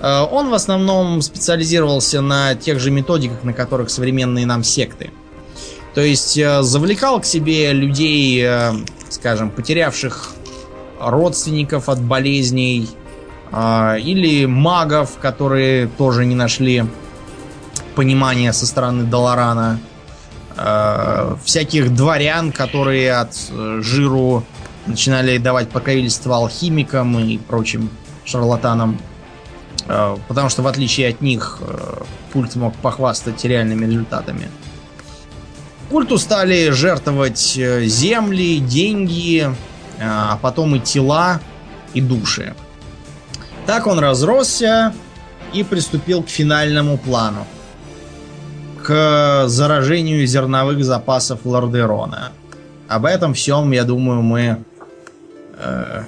Э, 0.00 0.26
Он 0.30 0.50
в 0.50 0.54
основном 0.54 1.22
специализировался 1.22 2.20
на 2.20 2.54
тех 2.54 2.80
же 2.80 2.90
методиках, 2.90 3.44
на 3.44 3.52
которых 3.52 3.90
современные 3.90 4.46
нам 4.46 4.64
секты. 4.64 5.10
То 5.94 6.00
есть 6.00 6.36
э, 6.38 6.62
завлекал 6.62 7.20
к 7.20 7.24
себе 7.24 7.72
людей, 7.72 8.42
э, 8.44 8.72
скажем, 9.08 9.50
потерявших 9.50 10.30
родственников 11.00 11.88
от 11.88 12.00
болезней, 12.00 12.88
или 13.50 14.44
магов, 14.44 15.16
которые 15.22 15.86
тоже 15.86 16.26
не 16.26 16.34
нашли 16.34 16.84
понимания 17.94 18.52
со 18.52 18.66
стороны 18.66 19.04
Долорана, 19.04 19.80
всяких 21.44 21.94
дворян, 21.94 22.52
которые 22.52 23.14
от 23.14 23.34
жиру 23.78 24.44
начинали 24.84 25.38
давать 25.38 25.70
покровительство 25.70 26.36
алхимикам 26.36 27.18
и 27.20 27.38
прочим 27.38 27.88
шарлатанам. 28.26 28.98
А, 29.88 30.18
потому 30.28 30.48
что, 30.50 30.62
в 30.62 30.66
отличие 30.66 31.08
от 31.08 31.20
них, 31.20 31.58
э, 31.60 32.02
культ 32.32 32.54
мог 32.56 32.74
похвастать 32.76 33.44
реальными 33.44 33.86
результатами. 33.86 34.48
Культу 35.90 36.18
стали 36.18 36.70
жертвовать 36.70 37.56
э, 37.56 37.84
земли, 37.86 38.58
деньги, 38.58 39.50
а 40.00 40.38
потом 40.42 40.76
и 40.76 40.80
тела, 40.80 41.40
и 41.94 42.00
души. 42.00 42.54
Так 43.66 43.86
он 43.86 43.98
разросся 43.98 44.94
и 45.52 45.64
приступил 45.64 46.22
к 46.22 46.28
финальному 46.28 46.98
плану. 46.98 47.46
К 48.82 49.48
заражению 49.48 50.26
зерновых 50.26 50.84
запасов 50.84 51.40
Лордерона. 51.44 52.32
Об 52.88 53.04
этом 53.04 53.34
всем, 53.34 53.70
я 53.72 53.84
думаю, 53.84 54.22
мы 54.22 54.64
э, 55.58 56.04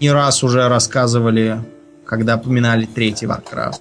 не 0.00 0.10
раз 0.10 0.42
уже 0.42 0.68
рассказывали, 0.68 1.62
когда 2.10 2.36
поминали 2.36 2.84
третий 2.84 3.24
Warcraft. 3.24 3.80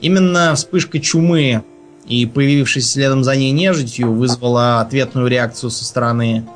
Именно 0.00 0.54
вспышка 0.54 0.98
чумы 0.98 1.62
и 2.06 2.24
появившаяся 2.24 2.90
следом 2.90 3.22
за 3.24 3.36
ней 3.36 3.52
нежить 3.52 4.12
вызвала 4.12 4.80
ответную 4.80 5.26
реакцию 5.26 5.70
со 5.70 5.84
стороны 5.84 6.46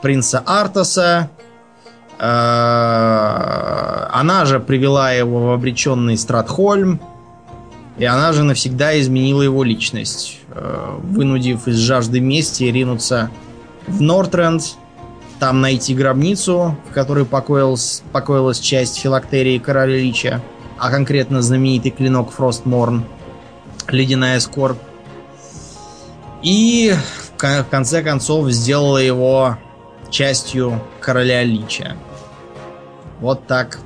принца 0.00 0.38
Артаса, 0.38 1.28
Э, 2.18 4.08
она 4.10 4.44
же 4.44 4.58
привела 4.58 5.12
его 5.12 5.48
в 5.48 5.52
обреченный 5.52 6.18
Стратхольм, 6.18 7.00
и 7.96 8.04
она 8.04 8.32
же 8.32 8.42
навсегда 8.42 8.98
изменила 9.00 9.42
его 9.42 9.62
личность, 9.62 10.38
э, 10.50 10.96
вынудив 11.02 11.68
из 11.68 11.76
жажды 11.76 12.20
мести 12.20 12.64
ринуться 12.64 13.30
в 13.86 14.00
Нортренд, 14.00 14.62
там 15.38 15.60
найти 15.60 15.94
гробницу, 15.94 16.76
в 16.90 16.92
которой 16.92 17.24
покоилась, 17.24 18.02
покоилась 18.10 18.58
часть 18.58 18.98
филактерии 18.98 19.58
короля 19.58 19.96
Лича, 19.96 20.42
а 20.78 20.90
конкретно 20.90 21.42
знаменитый 21.42 21.90
клинок 21.90 22.30
Фростморн, 22.32 23.04
ледяная 23.88 24.40
скорбь. 24.40 24.78
И 26.42 26.94
в 27.36 27.64
конце 27.70 28.02
концов 28.02 28.50
сделала 28.50 28.98
его 28.98 29.56
частью 30.10 30.80
короля 31.00 31.42
Лича. 31.42 31.96
Вот 33.20 33.46
так 33.46 33.80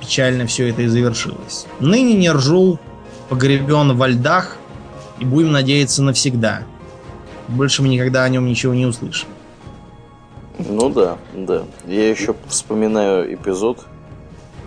печально 0.00 0.46
все 0.46 0.68
это 0.68 0.82
и 0.82 0.86
завершилось. 0.86 1.66
Ныне 1.80 2.14
Нержул 2.14 2.78
погребен 3.28 3.96
во 3.96 4.08
льдах 4.08 4.58
и 5.18 5.24
будем 5.24 5.52
надеяться 5.52 6.02
навсегда. 6.02 6.62
Больше 7.48 7.82
мы 7.82 7.88
никогда 7.88 8.24
о 8.24 8.28
нем 8.28 8.46
ничего 8.46 8.74
не 8.74 8.86
услышим. 8.86 9.28
Ну 10.58 10.90
да, 10.90 11.16
да. 11.32 11.62
Я 11.86 12.10
еще 12.10 12.34
вспоминаю 12.46 13.34
эпизод, 13.34 13.86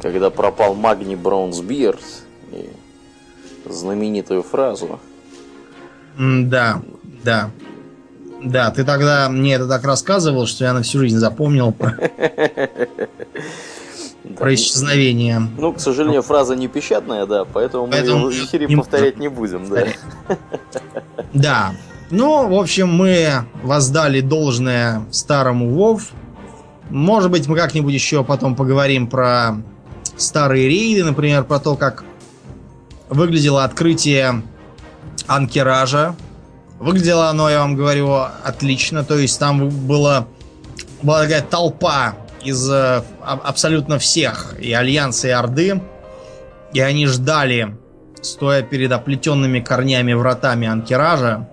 когда 0.05 0.29
пропал 0.29 0.75
Магни 0.75 1.15
Браунсбиерд 1.15 1.99
и 2.51 2.69
знаменитую 3.67 4.43
фразу. 4.43 4.99
Да, 6.19 6.83
да. 7.23 7.49
Да, 8.43 8.69
ты 8.69 8.83
тогда 8.83 9.29
мне 9.29 9.55
это 9.55 9.67
так 9.67 9.83
рассказывал, 9.83 10.45
что 10.45 10.63
я 10.63 10.73
на 10.73 10.83
всю 10.83 10.99
жизнь 10.99 11.17
запомнил. 11.17 11.71
Про 11.71 12.13
исчезновение. 14.53 15.41
Ну, 15.57 15.73
к 15.73 15.79
сожалению, 15.79 16.21
фраза 16.21 16.55
не 16.55 16.67
печатная, 16.67 17.25
да, 17.25 17.43
поэтому, 17.43 17.87
поэтому 17.87 18.25
мы 18.25 18.31
ее 18.31 18.43
в 18.43 18.45
эфире 18.45 18.67
не 18.67 18.75
повторять 18.75 19.17
не 19.17 19.27
будем, 19.27 19.67
да. 19.67 19.87
Да. 21.33 21.71
Ну, 22.11 22.47
в 22.47 22.53
общем, 22.53 22.93
мы 22.93 23.45
воздали 23.63 24.21
должное 24.21 25.01
старому 25.09 25.67
Вов. 25.71 26.11
Может 26.91 27.31
быть, 27.31 27.47
мы 27.47 27.55
как-нибудь 27.55 27.95
еще 27.95 28.23
потом 28.23 28.55
поговорим 28.55 29.07
про 29.07 29.55
старые 30.17 30.67
рейды, 30.67 31.03
например, 31.03 31.43
про 31.43 31.59
то, 31.59 31.75
как 31.75 32.03
выглядело 33.09 33.63
открытие 33.63 34.43
анкеража. 35.27 36.15
Выглядело 36.79 37.29
оно, 37.29 37.49
я 37.49 37.59
вам 37.59 37.75
говорю, 37.75 38.11
отлично. 38.43 39.03
То 39.03 39.17
есть 39.17 39.39
там 39.39 39.69
было, 39.69 40.27
была 41.01 41.23
такая 41.23 41.41
толпа 41.41 42.15
из 42.43 42.69
э, 42.69 43.01
абсолютно 43.21 43.97
всех, 43.97 44.55
и 44.59 44.71
Альянса, 44.73 45.27
и 45.27 45.31
Орды. 45.31 45.81
И 46.73 46.79
они 46.79 47.07
ждали, 47.07 47.77
стоя 48.21 48.61
перед 48.61 48.91
оплетенными 48.91 49.59
корнями 49.61 50.13
вратами 50.13 50.67
анкеража. 50.67 51.49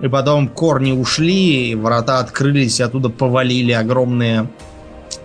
И 0.00 0.08
потом 0.08 0.48
корни 0.48 0.92
ушли, 0.92 1.70
и 1.70 1.74
врата 1.74 2.18
открылись, 2.18 2.80
и 2.80 2.82
оттуда 2.82 3.08
повалили 3.08 3.72
огромные 3.72 4.48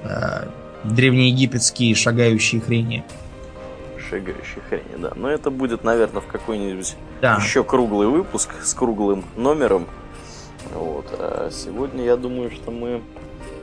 э, 0.03 0.45
древнеегипетские 0.93 1.95
шагающие 1.95 2.61
хрени. 2.61 3.03
Шагающие 4.09 4.61
хрени, 4.69 4.97
да. 4.97 5.11
Но 5.15 5.29
это 5.29 5.51
будет, 5.51 5.83
наверное, 5.83 6.21
в 6.21 6.27
какой-нибудь 6.27 6.95
да. 7.21 7.35
еще 7.35 7.63
круглый 7.63 8.07
выпуск 8.07 8.49
с 8.63 8.73
круглым 8.73 9.25
номером. 9.35 9.87
Вот. 10.73 11.07
А 11.11 11.49
сегодня 11.51 12.03
я 12.03 12.15
думаю, 12.17 12.51
что 12.51 12.71
мы 12.71 13.01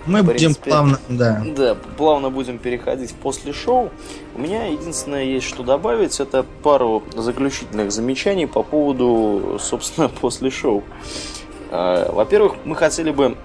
мы 0.06 0.20
в 0.20 0.26
будем 0.26 0.38
принципе, 0.38 0.70
плавно, 0.70 0.98
да. 1.08 1.42
Да, 1.56 1.76
плавно 1.96 2.28
будем 2.30 2.58
переходить 2.58 3.14
после 3.14 3.52
шоу. 3.52 3.90
У 4.34 4.40
меня 4.40 4.66
единственное 4.66 5.24
есть 5.24 5.46
что 5.46 5.62
добавить, 5.62 6.20
это 6.20 6.44
пару 6.62 7.02
заключительных 7.14 7.90
замечаний 7.90 8.46
по 8.46 8.62
поводу, 8.62 9.58
собственно, 9.60 10.08
после 10.20 10.50
шоу. 10.50 10.84
А, 11.70 12.12
во-первых, 12.12 12.56
мы 12.64 12.76
хотели 12.76 13.10
бы 13.10 13.36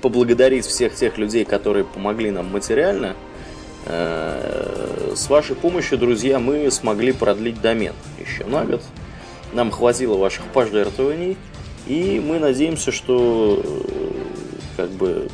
поблагодарить 0.00 0.66
всех 0.66 0.94
тех 0.94 1.18
людей, 1.18 1.44
которые 1.44 1.84
помогли 1.84 2.30
нам 2.30 2.46
материально. 2.46 3.16
А, 3.86 5.12
с 5.14 5.28
вашей 5.28 5.56
помощью, 5.56 5.98
друзья, 5.98 6.38
мы 6.38 6.70
смогли 6.70 7.12
продлить 7.12 7.60
домен 7.60 7.94
еще 8.18 8.44
на 8.44 8.64
год. 8.64 8.82
Нам 9.52 9.70
хватило 9.70 10.16
ваших 10.16 10.44
пожертвований. 10.46 11.36
И 11.86 12.22
мы 12.24 12.38
надеемся, 12.38 12.92
что 12.92 13.64
как 14.76 14.90
бы 14.90 15.28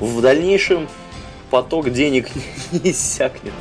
в 0.00 0.20
дальнейшем 0.20 0.88
поток 1.50 1.90
денег 1.90 2.28
не 2.72 2.90
иссякнет 2.90 3.54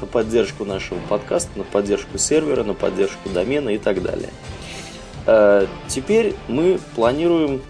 на 0.00 0.06
поддержку 0.06 0.64
нашего 0.64 0.98
подкаста, 1.08 1.50
на 1.56 1.64
поддержку 1.64 2.18
сервера, 2.18 2.64
на 2.64 2.74
поддержку 2.74 3.28
домена 3.28 3.70
и 3.70 3.78
так 3.78 4.02
далее. 4.02 4.30
Э, 5.26 5.66
теперь 5.88 6.34
мы 6.48 6.80
планируем 6.96 7.60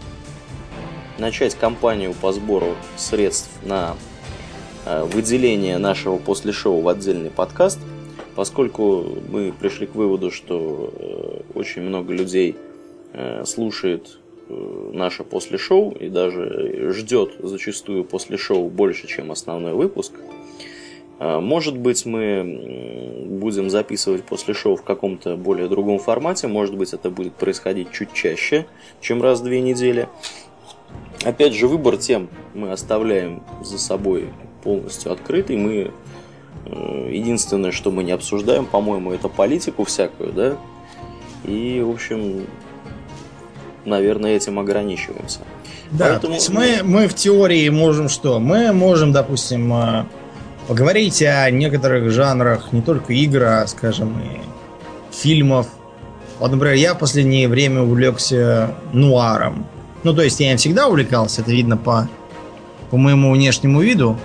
начать 1.19 1.55
кампанию 1.55 2.15
по 2.15 2.33
сбору 2.33 2.75
средств 2.97 3.51
на 3.63 3.97
э, 4.87 5.05
выделение 5.05 5.79
нашего 5.79 6.17
после 6.17 6.53
шоу 6.53 6.81
в 6.81 6.89
отдельный 6.89 7.31
подкаст, 7.31 7.79
поскольку 8.35 9.05
мы 9.31 9.53
пришли 9.53 9.87
к 9.87 9.95
выводу, 9.95 10.31
что 10.31 10.93
э, 10.95 11.41
очень 11.55 11.83
много 11.83 12.13
людей 12.13 12.57
слушает 13.45 14.19
наше 14.49 15.23
после 15.23 15.59
шоу 15.59 15.91
и 15.91 16.09
даже 16.09 16.91
ждет 16.95 17.33
зачастую 17.41 18.05
после 18.05 18.39
шоу 18.39 18.71
больше, 18.71 19.07
чем 19.07 19.31
основной 19.31 19.75
выпуск. 19.75 20.15
А, 21.25 21.41
может 21.41 21.79
быть, 21.79 22.05
мы 22.05 23.27
будем 23.27 23.71
записывать 23.71 24.25
после 24.25 24.55
шоу 24.55 24.75
в 24.75 24.83
каком-то 24.83 25.37
более 25.37 25.69
другом 25.69 26.01
формате. 26.01 26.49
Может 26.49 26.77
быть, 26.77 26.93
это 26.93 27.11
будет 27.11 27.35
происходить 27.35 27.93
чуть 27.93 28.13
чаще, 28.13 28.67
чем 29.01 29.23
раз 29.23 29.41
в 29.41 29.45
две 29.45 29.61
недели. 29.61 30.09
Опять 31.25 31.55
же, 31.55 31.69
выбор 31.69 31.97
тем 31.97 32.29
мы 32.55 32.73
оставляем 32.73 33.45
за 33.63 33.79
собой 33.79 34.31
полностью 34.65 35.13
открытый. 35.13 35.57
Мы 35.57 35.93
э, 36.67 37.09
единственное, 37.13 37.71
что 37.71 37.93
мы 37.93 38.03
не 38.03 38.11
обсуждаем, 38.11 38.67
по-моему, 38.67 39.13
это 39.13 39.29
политику 39.29 39.85
всякую, 39.85 40.33
да. 40.33 40.57
И, 41.45 41.81
в 41.87 41.91
общем, 41.91 42.47
наверное, 43.85 44.35
этим 44.35 44.59
ограничиваемся. 44.59 45.41
Да, 45.93 46.09
Поэтому... 46.09 46.33
то 46.33 46.35
есть 46.35 46.51
мы, 46.51 46.81
мы 46.83 47.07
в 47.07 47.15
теории 47.15 47.69
можем 47.69 48.09
что? 48.09 48.41
Мы 48.41 48.73
можем, 48.73 49.13
допустим, 49.13 49.73
э, 49.73 50.05
поговорить 50.69 51.23
о 51.23 51.51
некоторых 51.51 52.11
жанрах, 52.11 52.73
не 52.73 52.83
только 52.83 53.13
игр, 53.13 53.43
а, 53.45 53.67
скажем, 53.67 54.21
и 54.21 54.41
фильмов. 55.15 55.67
Вот, 56.39 56.51
например, 56.51 56.75
я 56.75 56.95
в 56.95 56.99
последнее 56.99 57.49
время 57.49 57.83
увлекся 57.83 58.75
нуаром. 58.93 59.67
Ну, 60.03 60.15
то 60.15 60.23
есть 60.23 60.41
я 60.41 60.51
не 60.51 60.57
всегда 60.57 60.89
увлекался, 60.89 61.43
это 61.43 61.53
видно 61.53 61.77
по, 61.77 62.09
по 62.91 62.97
моему 62.97 63.33
внешнему 63.33 63.81
виду. 63.81 64.19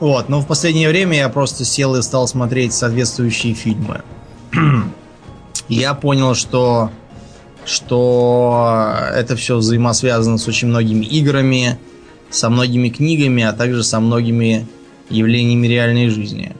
Вот, 0.00 0.28
но 0.28 0.40
в 0.40 0.46
последнее 0.46 0.88
время 0.88 1.18
я 1.18 1.28
просто 1.28 1.64
сел 1.64 1.96
и 1.96 2.02
стал 2.02 2.28
смотреть 2.28 2.72
соответствующие 2.72 3.54
фильмы. 3.54 4.02
я 5.68 5.94
понял, 5.94 6.34
что 6.34 6.90
что 7.68 8.96
это 9.14 9.36
все 9.36 9.56
взаимосвязано 9.58 10.38
с 10.38 10.48
очень 10.48 10.68
многими 10.68 11.04
играми, 11.04 11.78
со 12.30 12.48
многими 12.48 12.88
книгами, 12.88 13.42
а 13.42 13.52
также 13.52 13.84
со 13.84 14.00
многими 14.00 14.66
явлениями 15.10 15.66
реальной 15.66 16.08
жизни. 16.08 16.54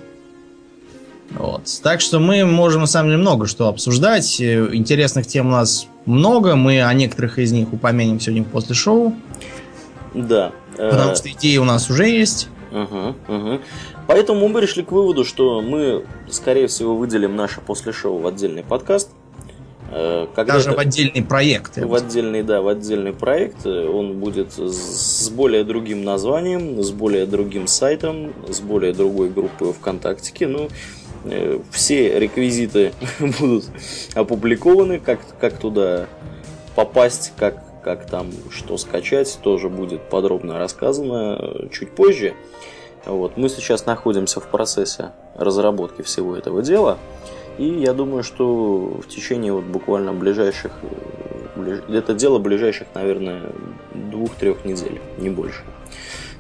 Вот. 1.31 1.63
Так 1.83 2.01
что 2.01 2.21
мы 2.21 2.45
можем 2.45 2.83
на 2.83 2.87
самом 2.87 3.11
деле 3.11 3.21
много 3.21 3.47
что 3.47 3.69
обсуждать. 3.69 4.41
Э, 4.41 4.71
интересных 4.73 5.27
тем 5.27 5.49
у 5.49 5.51
нас 5.51 5.87
много. 6.07 6.57
Мы 6.57 6.83
о 6.83 6.93
некоторых 6.95 7.39
из 7.39 7.53
них 7.53 7.73
упомянем 7.73 8.19
сегодня 8.19 8.45
после 8.45 8.75
шоу. 8.75 9.15
Да. 10.15 10.53
Потому 10.77 11.15
что 11.15 11.31
идеи 11.31 11.57
у 11.59 11.65
нас 11.65 11.91
уже 11.91 12.09
есть. 12.09 12.49
Угу, 12.71 13.15
угу. 13.29 13.61
Поэтому 14.07 14.49
мы 14.49 14.61
пришли 14.61 14.83
к 14.83 14.93
выводу, 14.93 15.25
что 15.25 15.61
мы, 15.61 16.05
скорее 16.31 16.67
всего, 16.67 16.97
выделим 16.97 17.37
наше 17.37 17.61
после 17.61 17.93
шоу 17.93 18.19
в 18.19 18.27
отдельный 18.27 18.63
подкаст. 18.63 19.11
Э, 19.91 20.27
когда 20.35 20.55
Даже 20.55 20.73
в 20.73 20.79
отдельный 20.79 21.23
проект. 21.23 21.79
В 21.79 21.95
отдельный, 21.95 22.43
да, 22.43 22.61
в 22.61 22.69
отдельный 22.69 23.13
проект. 23.13 23.67
Он 23.67 24.19
будет 24.19 24.53
с 24.53 25.31
более 25.31 25.65
другим 25.65 26.05
названием, 26.05 26.83
с 26.83 26.91
более 26.91 27.27
другим 27.27 27.67
сайтом, 27.67 28.33
с 28.49 28.61
более 28.61 28.93
другой 28.93 29.31
группой 29.31 29.73
ВКонтакте. 29.73 30.47
Ну, 30.47 30.69
э, 31.25 31.59
все 31.71 32.19
реквизиты 32.19 32.93
будут 33.41 33.65
опубликованы, 34.15 34.99
как, 35.01 35.21
как 35.41 35.59
туда 35.59 36.07
попасть, 36.75 37.33
как, 37.37 37.83
как 37.83 38.07
там 38.07 38.31
что 38.51 38.77
скачать, 38.77 39.39
тоже 39.43 39.69
будет 39.69 40.09
подробно 40.11 40.59
рассказано 40.59 41.69
чуть 41.73 41.93
позже. 41.93 42.35
Вот. 43.07 43.37
Мы 43.39 43.49
сейчас 43.49 43.87
находимся 43.87 44.41
в 44.41 44.49
процессе 44.49 45.13
разработки 45.35 46.03
всего 46.03 46.37
этого 46.37 46.63
дела. 46.63 46.99
И 47.59 47.65
я 47.65 47.93
думаю, 47.93 48.23
что 48.23 49.01
в 49.03 49.09
течение 49.09 49.53
вот 49.53 49.65
буквально 49.65 50.13
ближайших, 50.13 50.73
это 51.89 52.15
дело 52.15 52.39
ближайших, 52.39 52.87
наверное, 52.95 53.43
двух-трех 53.93 54.65
недель, 54.65 55.01
не 55.19 55.29
больше. 55.29 55.63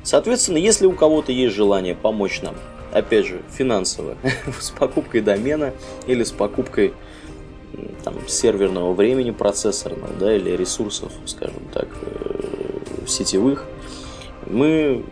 Соответственно, 0.04 0.58
если 0.58 0.86
у 0.86 0.92
кого-то 0.92 1.32
есть 1.32 1.54
желание 1.56 1.94
помочь 1.94 2.40
нам, 2.40 2.54
опять 2.92 3.26
же, 3.26 3.42
финансово, 3.50 4.16
с 4.60 4.70
покупкой 4.70 5.20
домена 5.20 5.72
или 6.06 6.22
с 6.22 6.30
покупкой 6.30 6.94
там, 8.04 8.14
серверного 8.26 8.92
времени 8.94 9.32
процессорного, 9.32 10.10
да, 10.18 10.34
или 10.34 10.50
ресурсов, 10.50 11.12
скажем 11.26 11.62
так, 11.74 11.88
э, 12.00 13.06
сетевых, 13.06 13.66
мы 14.46 15.04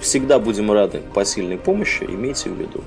всегда 0.00 0.38
будем 0.38 0.70
рады 0.72 1.02
посильной 1.14 1.56
помощи, 1.56 2.04
имейте 2.04 2.50
в 2.50 2.54
виду. 2.54 2.82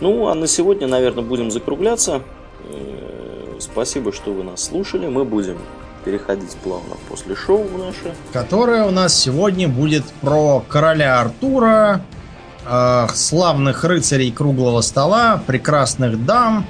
Ну, 0.00 0.28
а 0.28 0.34
на 0.34 0.46
сегодня, 0.46 0.86
наверное, 0.86 1.22
будем 1.22 1.50
закругляться. 1.50 2.22
Э, 2.64 3.56
спасибо, 3.58 4.12
что 4.12 4.32
вы 4.32 4.44
нас 4.44 4.64
слушали. 4.64 5.06
Мы 5.06 5.24
будем 5.24 5.58
переходить 6.04 6.56
плавно 6.62 6.96
после 7.08 7.36
шоу 7.36 7.66
наше. 7.76 8.14
Которое 8.32 8.84
у 8.84 8.90
нас 8.90 9.14
сегодня 9.14 9.68
будет 9.68 10.04
про 10.22 10.64
короля 10.66 11.20
Артура, 11.20 12.02
э, 12.66 13.06
славных 13.14 13.84
рыцарей 13.84 14.32
круглого 14.32 14.80
стола, 14.80 15.42
прекрасных 15.46 16.24
дам 16.24 16.66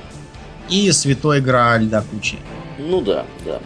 и 0.68 0.90
святой 0.90 1.40
Грааль 1.40 1.86
до 1.86 2.02
кучи. 2.02 2.38
Ну 2.78 3.00
да, 3.00 3.24
да. 3.44 3.60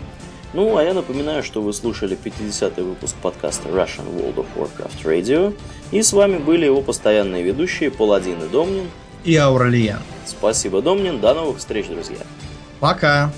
Ну, 0.53 0.77
а 0.77 0.83
я 0.85 0.95
напоминаю, 0.95 1.43
что 1.43 1.62
вы 1.62 1.73
слушали 1.73 2.17
50-й 2.23 2.83
выпуск 2.83 3.17
подкаста 3.23 3.71
Russian 3.71 4.07
World 4.15 4.37
of 4.37 4.47
Warcraft 4.57 5.05
Radio. 5.05 5.55
И 5.91 6.03
с 6.03 6.12
вами 6.12 6.39
были 6.39 6.67
его 6.67 6.83
постоянные 6.83 7.43
ведущие 7.43 7.91
Паладин 7.91 8.43
и 8.43 8.49
Домнин 8.49 8.85
и 9.25 9.37
Ауралиен. 9.37 10.01
Спасибо, 10.27 10.83
Домнин. 10.83 11.20
До 11.20 11.35
новых 11.35 11.59
встреч, 11.59 11.87
друзья. 11.87 12.18
Пока. 12.81 13.31